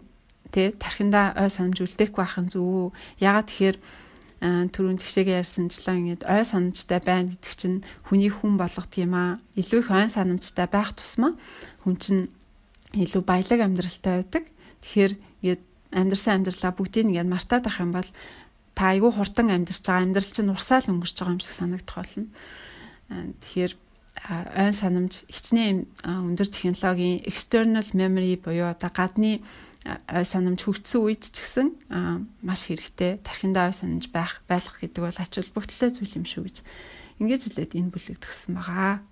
[0.50, 2.86] Тэ тархиндаа ой санамж үлдээхгүй байх нь зөв үү?
[3.22, 3.78] Ягаад тэгэхээр
[4.46, 9.40] түрүүн тэгшээгээ ярьсанчлаа ингээд ой санамжтай байна гэдэг чинь хүний хүн болгох юм аа.
[9.56, 11.34] Илүү их ой санамжтай байх тусмаа
[11.86, 12.22] хүн чинь
[12.98, 14.44] илүү баялаг амьдралтай байдаг.
[14.82, 15.12] Тэгэхээр
[15.46, 15.62] ингээд
[15.94, 18.10] амьдрсан амьдралаа бүгдийг ингээд мартаад ах юм бол
[18.74, 22.26] та айгүй хурдан амьдарч байгаа амьдрал чинь урсаал өнгөрч байгаа юм шиг санагдах болно.
[23.06, 23.72] Тэгэхээр
[24.26, 29.44] ой санамж хичнээн өндөр технологийн external memory буюу одоо гадны
[29.86, 31.68] ой санамж хөгжсөн үед ч гэсэн
[32.42, 36.56] маш хэрэгтэй тархиндаа ой санамж байх байлгах гэдэг бол ач холбогдолтой зүйл юм шүү гэж
[37.22, 39.04] ингэж хэлээд энэ бүлэг төгссөн байгаа.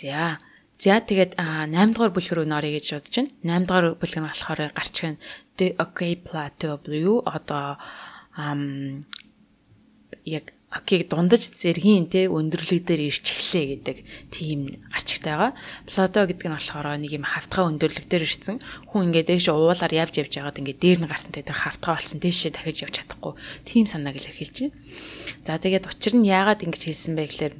[0.00, 0.40] За.
[0.80, 3.60] За тэгээд 8 дугаар бүлэг рүү нөрье гэж бодож байна.
[3.60, 5.16] 8 дугаар бүлэг нь болохоор гарч гэн
[5.60, 7.76] The OK Plateau Blue одоо
[8.32, 9.04] ам
[10.24, 13.96] яг окиг дундаж зэргийн те өндөрлөг дээр ирч эхлэе гэдэг
[14.32, 15.52] тийм гарчигтай байгаа.
[15.84, 18.56] Плато гэдэг нь болохоор нэг юм хавтгай өндөрлөг дээр ирсэн.
[18.88, 22.56] Хүн ингээд дээш уулаар явж явж байгаад ингээд дээр нь гарсан тэр хавтгай болсон дээшээ
[22.56, 23.32] дахиж явж чадахгүй.
[23.68, 24.78] Тийм санааг хэлж байна.
[25.44, 27.54] За тэгээд учир нь яагаад ингэж хэлсэн бэ гэхээр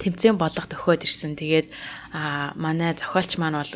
[0.00, 1.36] тэмцээн болгох төхөөд ирсэн.
[1.36, 1.68] Тэгээд
[2.16, 3.74] а манай зохиолч маань бол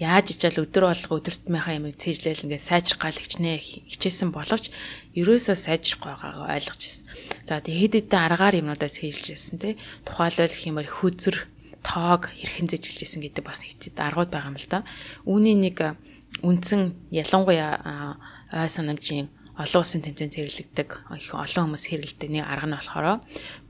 [0.00, 4.72] яаж ичээл өдөр болго өдөртмийнхаа ямыг цээжлээл ингээд сайжрах гал хичнээн хичээсэн боловч
[5.14, 7.04] ерөөсөө сайжрах байгаагаа ойлгож ирсэн.
[7.44, 9.74] За тэгээд хэдэн аргаар юмнуудаас хийлжсэн тий.
[10.08, 11.36] Тухайлбал бол хүзэр
[11.84, 14.84] тоог хэрхэн зэжгэлжсэн гэдэг бас хэцэд аргууд байгаа юм л да.
[15.28, 15.96] Үүний нэг
[16.44, 18.16] үндсэн ялангуяа
[18.52, 19.28] ой санамжийн
[19.60, 20.88] олон улсын тэмцээнд хэрэглэгдэг
[21.20, 23.06] их олон хүмүүс хэрэглэдэг нэг арга нь болохоор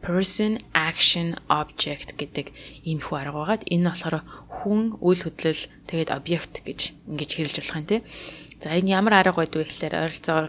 [0.00, 2.46] person action object гэдэг
[2.88, 4.16] ийм хүү арга байгаад энэ болохоор
[4.48, 8.00] хүн үйл хөдлөл тэгээд объект гэж ингэж хэрэглэж болох юм тий.
[8.60, 10.48] За энэ ямар арга байдг вэ гэхээр ойролцоогоор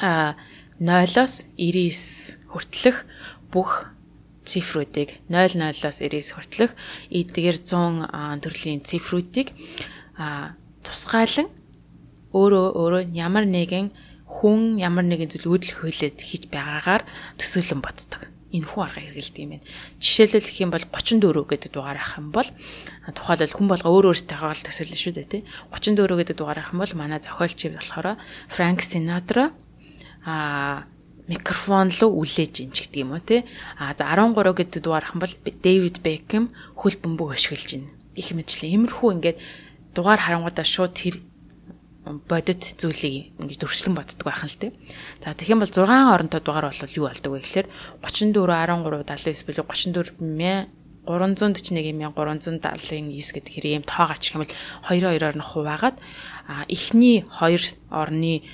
[0.00, 0.36] а
[0.80, 2.98] 0-оос 99 хүртэлх
[3.50, 3.90] бүх
[4.46, 6.72] цифруудыг 00-оос 99 хүртэлх
[7.10, 9.52] эдгээр 100 төрлийн цифруудыг
[10.86, 11.48] тусгаалan
[12.32, 13.86] өөрөө өөрөө ямар нэгэн
[14.28, 17.02] хүн ямар нэгэн зүйл үүдэл хөөлөд хийж байгаагаар
[17.40, 18.22] төсөөлөн боддог.
[18.48, 19.66] Энэ хүн арга хэрэгэлдэг юм байна.
[20.00, 22.48] Жишээлбэл гэх юм бол 34 гэдэг дугаар авах юм бол
[23.12, 25.42] тухайлбал хүн болго өөр өөртөө л төсөөлнө шүү дээ тий.
[25.68, 28.16] 34 гэдэг дугаар авах юм бол манай зохиолч болохоор
[28.48, 29.52] Frank Sinatra
[30.24, 30.88] а
[31.28, 33.44] микрофон руу үлээж ин ч гэдэг юм уу тий.
[33.76, 37.92] А за 13 гэдэг дугаарах юм бол Дэвид Бекхэм хөл бөмбөг хөшгөлж байна.
[38.16, 38.72] Их мэтлээ.
[38.72, 39.38] Иймэрхүү ингээд
[39.92, 41.20] дугаар харангуудаа шууд тэр
[42.28, 44.70] бодит зүйлийг ингэж төрслөн боддог байх нь л тий.
[45.20, 47.66] За тэгэх юм бол 6 оронтой дугаар бол юу болдог вэ гэхээр
[48.00, 50.68] 34 13 79 билүү 34
[51.08, 54.52] 341.379 гэдэг хэрэг юм тоо гарчих юм бол
[54.92, 55.96] 2-2-оор нь хуваагаад
[56.68, 58.44] эхний 2 орны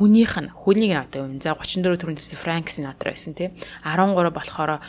[0.00, 3.52] хүнийх нь хүнийг нь одоо за 34 төрөндөөс Франк Синатра байсан тийм
[3.84, 4.80] 13 болохоор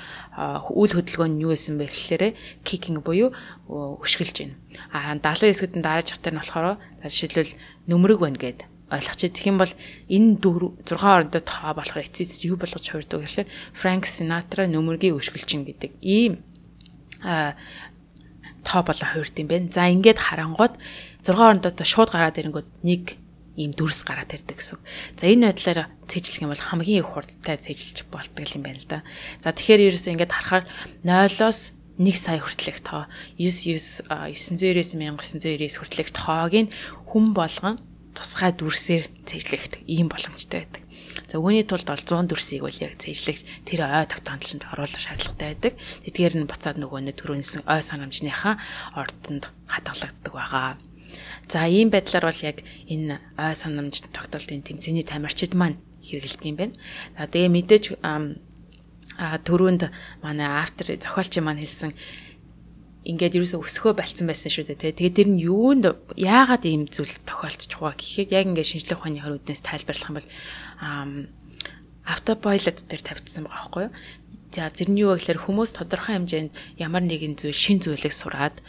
[0.71, 2.23] үйл хөдөлгөөн нь юу байсан бэ гэхээр
[2.63, 3.35] кикинг буюу
[3.67, 4.55] хөшгөлж байна.
[4.95, 7.59] А 79-д нь дараач хатар нь болохоор жишээлбэл
[7.91, 9.19] нөмрөг байна гэд ойлгоч.
[9.27, 9.73] Тэгэх юм бол
[10.07, 15.67] энэ 4 6 орондоо тоо болохоор эцэц юу болгож хуурдаг гэхээр Франк Синатра нөмөргийн хөшгөлчин
[15.67, 16.39] гэдэг ийм
[18.63, 19.67] тоо болоо хуурд юм байна.
[19.67, 20.79] За ингээд харангууд
[21.23, 23.19] 6 орондоо шууд гараад ирэнгүүт нэг
[23.61, 24.79] ийм дүрс гараад ирдэг гэсэн.
[25.21, 28.99] За энэ байдлаар цэжлэх юм бол хамгийн их хурдтай цэжлж болтго юм байна л да.
[29.45, 30.65] За тэгэхээр ерөөсөө ингээд харахаар
[31.05, 33.05] 0-оос 1 сая хүртэлх тоо
[33.37, 36.73] 99 999 хүртэлх тоог нь
[37.05, 37.77] хүн болгон
[38.17, 40.83] тусгай дүрсээр цэжлэхт ийм боломжтой байдаг.
[41.27, 45.73] За үүний тулд бол 100 дүрсийг бол яг цэжлэх тэр ой тогтоомжлонд оруулах шаардлагатай байдаг.
[46.07, 48.59] Тэдгээр нь буцаад нөгөө нэг төрөнсөн ой санамжныхаа
[48.99, 50.75] ордонд хадгалагддаг байгаа.
[51.51, 56.75] За ийм байдлаар бол яг энэ ой санамж тогтолтын тэмцээний тамирчид маань хэрэгэлдэг юм байна.
[57.19, 57.85] За тэгээ мэдээж
[59.19, 59.91] төрөнд
[60.23, 61.91] манай автор зохиолч маань хэлсэн
[63.03, 67.81] ингээд ерөөсөө өсгөө болцсон байсан шүү дээ тэгээ тэр нь юунд яагаад ийм зүйл тохиолдчих
[67.81, 70.29] вэ гэхэд яг ингээд шинжлэх ухааны хорууднаас тайлбарлах юм бол
[72.05, 73.93] автопайлот дээр тавьчихсан байгаа байхгүй юу
[74.51, 78.59] За зэрний юу гэхээр хүмүүс тодорхой хэмжээнд ямар нэгэн зүйл шин зүйлийг сураад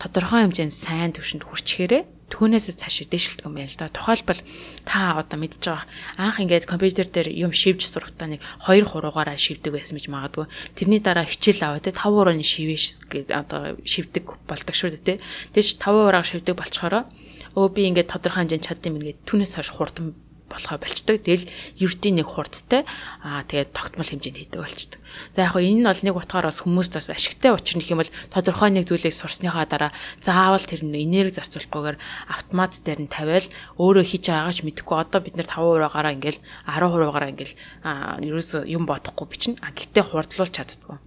[0.00, 3.86] тодорхой хэмжээнд сайн төвшөнд хүрчхээрээ түүнээс цааш дэвшилдэг юм байна л да.
[3.86, 4.42] Тухайлбал
[4.82, 5.86] та одоо мэдж байгаа
[6.18, 10.46] анх ингээд компьютер дээр юм шивж сурахтаа нэг 2 3-аараа шивдэг байсан гэж магадгүй.
[10.74, 15.14] Тэрний дараа хичээл аваад те 5 урын шивэж гээд одоо шивдэг болдог шүү дээ те.
[15.54, 17.06] Тэгэж 5 ураа шивдэг болчхороо
[17.54, 20.12] өө би ингээд тодорхой хэмжээнд чаддсан юм ингээд түүнээс хойш хурдан
[20.48, 21.22] болохоо болчдөг.
[21.26, 22.86] Тэгэл ердийн нэг хурдтай
[23.22, 25.00] аа тэгээд тогтмол хэмжээнд хийдэг болчдөг.
[25.34, 28.14] За яг энэ нь бол нэг утгаараа бас хүмүүст бас ашигтай учир нөх юм бол
[28.30, 29.92] тодорхой нэг зүйлийг сурсныхаа дараа
[30.22, 31.98] заавал тэр нь энерги зарцуулахгүйгээр
[32.30, 33.46] автомат дээр нь тавиал
[33.80, 36.40] өөрөө хийж байгаач мэдэхгүй одоо бид нэр 5%-аараа ингээл
[36.70, 39.58] 10%-аараа ингээл аа ерөөсөө юм бодохгүй бичнэ.
[39.60, 40.98] А гэтээ хурдлуулж чаддгүй.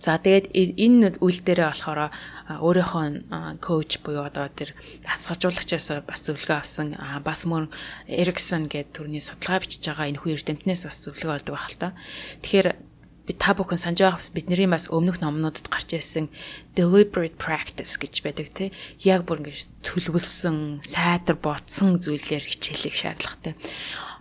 [0.00, 2.08] За тэгээд энэ үйл дээрээ болохоор
[2.58, 3.30] өөрийнхөө
[3.62, 4.74] коуч буюу одоо тэр
[5.06, 6.88] хасгажуулагчаас бас зөвлөгөө авсан
[7.22, 7.70] бас мөн
[8.10, 11.88] Эриксон гэдэг төрний судалгаа бичиж байгаа энэ хүү эрдэмтнээс бас зөвлөгөө олдог байх л та.
[12.42, 12.68] Тэгэхээр
[13.30, 16.26] би та бүхэн санаж байгаа бидний бас өмнөх номнуудад гарч ирсэн
[16.74, 18.74] deliberate practice гэж байдаг тий.
[19.06, 23.54] Яг бүр ингэж төлөвлөсөн, сайдар бодсон зүйлээр хичээлэх шаардлагатай.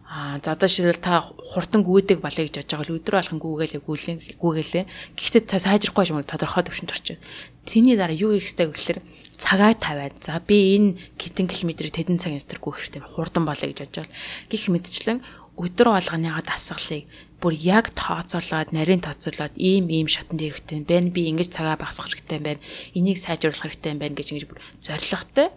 [0.09, 3.81] Аа за одоо шилбэл та хурдан гүйдэг балай гэж бодож байгаа л өдөр алхан гүүгэлээ
[3.85, 4.85] гүйлэн гүүгэлээ.
[5.13, 7.21] Гэхдээ та сайжрахгүй юм тодорхой төвшөнд орчих.
[7.65, 8.99] Тэрний дараа юу хийх ёстой гэхээр
[9.39, 13.79] цагаа тавиад за би энэ хэдэн километрийг тэдэн цагийн дотор гүйх хэрэгтэй хурдан балай гэж
[13.87, 14.15] бодож байгаа.
[14.51, 15.19] Гэх мэтчлэн
[15.55, 17.07] өдөр болгоныга дасгалыг
[17.39, 21.11] бүр яг тооцоолоод нарийн тооцоолоод ийм ийм шатанд хэрэгтэй юм байна.
[21.11, 22.63] Би ингэж цагаа багасгах хэрэгтэй юм байна.
[22.95, 25.47] Энийг сайжруулах хэрэгтэй юм байна гэж ингэж бүр зоригтой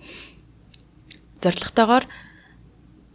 [1.42, 2.06] зоригтойгоор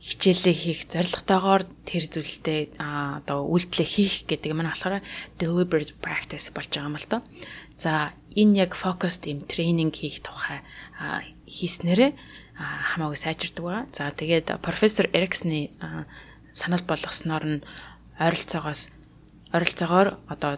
[0.08, 5.04] хичээлээ хийх зорилготойгоор тэр зүйлдээ одоо үйлдэлээ хийх гэдэг юм болохоор
[5.40, 7.22] deliberate practice болж байгаа юм л доо.
[7.78, 10.66] За энэ яг focused им тренинг хийх тухай
[11.46, 12.12] хийснээрээ
[12.58, 13.86] хамаагүй сайжирдаг байгаа.
[13.94, 15.70] За тэгээд профессор Эриксны
[16.58, 17.66] санал болгосноор нь
[18.18, 18.90] ойролцоогоос
[19.54, 20.58] ойролцоогоор одоо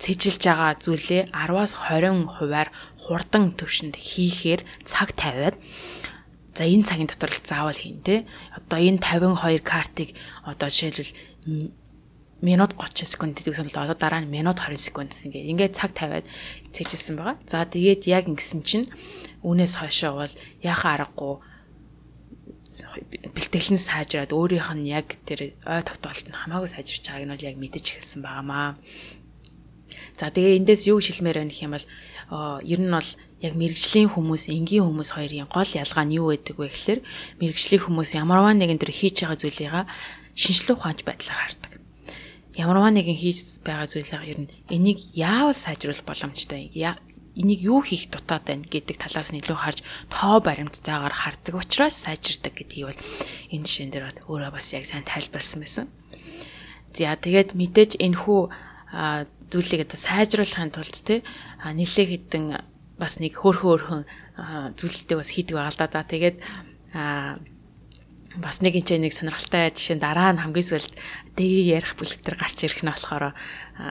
[0.00, 2.68] цэжилж байгаа зүйлээ 10-аас 20 хувиар
[3.04, 5.60] хурдан төвшөнд хийхээр цаг тавиад
[6.56, 8.26] За энэ цагийн дотор л заавал хийн те.
[8.52, 10.12] Одоо энэ 52 картыг
[10.44, 11.12] одоо жишээлбэл
[12.42, 13.84] минут 30 секунд гэдэг сонлоо.
[13.84, 16.26] Одоо дараа нь минут 20 секунд ингээ ингээ цаг тавиад
[16.72, 17.36] цэжилсэн байгаа.
[17.46, 18.86] За тэгээд яг ингэсэн чинь
[19.44, 20.34] үүнээс хойшоо бол
[20.64, 21.44] яхаа аргагүй
[23.34, 27.48] бэлтгэл нь сайжраад өөрийнх нь яг тэр ой тогтоолт нь хамаагүй сайжирч байгааг нь бол
[27.50, 28.78] яг мэдэж эхэлсэн байгаамаа.
[30.16, 31.86] За тэгээ эндээс юу шилмээр байна гэх юм бол
[32.62, 33.10] ер нь бол
[33.40, 37.00] яг мэрэгжлийн хүмүүс, энгийн хүмүүс хоёрын гол ялгаа нь юу байдаг вэ гэхээр
[37.40, 39.84] мэрэгжлийн хүмүүс ямарваа нэгэн төр хийж байгаа зүйлийгаа
[40.36, 41.59] шинжлэх ухаанч байдлаар хардаг.
[42.54, 46.70] Ямарваа нэгэн хийж байгаа зүйлээ ер нь энийг яавал сайжруулах боломжтой
[47.38, 49.78] энийг юу хийх дутаад байна гэдэг талаас нь илүү харж
[50.10, 53.00] тоо баримттайгаар хардаг учраас сайжирдаг гэдгийг бол
[53.54, 55.86] энэ жишээн дээр өөрөө бас яг сайн тайлбарлсан байсан.
[56.90, 58.40] За тэгээд мэдээж энэ хүү
[59.50, 61.22] зүйлийг одоо сайжруулахын тулд те
[61.62, 62.66] нэлээ хідэн
[62.98, 64.02] бас нэг хөөрхөн хөөрхөн
[64.74, 66.02] зүйлтэй бас хийдэг байгаа л да.
[66.02, 66.36] Тэгээд
[68.42, 70.92] бас нэг энэ нэг сонирхолтой жишээ дараа нь хамгийн сүүлд
[71.36, 73.34] дэгийг ярих бүлэгтэр гарч ирэх нь болохоор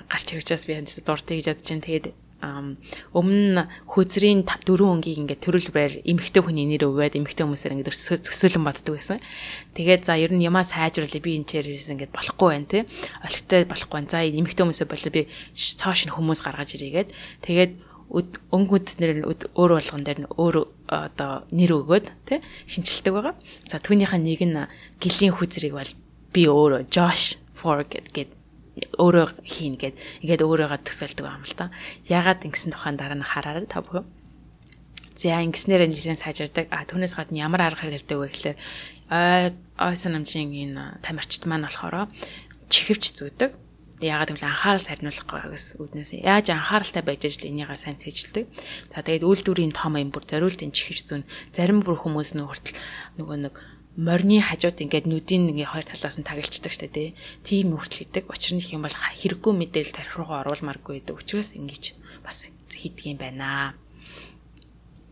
[0.09, 1.87] гарч ирчихээс би энэ дуртай гэж бодож байна.
[1.87, 2.07] Тэгээд
[2.39, 7.91] өмнө хөөцрийн дөрөв өнгийг ингээд төрөлбрээр эмэгтэй хүний нэр өгөөд эмэгтэй хүмүүсээр ингээд
[8.23, 9.19] төсөөлөн боддог байсан.
[9.75, 12.87] Тэгээд за ер нь ямаа сайжруулъя би энэ чирээс ингээд болохгүй байна те.
[13.27, 14.11] Олигтой болохгүй байна.
[14.11, 17.09] За эмэгтэй хүмүүсээ болоо би цааш нь хүмүүс гаргаж ирээгээд
[17.43, 17.71] тэгээд
[18.09, 20.55] өнгөнд нэр өөр болгон дээр нь өөр
[20.87, 23.35] одоо нэр өгөөд тий шинжилдэг байгаа.
[23.67, 24.57] За түүнийхээ нэг нь
[24.97, 25.91] гэлийн хүзрийг бол
[26.33, 28.29] би өөрөө Josh Forget гэд
[28.95, 31.73] өөрөө хийн гэд ингээд өөрөөгөө төсөөлдөг юм л та.
[32.07, 34.07] Ягаад ингэсэн тухайн дараа нь хараарай та бүхэн.
[35.19, 36.71] За ингэснээр нэлээд сайжирдаг.
[36.71, 38.57] А түүнээс гадна ямар арга хэрэгэлдэг вэ гэхээр
[39.75, 42.07] ойсон намжийн энэ тамирчид маань болохоор
[42.71, 43.51] чихвч зүүдэг
[43.99, 48.47] яагаад гэвэл анхаарал сарниулах гэсэн үднээс яаж анхааралтай байж ажил энийгээ сайн цэжилдэг.
[48.95, 52.79] За тэгээд үйлдвэрийн том юм бүр зориултын чихвч зүүн зарим бүр хүмүүс нөө хүртэл
[53.19, 53.55] нөгөө нэг
[53.99, 57.07] морины хажууд ингээд нүдийн нэг хоёр талаас нь тагалцдаг штэ тий.
[57.43, 58.31] Тийм хүртэл хийдэг.
[58.31, 61.83] Учир нь их юм бол хэрэггүй мэдээлэл тарих руугаа оруулмааргүй гэдэг учраас ингэж
[62.23, 63.75] бас хийдэг юм байна.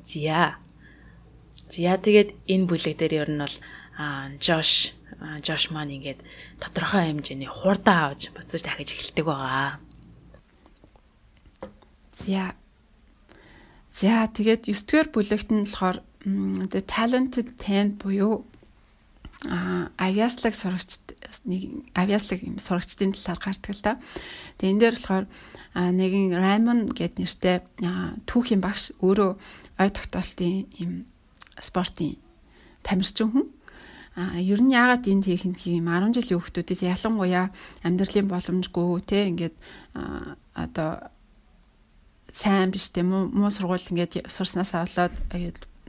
[0.07, 0.55] Зя.
[1.67, 3.55] Зя тэгээд энэ бүлэг дээр ер нь бол
[4.39, 4.95] Жош
[5.43, 6.23] Жош маань ингээд
[6.63, 9.81] тодорхой хэмжээний хурдан авч буцаж дахиж эхэлдэг байгаа.
[12.23, 12.55] За.
[13.91, 15.97] За тэгээд 9 дугаар бүлэгт нь болохоор
[16.71, 18.45] the talented 10 буюу
[19.45, 21.13] а авиаслаг сурагчд
[21.45, 23.93] нэг авиаслаг сурагчдын талаар гардаг л да.
[24.57, 25.25] Тэгээ энэ дээр болохоор
[25.77, 27.61] нэгэн Раймон гэд нэртэй
[28.25, 29.31] түүхийн багш өөрөө
[29.77, 31.05] ой тогтоолтын юм
[31.61, 32.17] спортын
[32.81, 33.45] тамирчин хүн.
[34.17, 35.53] А ер нь яагаад хийх юм
[35.85, 37.53] 10 жилийн хүүхдүүдэд ялангуяа
[37.85, 39.53] амьдралын боломжгүй те ингээд
[40.57, 41.13] одоо
[42.33, 45.13] сайн биш те муу муу сургууль ингээд сурснаасаа болоод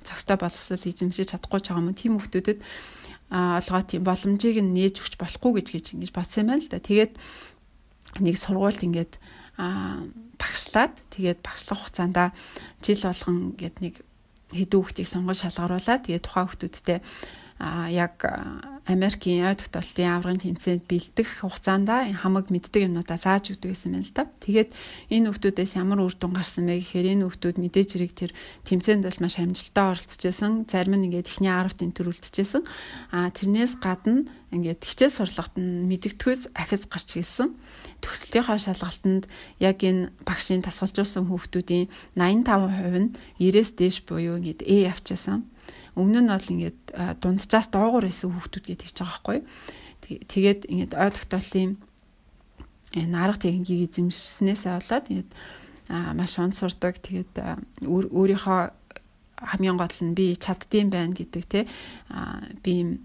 [0.04, 1.96] зохистой боловсрол эзэмшиж чадахгүй ч байгаа юм.
[1.96, 2.58] Тийм хүүхдүүдэд
[3.30, 6.80] олгоо тийм боломжийг нь нээж өгч болохгүй гэж гэж ингэж бодсон юм байна л да.
[6.80, 7.12] Тэгээд
[8.24, 9.12] нэг сургуульд ингээд
[10.38, 12.32] багшлаад тэгээд багшлах хугацаанд
[12.80, 13.94] жил болгон ингээд нэг
[14.54, 16.98] хэдэн хүүхдийг сонгож шалгаруулад тэгээд тухайн хүүхдүүдтэй
[17.58, 18.22] яг
[18.86, 21.90] Америкийн ой тогтоолтын аврагын тэмцээнд бэлдэх хугацаанд
[22.22, 24.30] хамаг мэддэг юмнуудаа зааж өгдөг гэсэн юм л да.
[24.40, 24.70] Тэгээд
[25.10, 28.32] энэ хүмүүсээс ямар үр дүн гарсан бэ гэхээр энэ хүмүүс мэдээж хэрэг тэр
[28.62, 30.22] тэмцээнд бол маш амжилттай оролцож
[30.70, 32.62] зарим нь ингээд эхний 10-т энэ төр үлдчихсэн.
[33.10, 34.24] А тэрнээс гадна
[34.54, 37.52] ингээд хичээл сурлагт нь мэддэгтгөөс ахиц гарч ирсэн.
[38.00, 39.28] Төгсөлтийнхаа шалгалтанд
[39.60, 45.44] яг энэ багшийн тасгалжуулсан хүүхдүүдийн 85% нь 90-с дээш буюу ингээд A авчаасан.
[45.98, 46.80] Өмнө нь бол ингээд
[47.18, 49.38] дунджаас доогуур исэн хүүхдүүд гэж хэлж байгаа байхгүй.
[50.30, 51.70] Тэгээд ингээд ой тогтоолын
[52.94, 55.30] нарга техникийг эзэмшснээсээ болоод ингээд
[56.14, 57.02] маш он сурдаг.
[57.02, 57.34] Тэгээд
[57.82, 58.60] өөрийнхөө
[59.42, 61.60] хамгийн гол нь би чаддсан байна гэдэг те
[62.62, 63.02] би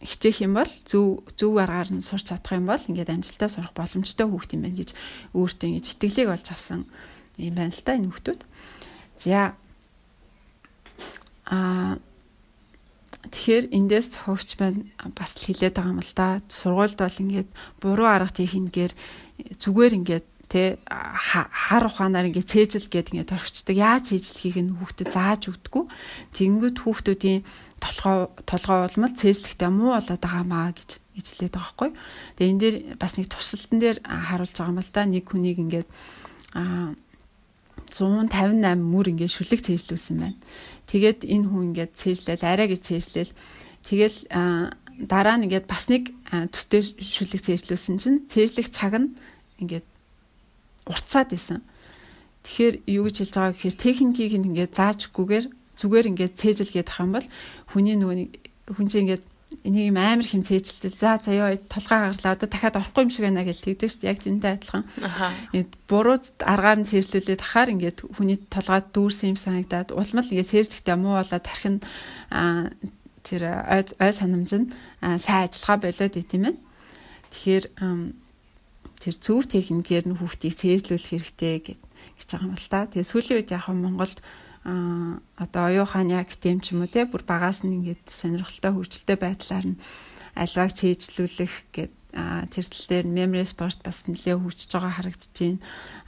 [0.00, 4.26] хичээх юм бол зөв зөв аргаар нь сурч чадах юм бол ингээд амжилттай сурах боломжтой
[4.28, 4.90] хүүхд юм байна гэж
[5.36, 6.88] өөртөө ингэж итгэлийг олж авсан
[7.36, 8.40] юм байна л да энэ хүүхдүүд.
[9.20, 9.52] За
[11.50, 11.98] Аа
[13.28, 16.40] тэгэхээр эндээс хөгч байна бас хилээд байгаа юм л да.
[16.48, 17.48] Сургуульд бол ингээд
[17.82, 18.92] буруу арга тийхнгээр
[19.60, 23.76] зүгээр ингээд тэ хар ухаанаар ингээд цээжил гээд ингээд орхичдаг.
[23.76, 25.84] Яаж цээжлэхийг нь хүүхдэд зааж өгдөггүй.
[26.34, 27.40] Тэгэнгүүт хүүхдүүдийн
[27.78, 28.18] толгой
[28.48, 31.90] толгой улмал цээжлэхтэй муу болоод байгаа маа гэж хэлээд байгаа байхгүй.
[32.34, 35.02] Тэгээ энэ дээр бас нэг туршилтан дээр харуулж байгаа юм л да.
[35.06, 35.88] Нэг хүнийг ингээд
[36.58, 36.94] а
[37.90, 40.38] 158 мөр ингээд шүлэг цээжлүүлсэн байна.
[40.90, 43.32] Тэгээд энэ хүн ингээд цээжлээл арай гэж цээжлээл
[43.86, 44.18] тэгэл
[45.06, 46.10] дараа нь ингээд бас нэг
[46.50, 49.14] төстэй шүлэг цээжлүүлсэн чинь цээжлэх цаг нь
[49.62, 49.86] ингээд
[50.90, 51.62] уртцаад исэн.
[52.42, 55.46] Тэгэхээр юу гэж хэлж байгаа гэхээр техникийг ингээд заажгүйгээр
[55.78, 57.28] зүгээр ингээд цээжилгээд ах юм бол
[57.70, 59.24] хүний нөгөө хүн чинь ингээд
[59.66, 63.44] энийг юм амар хэм цээжилтэл за заяа толгой гарлаа одоо дахиад орохгүй юм шиг байна
[63.44, 64.84] гэж тэгдэг шүү дээ яг зэнтэй адилхан.
[65.52, 70.96] Ингээд буруу аргаар нь цээжлүүлээд ахаар ингээд хүний толгойд дүүрсэн юм санагдаад улмал ингээд цээжлэхдээ
[70.96, 71.76] муу болоод тархин
[73.26, 73.42] тэр
[73.98, 74.66] ой санамж нь
[75.18, 76.56] сайн ажиллагаа болоод идэм юм.
[77.34, 77.64] Тэгэхээр
[79.00, 81.56] тэр зөв техникээр нь хүүхдийг цээжлүүлэх хэрэгтэй
[82.16, 82.86] гэж байгаа юм л та.
[82.86, 84.18] Тэгээ сүүлийн үед яг Монголд
[84.64, 89.16] а одоо оюухан яг тийм ч юм уу те бүр багаас нь ингээд сонирхолтой хөгжилтэй
[89.16, 89.80] байдлаар нь
[90.36, 91.92] альваг цээжлүүлэх гэд
[92.50, 95.60] тэр тал дээр memory sport бас нэлээ хөгжиж байгаа харагдаж байна.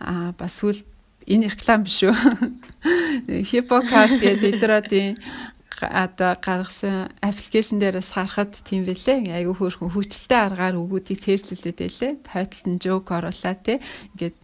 [0.03, 0.83] А бас сүүл
[1.27, 2.15] энэ реклам биш үү?
[3.51, 5.17] Hippocard гэдэг эдродийн
[5.81, 9.31] одоо гаргасан аппликейшн дээрээс харахад тийм байлээ.
[9.31, 12.13] Айгүй хөөрхөн хөгжилтэй аргаар өгүүдийг цээжлүүлээд байлээ.
[12.27, 13.79] Тойтолт нь жоок оруулаад те
[14.15, 14.39] ингээд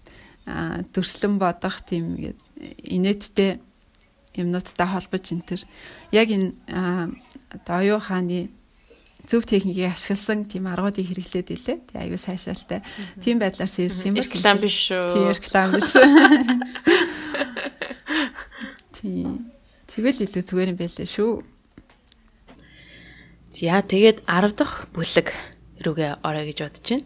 [0.94, 2.38] дүрслэн бодох тийм ингээд
[2.86, 3.50] инээдтэй
[4.38, 5.60] юмнуудтай холбож ин төр
[6.14, 6.54] яг энэ
[7.50, 8.50] одоо оюу хааны
[9.28, 11.76] зөв техникийг ашигласан тийм аргуудыг хэрэглээд илээ.
[11.92, 12.80] Тэгээ аюу сайшаалтай.
[13.20, 14.24] Тийм байдлаар сэрсэн юм байна.
[14.24, 15.04] Реклам биш шүү.
[15.12, 15.92] Тийм реклам биш.
[18.98, 19.52] Тийм.
[19.84, 21.44] Тэгэл илүү зүгээр юм байлээ шүү.
[23.52, 25.28] За тэгээд 10 дахь бүлэг
[25.84, 27.04] рүүгээ орё гэж бодож байна.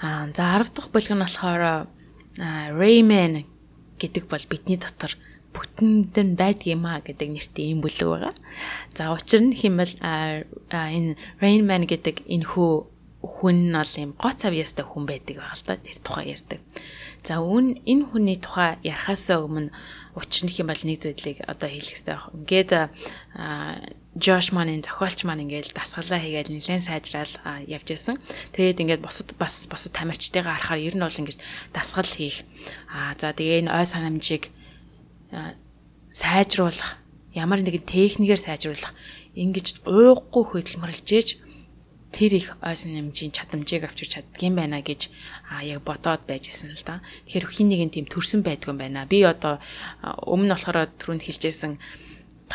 [0.00, 1.92] Аа за 10 дахь бүлэг нь болохоор
[2.74, 3.44] Rayman
[4.00, 5.12] гэдэг бол бидний дотор
[5.54, 8.34] бүтэнд нь байдаг юм а гэдэг нэртэй юм бүлэг байгаа.
[8.92, 12.72] За учир нь хэмэл энэ Rain Man гэдэг энэ хүү
[13.22, 16.60] хүн нь бол юм гоц авьяастай хүн байдаг байгаа л да тэр тухай ярьдаг.
[17.24, 19.72] За үн энэ хүний тухай ярахаасаа өмнө
[20.18, 22.34] учир нь хэм бол нэг зүйлийг одоо хэлэх хэрэгтэй байна.
[22.36, 22.70] Ингээд
[24.14, 27.34] Жош маань зохиолч маань ингээд дасгалаа хийгээл нэлээд сайжраал
[27.66, 28.22] явж исэн.
[28.54, 31.42] Тэгээд ингээд босод бас босод тамирчтайгаа харахаар ер нь бол ингээд
[31.74, 32.46] дасгал хийх.
[32.94, 34.54] Аа за тэгээ энэ ой санамжийг
[36.10, 36.98] сайжруулах
[37.34, 38.94] ямар нэгэн техникээр сайжруулах
[39.34, 41.28] ингэж ууггүй хөдөлмөрлжээж
[42.14, 45.10] тэр их ойсон нэмжийн чадамжийг авчирч чаддгийм байна гэж
[45.50, 47.02] а яг бодоод байж исэн л да.
[47.26, 49.10] Тэгэхээр хин нэгэн тийм төрсөн байдгүй юм байна.
[49.10, 49.58] Би одоо
[50.22, 51.82] өмнө болохоор түрүүнд хэлжсэн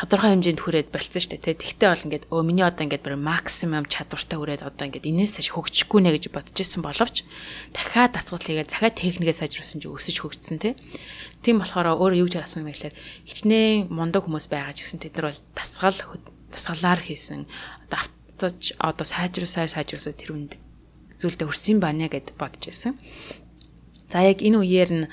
[0.00, 1.60] тодорхой хэмжээнд хүрээд болцсон шүү дээ.
[1.60, 5.52] Тэгтээ бол ингээд өө миний одоо ингээд бүр максимум чадвартай хүрээд одоо ингээд энэс хаш
[5.52, 7.28] хөгжихгүй нэ гэж бодож исэн боловч
[7.76, 10.72] дахиад дасгал хийгээд дахиад техникээ сайжруулсан чи өсөж хөгжсөн тий.
[11.44, 12.96] Тийм болохоор өөрөө юу гэж хасан юм гэхээр
[13.28, 16.00] хичнээн мундаг хүмүүс байгаа ч гэсэн тэд нар бол дасгал
[16.48, 17.44] дасгалаар хийсэн
[17.92, 20.52] давтаж одоо сайжруулсаар сайжруулсаа тэр үнд
[21.20, 22.96] зүйлдэ өрсөн байна гэд бодож байсан.
[24.08, 25.06] За яг энэ үеэр нь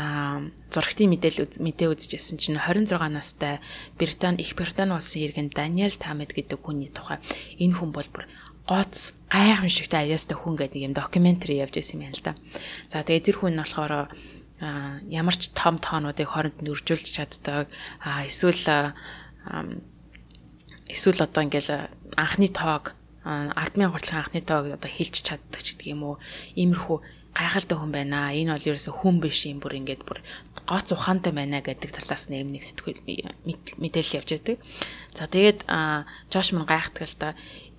[0.00, 0.40] а
[0.72, 3.60] зурагтын мэдээлэл мэдээ үзчихсэн чинь 26 настай
[4.00, 7.20] Британи их Британи улсын иргэн Даниэл Тамед гэдэг хүний тухай.
[7.60, 8.24] Энэ хүн бол бүр
[8.64, 12.32] гоц гайхамшигтай аяастай хүн гэдэг нэг юм докюментари явж байсан юм байна л да.
[12.88, 14.08] За тэгээ тэр хүн нь болохоор
[15.12, 17.68] ямар ч том тоонуудыг хооронд нь үржүүлж чаддаг.
[18.00, 18.96] Эсвэл
[20.88, 26.02] эсвэл одоо ингээл анхны тоог 100000 хүртэлх анхны тоог одоо хэлж чаддаг ч гэдэг юм
[26.08, 26.16] уу.
[26.56, 28.34] Иймэрхүү гайхалтай хүн байна.
[28.34, 30.18] Энэ бол ерөөсө хүн биш юм бүр ингээд бүр
[30.66, 33.00] гоц ухаантай байна гэдэг талаас нь юм нэг сэтгэл
[33.78, 34.56] мэдээлэл явж байдаг.
[35.14, 35.66] За тэгээд
[36.30, 37.28] Жош мань гайхдаг л та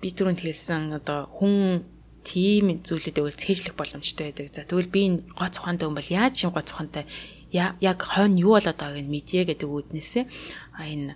[0.00, 1.84] би түрүүнд хэлсэн одоо хүн
[2.24, 4.46] тийм зүйлүүдээ үл цээжлэх боломжтой байдаг.
[4.54, 7.04] За тэгвэл би энэ гоц ухаантай хүн бол яаж юм гоц ухаантай
[7.52, 10.24] яг хойно юу болоод байгааг нь мэдье гэдэг үүднээсээ
[10.80, 11.14] энэ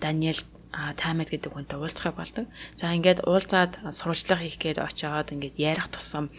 [0.00, 0.40] Даниэл
[0.70, 2.46] таймед гэдэг хүнтэй уулзахыг болдог.
[2.78, 6.30] За ингээд уулзаад сурвалжлага хийх гээд очиод ингээд ярих тусам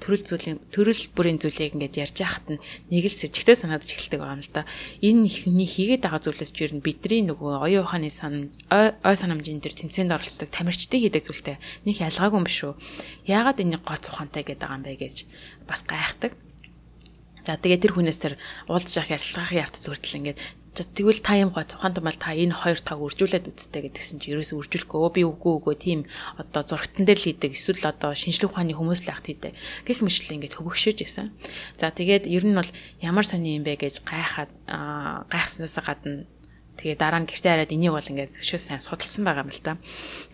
[0.00, 4.40] төрөл зүйлийн төрөл бүрийн зүйлийг ингээд ярьж яхад нь нэг л сэжигтэй санагдаж эхэлдэг байгаа
[4.40, 4.64] юм л да.
[5.04, 9.76] Энэ ихний хийгээд байгаа зүйлээс ч юу бидний нөгөө оюун ухааны сан ой санамжийн дээр
[9.76, 12.72] тэмцээнд оролцдог тамирчдын хийдэг зүйлтэй нэг ялгаагүй юм биш үү?
[13.28, 15.16] Яагаад энийг гоц ухаантай гэдэг юм бэ гэж
[15.68, 16.32] бас гайхдаг.
[17.44, 18.34] За тэгээ тэр хүнээс тэр
[18.72, 20.40] уулзж явах ярилцлагын явц зүртэл ингээд
[20.82, 24.58] тэгвэл та юм гоо ухаан тумал та энэ хоёр таг үржүүлээд үзтээ гэдгсэн чи ерөөсөө
[24.58, 25.10] үржүүлэхгүй.
[25.14, 26.00] Би үгүй үгүй тийм.
[26.34, 27.54] Одоо зургтан дээр л хийдэг.
[27.54, 29.54] Эсвэл одоо шинжлэх ухааны хүмүүс л ахт хийдэг.
[29.86, 31.30] Гэх мэтлээ ингээд хөвгшөөж исэн.
[31.78, 34.50] За тэгээд ер нь бол ямар сони юм бэ гэж гайхаад
[35.30, 36.26] гайхснаас гадна.
[36.74, 39.78] Тэгээ дараа нь гэртээ хараад энийг бол ингээд зөвшөө сайн судалсан байгаа юм л та.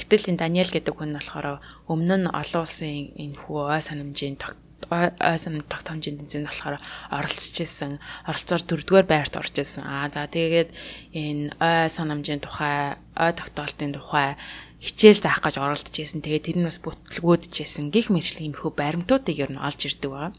[0.00, 4.40] Гэтэл энэ Даниэл гэдэг хүн нь болохоор өмнө нь олон улсын энэ хүү ой санамжийн
[4.88, 6.76] ойсон тогтоомжийн тэмцээнд болохоор
[7.12, 8.00] оролцож исэн.
[8.24, 9.84] Оролцоор дөрөвдүгээр байрт орж исэн.
[9.84, 10.70] Аа за тэгээд
[11.12, 14.40] энэ ой санамжийн тухай, ой тогтоолтын тухай
[14.80, 16.24] хичээл заах гэж оролдож исэн.
[16.24, 17.92] Тэгээд тэр нь бас бүтлгүүдж исэн.
[17.92, 20.32] Гих мэтлэг иймэрхүү баримтуудыг ер нь олж ирдэг байгаа.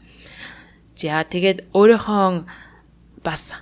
[0.98, 2.44] За тэгээд өөрийнхөө
[3.22, 3.54] бас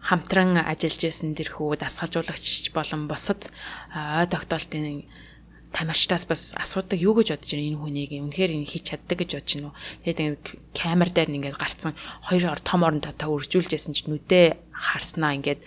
[0.00, 3.50] хамтран ажиллаж исэн тэрхүү дасгалжуулагч болон бусад
[3.92, 5.04] ой тогтоолтын
[5.72, 9.52] тамирчдаас бас асуудаг юу гэж бодож байна энэ хүнийг үнэхээр энэ хийж чаддаг гэж бодож
[9.54, 9.78] байна уу.
[10.02, 10.44] Тэгээд
[10.74, 11.94] камер дээр ингээд гарцсан
[12.26, 15.62] хоёр том орон татаа үржүүлжсэн чинь нүдээ харснаа ингээд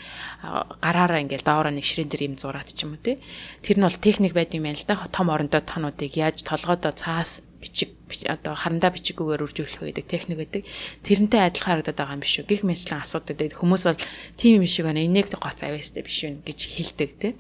[0.84, 3.24] гараараа ингээд доороо нэг ширээн дээр юм зураад ч юм уу тий.
[3.64, 5.08] Тэр нь бол техник байд юм байна л да.
[5.08, 7.96] Том орондоо тонуудыг яаж толгойдоо цаас бичиг
[8.28, 10.68] одоо харандаа бичиггүйгээр үржүүлэх гэдэг техник байдаг.
[11.08, 12.50] Тэрнтэй адилхан харагдаад байгаа юм биш үү?
[12.52, 13.40] Гэх мэтлэн асуудаг.
[13.40, 14.04] Тэгээд хүмүүс бол
[14.36, 15.00] тийм юм шиг байна.
[15.00, 17.32] Энийг гоц авьяастай биш үү гэж хэлдэг тий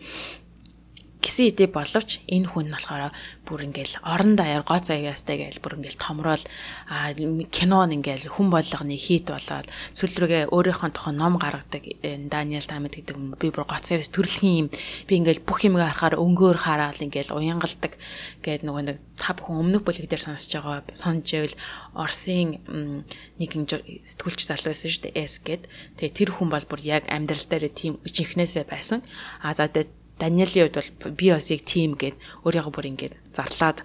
[1.24, 3.16] гэсэн идэ боловч энэ хүн нь болохоор
[3.48, 6.44] бүр ингээл орон даяар гоо заяастай гээл бүр ингээл томрол
[6.92, 12.96] а кинон ингээл хүн болгоны хийт болоод сүүл рүүгээ өөрийнхөө тухайн ном гаргадаг Даниэл Тамид
[13.00, 14.70] гэдэг хүн би бүр гоцоос төрөлхийн юм.
[15.08, 17.96] Би ингээл бүх юм харахаар өнгөөр хараад ингээл уянгалдаг
[18.44, 21.56] гээд нөгөө нэг та бүхэн өмнөх бүлэг дээр сонсож байгаа санаж байвал
[21.94, 22.60] Орсын
[23.40, 23.64] нэгэн
[24.04, 25.64] сэтгүүлч залуу байсан шүү дээ S гээд
[26.00, 29.06] тэгээ тэр хүн бол бүр яг амьдрал дээр тийм жинхнээсээ байсан.
[29.44, 32.16] А за тэгээ Даниэлийн хувьд бол би бас яг тийм гээд
[32.46, 33.82] өөрийгөө бүр ингээд зарлаад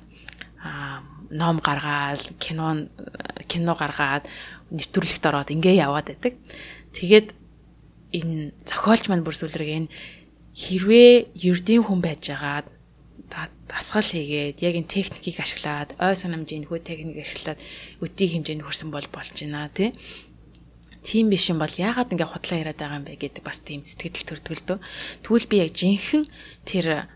[0.62, 2.88] аа ном гаргаад кино
[3.48, 4.24] кино гаргаад
[4.72, 6.34] нэвтрүүлэгт ороод ингээ яваад байдаг.
[6.96, 7.28] Тэгээд
[8.12, 9.92] энэ зохиолч маань бүр сүлрэг энэ
[10.56, 12.66] хэрвээ ердийн хүн байж байгаад
[13.68, 17.60] дасгал хийгээд яг энэ техникийг ашиглаад ой санамжийн хүү техник ашиглаад
[18.00, 19.92] өдийг хэмжээнд хүрсэн бол болж байна тий
[21.08, 24.28] тийм биш юм бол яагаад ингээ худлаа яриад байгаа юм бэ гэдэг бас тийм сэтгэл
[24.28, 24.78] төрдгөл дөө.
[25.24, 26.28] Тэгвэл би яг жинхэнэ
[26.68, 27.08] тэр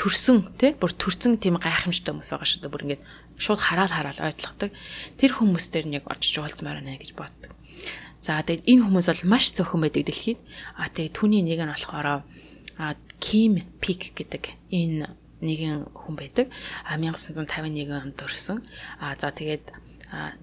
[0.00, 2.72] төрсөн тий бүр төрсөн тийм гайхамшигтай хүмүүс байгаа шүү дээ.
[2.72, 3.04] Бүр ингээд
[3.36, 4.72] шууд хараал хараал ойлгодог.
[5.20, 7.52] Тэр хүмүүс дээр нь яг очиж уулзмаар байна гэж боддог.
[8.24, 10.40] За тэгээд энэ хүмүүс бол маш цөөхөн байдаг дэлхийд.
[10.80, 12.24] А тэгээд түүний нэг нь болохоор
[13.20, 15.12] Ким Пик гэдэг энэ
[15.44, 16.48] нэгэн хүн байдаг.
[16.88, 18.64] А 1951 онд төрсэн.
[18.98, 19.68] А за тэгээд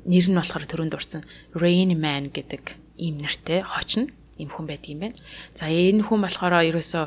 [0.05, 1.25] нэр нь болохоор төрөнд дурсан
[1.57, 4.05] Rain Man гэдэг ийм нэртэй хочно
[4.37, 5.17] ийм хүн байдаг юм байна.
[5.57, 7.05] За энэ хүн болохоор ерөөсөө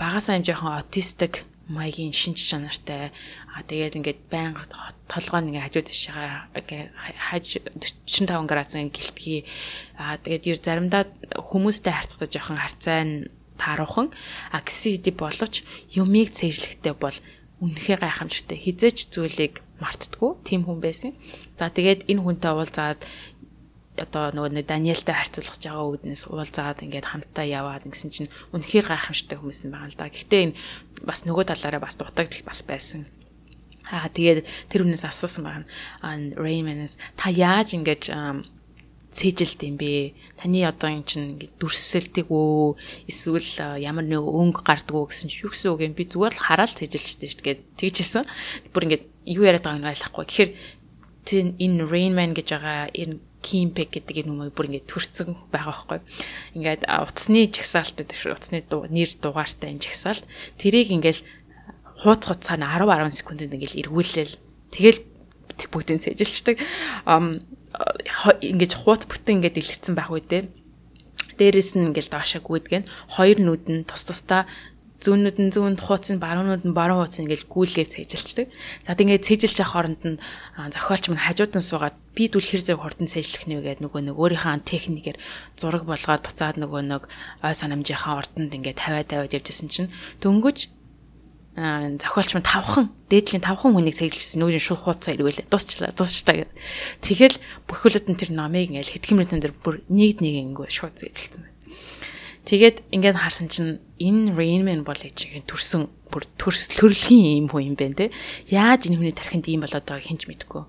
[0.00, 3.10] багасаа жоохон аутистик маягийн шинж чанартай
[3.50, 4.64] а тэгээд ингээд байнга
[5.10, 7.58] толгой нэг хажуу тишээ хаж
[8.06, 9.42] 45 градусын гэлтгий
[9.98, 13.26] а тэгээд ер заримдаа хүмүүстэй харьцахад жоохон харьцаа нь
[13.58, 14.14] тааруухан
[14.54, 17.18] а хэдий боловч юмыг цээжлэхтэй бол
[17.58, 21.12] үнэхээр гайхамшигтай хизээч зүйлийг мартдаггүй тийм хүн байсан.
[21.58, 23.00] За тэгээд энэ хүнтэй уулзаад
[23.98, 29.36] одоо нөгөө нэг Даниэлтэй харьцуулах жагаа үүднээс уулзаад ингээд хамтдаа яваад гэсэн чинь үнэхээр гайхамшигтай
[29.40, 30.12] хүмүүс нь байгаа л да.
[30.12, 30.58] Гэхдээ энэ
[31.04, 33.08] бас нөгөө талаараа бас дутагдал бас байсан.
[33.86, 35.66] Аа тэгээд тэр хүнээс асуусан байна.
[36.34, 38.10] Raymond та яаж ингэж
[39.16, 40.12] цээжилт юм бэ?
[40.36, 42.76] Таны одоо эн чинь дүрсэлдэг өө
[43.08, 45.96] эсвэл ямар нэг өнгө гардаг уу гэсэн чинь юу гэсэн үг юм?
[45.96, 47.56] Би зүгээр л хараад цээжилчтэй шүү дээ.
[47.80, 48.28] Тэгжсэн.
[48.76, 50.24] Бүр ингээд юу яриад байгааг ойлгохгүй.
[50.28, 50.50] Тэгэхээр
[51.64, 53.16] энэ Rainman гэж байгаа энэ
[53.46, 56.00] Кимпек гэдэг энэ хүмүүс бүр ингээд төрцөн байгаа байхгүй.
[56.58, 60.26] Ингээд утасны жагсаалт гэдэг шиг утасны нэр дугаартай энэ жагсаалт
[60.58, 61.22] тэрийг ингээд
[62.02, 64.34] хууц хуц цаана 10 10 секундэд ингээд эргүүлээл
[64.74, 64.98] тэгэл
[65.70, 66.58] бүгдийн цэжилчдэг.
[67.06, 67.46] Ам
[68.42, 70.44] ингээд хууц бүтэн ингээд илэрсэн байх үү дээ.
[71.38, 74.44] Дээрээс нь ингээд доошоо гүйдэг нь хоёр нүд нь тус тусдаа
[75.04, 78.46] зүүнүүд нь зүүнд хууц нь баруунууд нь баруун хууц нь ингээл гүйлгээ цээжилчдэг.
[78.88, 80.20] За тэгээд цээжилж явах хооронд нь
[80.72, 84.64] зохиолч мань хажуудан суугаад би дүүл хэр зэрэг хурдан цээжлэх нэ гэдэг нөгөө нэг өөрийнхөө
[84.64, 85.20] техникээр
[85.60, 87.02] зураг болгоод буцаад нөгөө нэг
[87.44, 89.92] ой санамжийнхаа урданд ингээд тавиад тавиад явжсэн чинь
[90.24, 90.72] дөнгөж
[91.56, 96.56] зохиолч мань тавхан дээдлийн тавхан хүнийг цэглэжсэн нүрийн шууд хуудасаа эргүүлээ дуусчлаа дуусчлаа гэдэг.
[97.00, 101.48] Тэгэл бүхүүлд нь тэр номыг ингээл хэдхэн минутын дээр бүр нэг нэг ингээ шууд цэглэлсэн.
[102.44, 107.76] Тэгээд ингээд харсан чинь энэ Rainman бол ээжийн төрсөн бүр төрс төрөлхийн юм хүн юм
[107.76, 108.06] байна те.
[108.48, 110.64] Яаж энэ хүний тархинд ийм болоод байгааг хинч мэдэхгүй.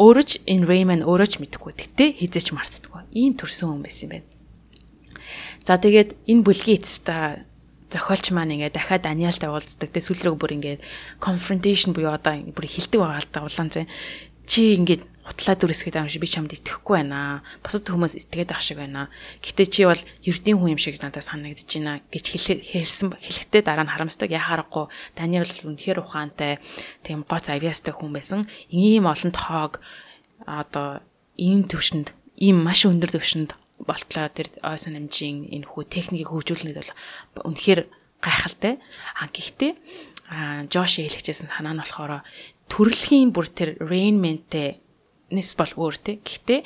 [0.00, 1.72] Өөрөө ч энэ Rainman өөрөө ч мэдэхгүй.
[1.76, 3.12] Гэтэ хизээч мартдаггүй.
[3.12, 4.28] Ийм төрсөн хүн байсан юм байна.
[5.62, 7.44] За тэгээд энэ бүлгийн эцэстээ
[7.92, 9.92] зохиолч маань ингээд дахиад Даниэлтай уулздаг.
[9.92, 10.80] Тэгээ сүүлрэг бүр ингээд
[11.20, 13.86] confrontation буюу одоо бүр хилдэг байгаа л да улаан зэн.
[14.48, 17.46] Чи ингээд хутлаа дүрсгээд байгаа юм шиг би чамд итгэхгүй байна.
[17.62, 19.06] Бусад хүмүүс итгээд байх шиг байна.
[19.38, 23.92] Гэтэ чи бол ердийн хүн юм шиг надад санагдаж байна гэж хэлсэн хэлэхдээ дараа нь
[23.94, 24.34] харамсдаг.
[24.34, 26.58] Яхаарахгүй Даниэл бол үнэхээр ухаантай
[27.06, 28.50] тийм гоц авьяастай хүн байсан.
[28.66, 29.78] Ийм олон тоог
[30.42, 31.06] одоо
[31.38, 32.10] ийм төвшөнд
[32.42, 33.54] ийм маш өндөр төвшөнд
[33.86, 37.86] болтлоо тэр ойсон намжийн энэ хүү техникийг хөгжүүлнэд бол үнэхээр
[38.18, 38.82] гайхалтай.
[39.18, 39.72] А гэхдээ
[40.72, 42.26] Жош хэлчихсэн санаа нь болохоор
[42.72, 44.81] төрөлхийн бүр тэр Rainman-тэй
[45.32, 46.12] нэс бол өөр те.
[46.20, 46.60] Гэхдээ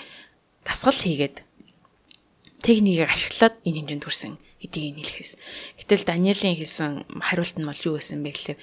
[0.66, 1.47] дасгал хийгээд
[2.60, 5.32] техникийг ашиглаад энэ хэмжээнд хүрсэн гэдгийг нийлхэс.
[5.78, 8.59] Гэтэл Даниэлийн хэлсэн хариулт нь бол юу гэсэн бэ гэхээр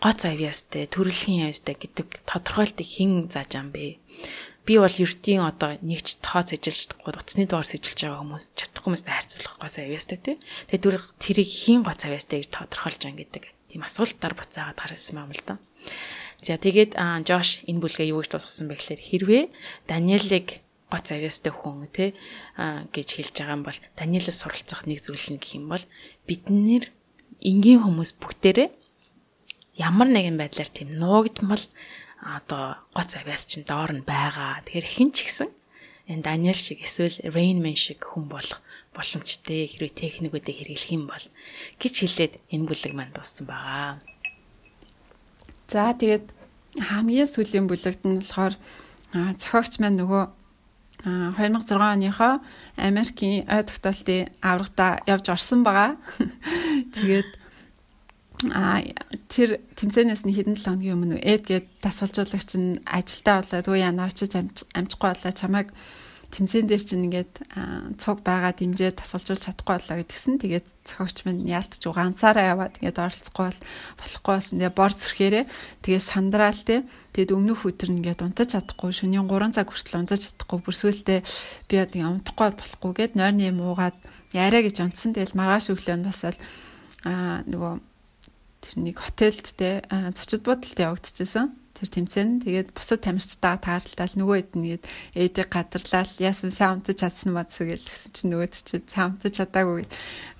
[0.00, 4.00] гоц авьяастай, төрөлхийн авьяастай гэдэг тодорхойлтыг хэн зааж ам бэ?
[4.64, 9.12] Би бол ертийн одоо нэгч тооц эжилж чадахгүй, утасны доор сэжилж байгаа хүмүүс чадахгүй хүмүүстэй
[9.12, 10.36] харьцуулах гоц авьяастай тий.
[10.72, 15.32] Тэгээд түр тэрийг хэн гоц авьяастай гэж тодорхойлж байгаа гэдэг тийм асуултаар буцаагаад гарсан юм
[15.36, 15.60] л да.
[16.44, 16.92] За тэгээд
[17.24, 19.44] Жош энэ бүлгээ юу гэж дуусгасан бэ гэхээр хэрвээ
[19.88, 20.60] Даниэлийг
[20.92, 22.12] гоц авьяастай хүн те
[22.92, 25.84] гэж хэлж байгаа юм бол Даниэлээс суралцах нэг зүйл нь гэх юм бол
[26.28, 26.92] бид нэр
[27.40, 28.68] энгийн хүмүүс бүгдээрээ
[29.80, 31.64] ямар нэгэн байдлаар тийм нуугдмал
[32.20, 34.60] одоо гоц авьяас чинь доор нь байгаа.
[34.68, 35.48] Тэгэхээр хэн ч гэсэн
[36.12, 38.60] энэ Даниэл шиг эсвэл Rainman шиг хүн болох
[38.92, 41.24] боломжтой хэрвээ техникүүдийг хэрэглэх юм бол
[41.80, 44.04] гэж хэлээд энэ бүлэг маань дууссан байгаа.
[45.68, 46.26] За тэгээд
[46.78, 48.54] хамгийн сүүлийн бүлэгт нь болохоор
[49.40, 50.24] зохиогч маань нөгөө
[51.04, 52.40] 2006 оныхоо
[52.76, 56.00] Америкийн ой тогтоолтын аврагта явж орсон байгаа.
[56.96, 57.30] Тэгээд
[58.50, 58.82] а
[59.28, 64.08] тэр тэмцээнээс нь хэдэн 7 хоногийн өмнө эд гээд дасгалжуулагч нь ажилдаа болоод үе яна
[64.08, 65.68] очиж амжихгүй болоо чамайг
[66.34, 67.32] тэмцээн дээр чинь ингээд
[68.02, 70.42] цуг байгаа дэмжээ тасалжуулж чадахгүй боллоо гэдгсэн.
[70.42, 73.60] Тэгээд зохиогч минь яалтч ганцаараа яваад ингээд оролцохгүй бол
[74.02, 74.58] болохгүй болсон.
[74.58, 75.44] Тэгээ бор зүрхээрээ
[75.86, 76.82] тэгээд сандраал те.
[77.14, 81.20] Тэгээд өмнөх өдөр ингээд унтаж чадахгүй шөнийн 3 цаг хүртэл унтаж чадахгүй бүрсүүлтэй
[81.70, 83.94] би одоо унтахгүй болохгүй гэд нойрны юм уугаад
[84.34, 85.14] яриа гэж унтсан.
[85.14, 86.38] Тэгэл маргааш өглөө нь бас л
[87.06, 87.72] аа нөгөө
[88.66, 89.86] тэр нэг хотелд те
[90.18, 91.54] зочид буудалд явагдчихсан
[91.84, 92.40] тэр тэмцээн.
[92.48, 94.84] Тэгээд бусад тамирчдаа тааралдаал нөгөө хэд нэгэд
[95.20, 99.92] ээдийг гадарлал яасан саунтаж чадсан мод сүгэл гэсэн чинь нөгөө тэр чинь саунтаж чадаагүй гэд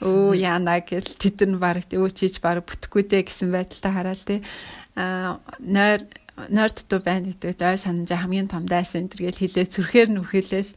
[0.09, 4.41] өө яана гэл тэд нар баг өө чийж баг бүтэхгүй дээ гэсэн байдалтай хараад тий.
[4.97, 6.09] Аа нойр
[6.49, 10.73] нойр дутуу байна гэдэг ой санамжаа хамгийн том дайсан энэ гэж хэлээ зүрхээр нь үхэлээл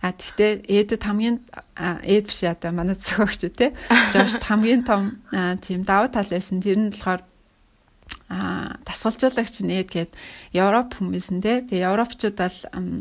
[0.00, 1.44] А тэгтээ ээдэд хамгийн
[1.76, 3.76] ээд биш одоо манай зохиогч тий.
[4.16, 5.20] Жорж хамгийн том
[5.60, 6.64] тийм давуу тал байсан.
[6.64, 7.20] Тэр нь болохоор
[8.30, 10.10] а дасгалжуулагч нээд гээд
[10.54, 11.66] Европ хүмүүс те.
[11.66, 12.58] Тэгээ европчууд бол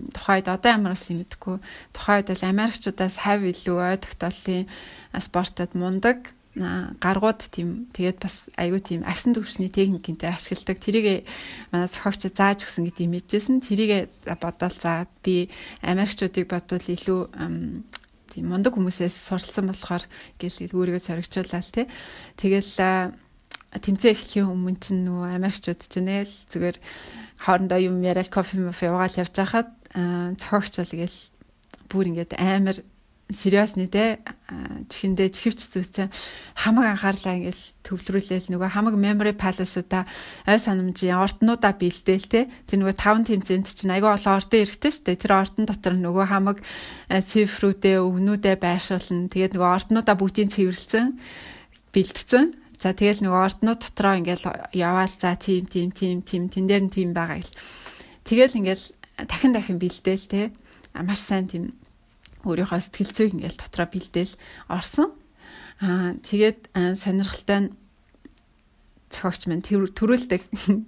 [0.09, 1.55] тухайд одоо ямар болсон юм мэдгүй
[1.93, 4.65] тухайд бол Америкчуудаас хав илүү ой тогтоолын
[5.21, 6.33] спортод мундаг.
[6.57, 10.81] Гаргууд тийм тэгээд бас аюу тийм агсан төвшний техникийн дээр ашигладаг.
[10.81, 11.29] Тэрийг
[11.69, 15.53] манай зохиогч зааж өгсөн гэдгийг мэдчихсэн тэрийг бодоол за би
[15.85, 17.21] Америкчуудыг бодвол илүү
[18.33, 20.03] тийм мундаг хүмүүсээс суралцсан болохоор
[20.41, 21.85] гэл өөрийгөө зоригчуулаад тий
[22.37, 23.13] тэгэл
[23.73, 26.77] тэмцээн эхлэхийн өмнө чинь нөгөө Америкчууд чинь л зүгээр
[27.45, 29.69] хоорондоо юм яриад кофе мофе уугаал явж байхад
[30.41, 31.19] цохогч бол гээл
[31.89, 32.77] бүр ингээд амар
[33.29, 34.17] сериосны те
[34.89, 36.09] чихэндээ чихвч зүүцэн
[36.57, 40.09] хамаг анхаарлаа ингээл төвлөрүүлээл нөгөө хамаг memory palace-уда
[40.49, 42.49] ой санамжийн ортнуудаа бэлдээл те.
[42.65, 45.21] Тэр нөгөө таван тэмцээнд чинь айгүй олон ордон эрэхтэй штэ.
[45.21, 46.57] Тэр ордон дотор нөгөө хамаг
[47.13, 49.29] цифрүүдээ өгнүүдээ байршуулна.
[49.29, 51.21] Тэгээд нөгөө орднуудаа бүгдийг цэвэрлсэн
[51.93, 52.45] бэлдсэн
[52.79, 56.95] За тэгэл нөгөө орднууд дотроо ингээл яваал за тийм тийм тийм тийм тэн дээр нь
[56.95, 57.59] тийм байгаа гэл.
[58.23, 58.85] Тэгэл ингээл
[59.27, 60.55] дахин дахин бэлдээл те.
[60.95, 61.75] Маш сайн тийм
[62.47, 64.33] өөрийнхөө сэтгэл зүйг ингээл дотроо бэлдээл
[64.71, 65.11] орсон.
[65.83, 67.69] Аа тэгээд сонирхолтой нь
[69.11, 70.41] зохиогч маань төрүүлдэг.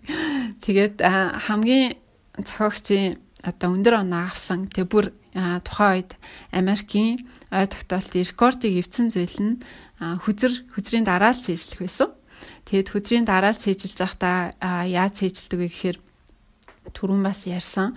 [0.66, 1.98] Тэгээд хамгийн
[2.38, 4.70] зохиогчийн одоо өндөр оноо авсан.
[4.70, 6.12] Тэг бүр тухайн үед
[6.54, 9.56] Америкийн ой тогтоолтын рекордыг эвцэн зүйл нь
[10.02, 12.10] хүзэр хүзрийн дараа л цээжлэх байсан.
[12.66, 14.58] Тэгэд хүзрийн дараа л цээжилж байхдаа
[14.90, 15.98] яаж цээжилдэг вэ гэхээр
[16.98, 17.94] түрүүн бас ярьсан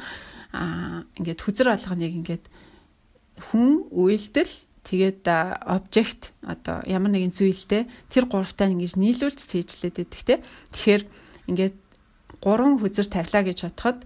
[0.52, 2.44] а ингээд хүзэр болгоныг ингээд
[3.50, 4.52] хүн үйлдэл
[4.84, 5.24] тэгээд
[5.64, 10.34] обжект одоо ямар нэгэн зүйлтэй тэр гуравтаа ингэж нийлүүлж цээжлээд байдаг те.
[10.76, 11.02] Тэгэхээр
[11.48, 11.76] ингээд
[12.44, 13.98] гурван хүзэр тавилаа гэж бодоход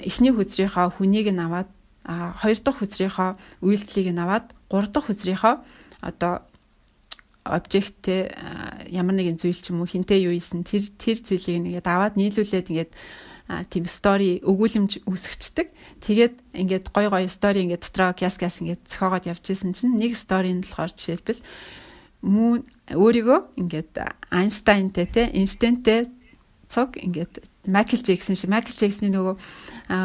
[0.00, 1.68] эхний хүзрийнхаа хүнийг нь аваад
[2.08, 5.60] хоёр дахь хүзрийнхаа үйлдэлийг нь аваад гурав дахь хүзрийнхаа
[6.00, 6.40] одоо
[7.48, 8.32] обжекттэй
[8.92, 12.68] ямар нэгэн зүйл ч юм уу хинтээ юу ийсэн тэр тэр зүйлийг нэгээд аваад нийлүүлээд
[12.68, 12.92] ингээд
[13.72, 15.72] тийм стори өгүүлэмж үүсгэцдэг.
[16.04, 20.20] Тэгээд ингээд гой гой стори ингээд дотроо кяс кяс ингээд зохиогоод явж исэн чинь нэг
[20.20, 21.40] сторийн болохоор жишээлбэл
[22.22, 23.92] мөн өөрийгөө ингээд
[24.28, 26.12] Айнштайнтэй те Эйнштейнтэй
[26.68, 29.34] цог ингээд Майкл Джексон шиг Майкл Джексоны нөгөө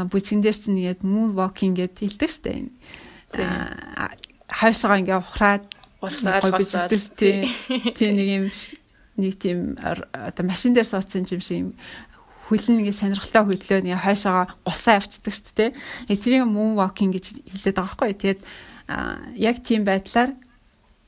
[0.07, 2.72] бүжгэн дээр чинь ингээд moon walking гэд хэлдэг штэ.
[4.48, 5.64] Хойшоо ингээд ухраад
[6.03, 7.47] улсаад госоод тий.
[7.95, 8.45] Тий нэг юм
[9.17, 11.69] нэг тийм одоо машин дээр суудсан юм шиг юм
[12.51, 15.71] хөлн ингээ сонирхолтой хөдлөө нэг хойшоогоо гусаа авчдаг шүү дээ.
[16.11, 18.19] Э тэрийг moon walking гэж хэлээд байгаа байхгүй.
[18.19, 18.41] Тэгээд
[19.39, 20.35] яг тийм байдлаар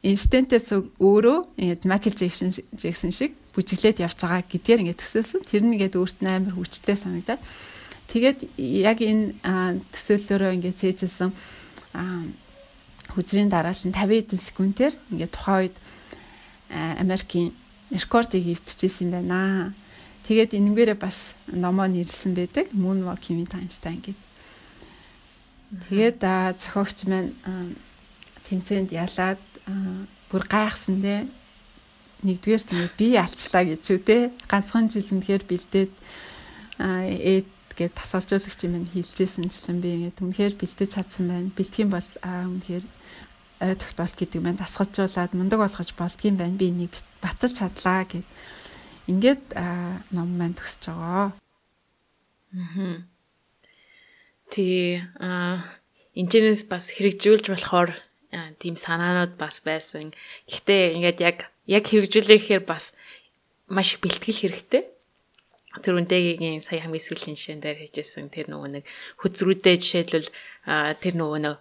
[0.05, 5.41] Эйнштейнтэй зүг өөрөө ингээд Майкл Джексон Джексон шиг бүжиглээд явж байгаа гэдгээр ингээд төсөөлсөн.
[5.49, 7.41] Тэр нь ингээд өөрт нь амар хүчтэй санагдаад.
[8.13, 9.33] Тэгээд яг энэ
[9.89, 11.33] төсөөллөөрөө ингээд цээжилсэн
[13.15, 15.77] хүзрийн дараалал нь 50 эдэн секундээр ингээд тухайн үед
[16.69, 17.55] Америкийн
[17.91, 19.73] рекордыг эвдчихсэн байна.
[20.25, 22.73] Тэгээд энэгээрээ бас номоо нэрлсэн байдаг.
[22.73, 24.25] Moonwalk-ийн Einstein гэдэг.
[25.89, 26.19] Тэгээд
[26.61, 27.31] зохиогч маань
[28.49, 29.41] тэмцээнд ялаад
[30.29, 31.29] бүр гайхсан те.
[32.25, 34.17] Нэгдүгээр тийм би алчлаа гэж үү те.
[34.49, 35.93] Ганцхан жил үнэхээр бэлдээд
[36.81, 41.53] ээд гээд тасалжуулагч юм хэлжсэнчлэн би ингээд үнэхээр бэлдэж чадсан байна.
[41.53, 42.85] Бэлтгэн бол аа үнэхээр
[43.65, 46.59] ой тогтоолт гэдэг маань тасгалжуулаад мундаг болгож болдгийм байна.
[46.59, 48.25] Би энийг баталж чадлаа гэд
[49.05, 49.53] Ингээд
[50.17, 51.29] ном маань төгсөж байгаа.
[52.57, 53.05] Аа.
[54.49, 55.61] Тий а
[56.17, 57.93] энэчнээс бас хэрэгжүүлж болохоор
[58.57, 60.09] тийм санаанууд бас байсан.
[60.49, 61.37] Гэхдээ ингээд яг
[61.69, 62.97] яг хэрэгжүүлэхээр бас
[63.69, 64.83] маш их бэлтгэл хэрэгтэй.
[65.85, 68.83] Тэр үндэгийн сая хамгийн сүүлийн жишээн дээр хийжсэн тэр нөгөө нэг
[69.21, 70.29] хөзрүүдээ жишээлбэл
[70.97, 71.55] тэр нөгөө нэг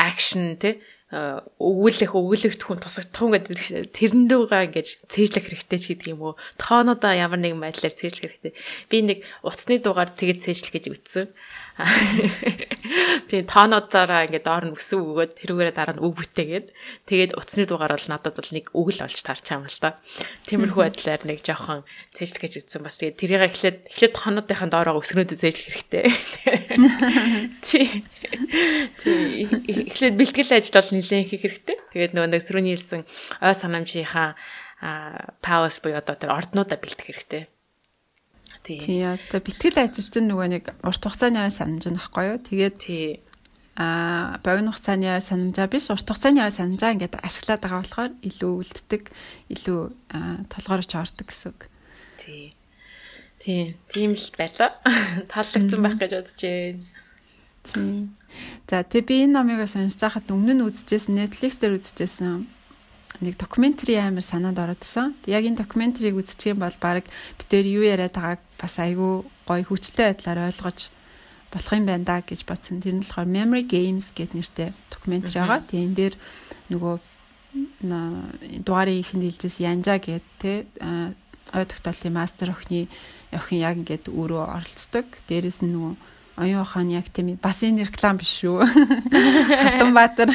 [0.00, 6.14] акшн тий өгүүлэх өгүүлэгт хүн тусагдах хүн гэдэг тэрэн дүүгээ ингэж цээжлэх хэрэгтэй ч гэдэг
[6.14, 6.34] юм уу.
[6.54, 8.54] Тоонуудаа ямар нэгэн байдлаар цээжлэх хэрэгтэй.
[8.86, 11.26] Би нэг утасны дуугаар тэгэж цээжлэх гэж ütсэн.
[13.30, 16.66] Тийм тоонуудаараа ингээд доор нь өсөв өгөөд тэрүүгээрээ дараа нь үг бүтээгээд
[17.06, 19.96] тэгээд утасны дугаар бол надад бол нэг үг л олж тарч юм л та.
[20.50, 25.38] Тиймэрхүү байдлаар нэг жоохон цээжлэх гэж ütсэн бас тэгээд тэрийг эхлээд эхлээд тоонуудынхаа доороо өсгөнөдөө
[25.38, 26.04] цээжлэх хэрэгтэй.
[27.66, 27.86] Тий.
[29.86, 31.76] Эхлээд бэлтгэл ажил бол нэлээд хийх хэрэгтэй.
[31.94, 34.34] Тэгээд нөгөө нэг сөрөний хэлсэн ой санамжийнхаа
[35.44, 37.44] пауэрс буюу одоо тэр орднуудаа бэлтгэх хэрэгтэй.
[38.62, 39.02] Тий.
[39.04, 42.38] Одоо бэлтгэл ажил чинь нөгөө нэг урт хугацааны санамж нь баггүй юу?
[42.44, 43.06] Тэгээд тий
[43.80, 49.02] а богино хугацааны санамжаа биш урт хугацааны санамжаа ингээд ашиглаад байгаа болохоор илүү үлддэг,
[49.56, 49.80] илүү
[50.52, 51.60] толгойрч ордог гэсэн үг.
[52.20, 52.52] Тий.
[53.40, 54.76] Тий, тийм л байлаа.
[55.32, 56.84] Таалагдсан байх гэж бодож байна.
[57.64, 58.12] Тий.
[58.68, 62.44] За тэг би энэ номыг сонсож байхад өмнө нь үзчихсэн Netflix дээр үзчихсэн
[63.20, 65.14] нэг докюментари амар санаанд ороодсон.
[65.28, 67.04] Яг энэ докюментарийг үзчих юм бол баг
[67.36, 70.88] битээр юу яриад байгааг бас айгүй гоё хүчтэй байдлаар ойлгож
[71.52, 72.80] болох юм байна да гэж бодсон.
[72.80, 75.60] Тэр нь болохоор Memory Games гэдэг нэртэй докюментари байгаа.
[75.68, 76.14] Тэгээ энэ дээр
[76.72, 76.94] нөгөө
[78.64, 80.52] дугаарыг ихэнд хэлжсэн Янжа гэдэг те
[81.50, 82.86] ой тогтоолын мастер охины
[83.34, 85.06] охин яг ингээд өөрөө оролцдог.
[85.26, 85.94] Дээрээс нь нөгөө
[86.36, 88.62] оюун ухаан яг тийм бас энэ реклам биш шүү.
[89.64, 90.30] Хатанбаатар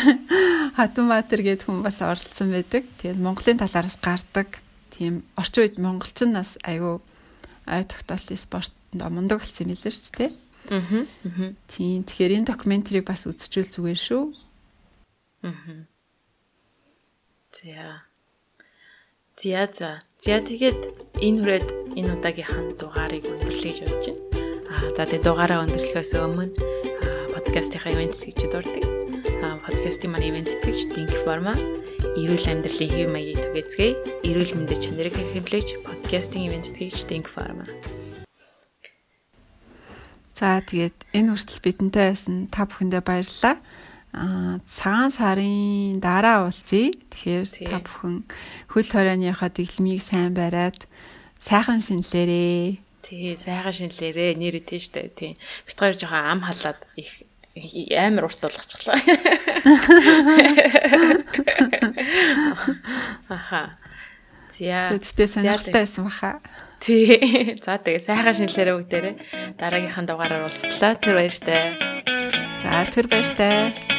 [0.76, 2.84] Хатанбаатар гэдэг хүн бас оролцсон байдаг.
[2.99, 4.59] Тэгээд Монголын талаараас гардаг.
[4.95, 7.03] Тийм орчин үед монголчин нас айгүй
[7.67, 8.80] ай тогтоолын спортод
[9.11, 10.31] мундаг болсон юм билээ шүү дээ.
[10.72, 11.51] Аа.
[11.67, 14.23] Тийм тэгэхээр энэ докюментарийг бас үзчихвэл зүгээр шүү.
[15.43, 15.85] Аа.
[17.55, 18.03] За.
[19.35, 19.91] За за.
[20.23, 20.80] За тэгээд
[21.19, 21.67] энэ хүрээд
[21.99, 24.24] энэ удаагийнхаа дугаарыг өндөрлөе гэж бодож байна.
[24.76, 26.52] За тэгээ дугаараа өндөрлөхөөс өмнө
[27.31, 28.84] подкастынхаа ивент тэгчид ордог.
[29.39, 31.56] Аа подкастын маань ивент тэгч Think Pharma
[32.19, 33.93] эрүүл амьдралын хэв маягийг түгээцгээе.
[34.27, 37.64] Эрүүл мэндийн чанарыг хэрэглэж подкастын ивент тэгч Think Pharma.
[40.35, 43.56] За тэгээд энэ хүртэл бидэнтэй байсан та бүхэндээ баярлалаа.
[44.11, 46.91] Аа цагаан сарын дараа уулзъя.
[46.91, 48.27] Тэгэхээр та бүхэн
[48.68, 50.84] хөл хорионыхоо дэглэмийг сайн бариад
[51.39, 55.14] сайхан шинэлээрээ Тий, сайхан шинэлээрээ нэр идэв штэ.
[55.14, 55.38] Тий.
[55.69, 57.22] Бит хоёр жоохон ам халаад их
[57.94, 58.98] амар урт болгочихлоо.
[63.30, 63.77] Аха.
[64.49, 64.90] Зя.
[64.90, 66.41] Тэгтээ сонирхолтой байсан баха.
[66.82, 67.61] Тий.
[67.61, 69.15] За тэгээ сайхан шинэлээрээ бүгдээрээ
[69.61, 70.98] дараагийнхаа дугаараар уулзлаа.
[70.98, 71.77] Тэр баяртай.
[72.65, 73.94] За тэр баяртай.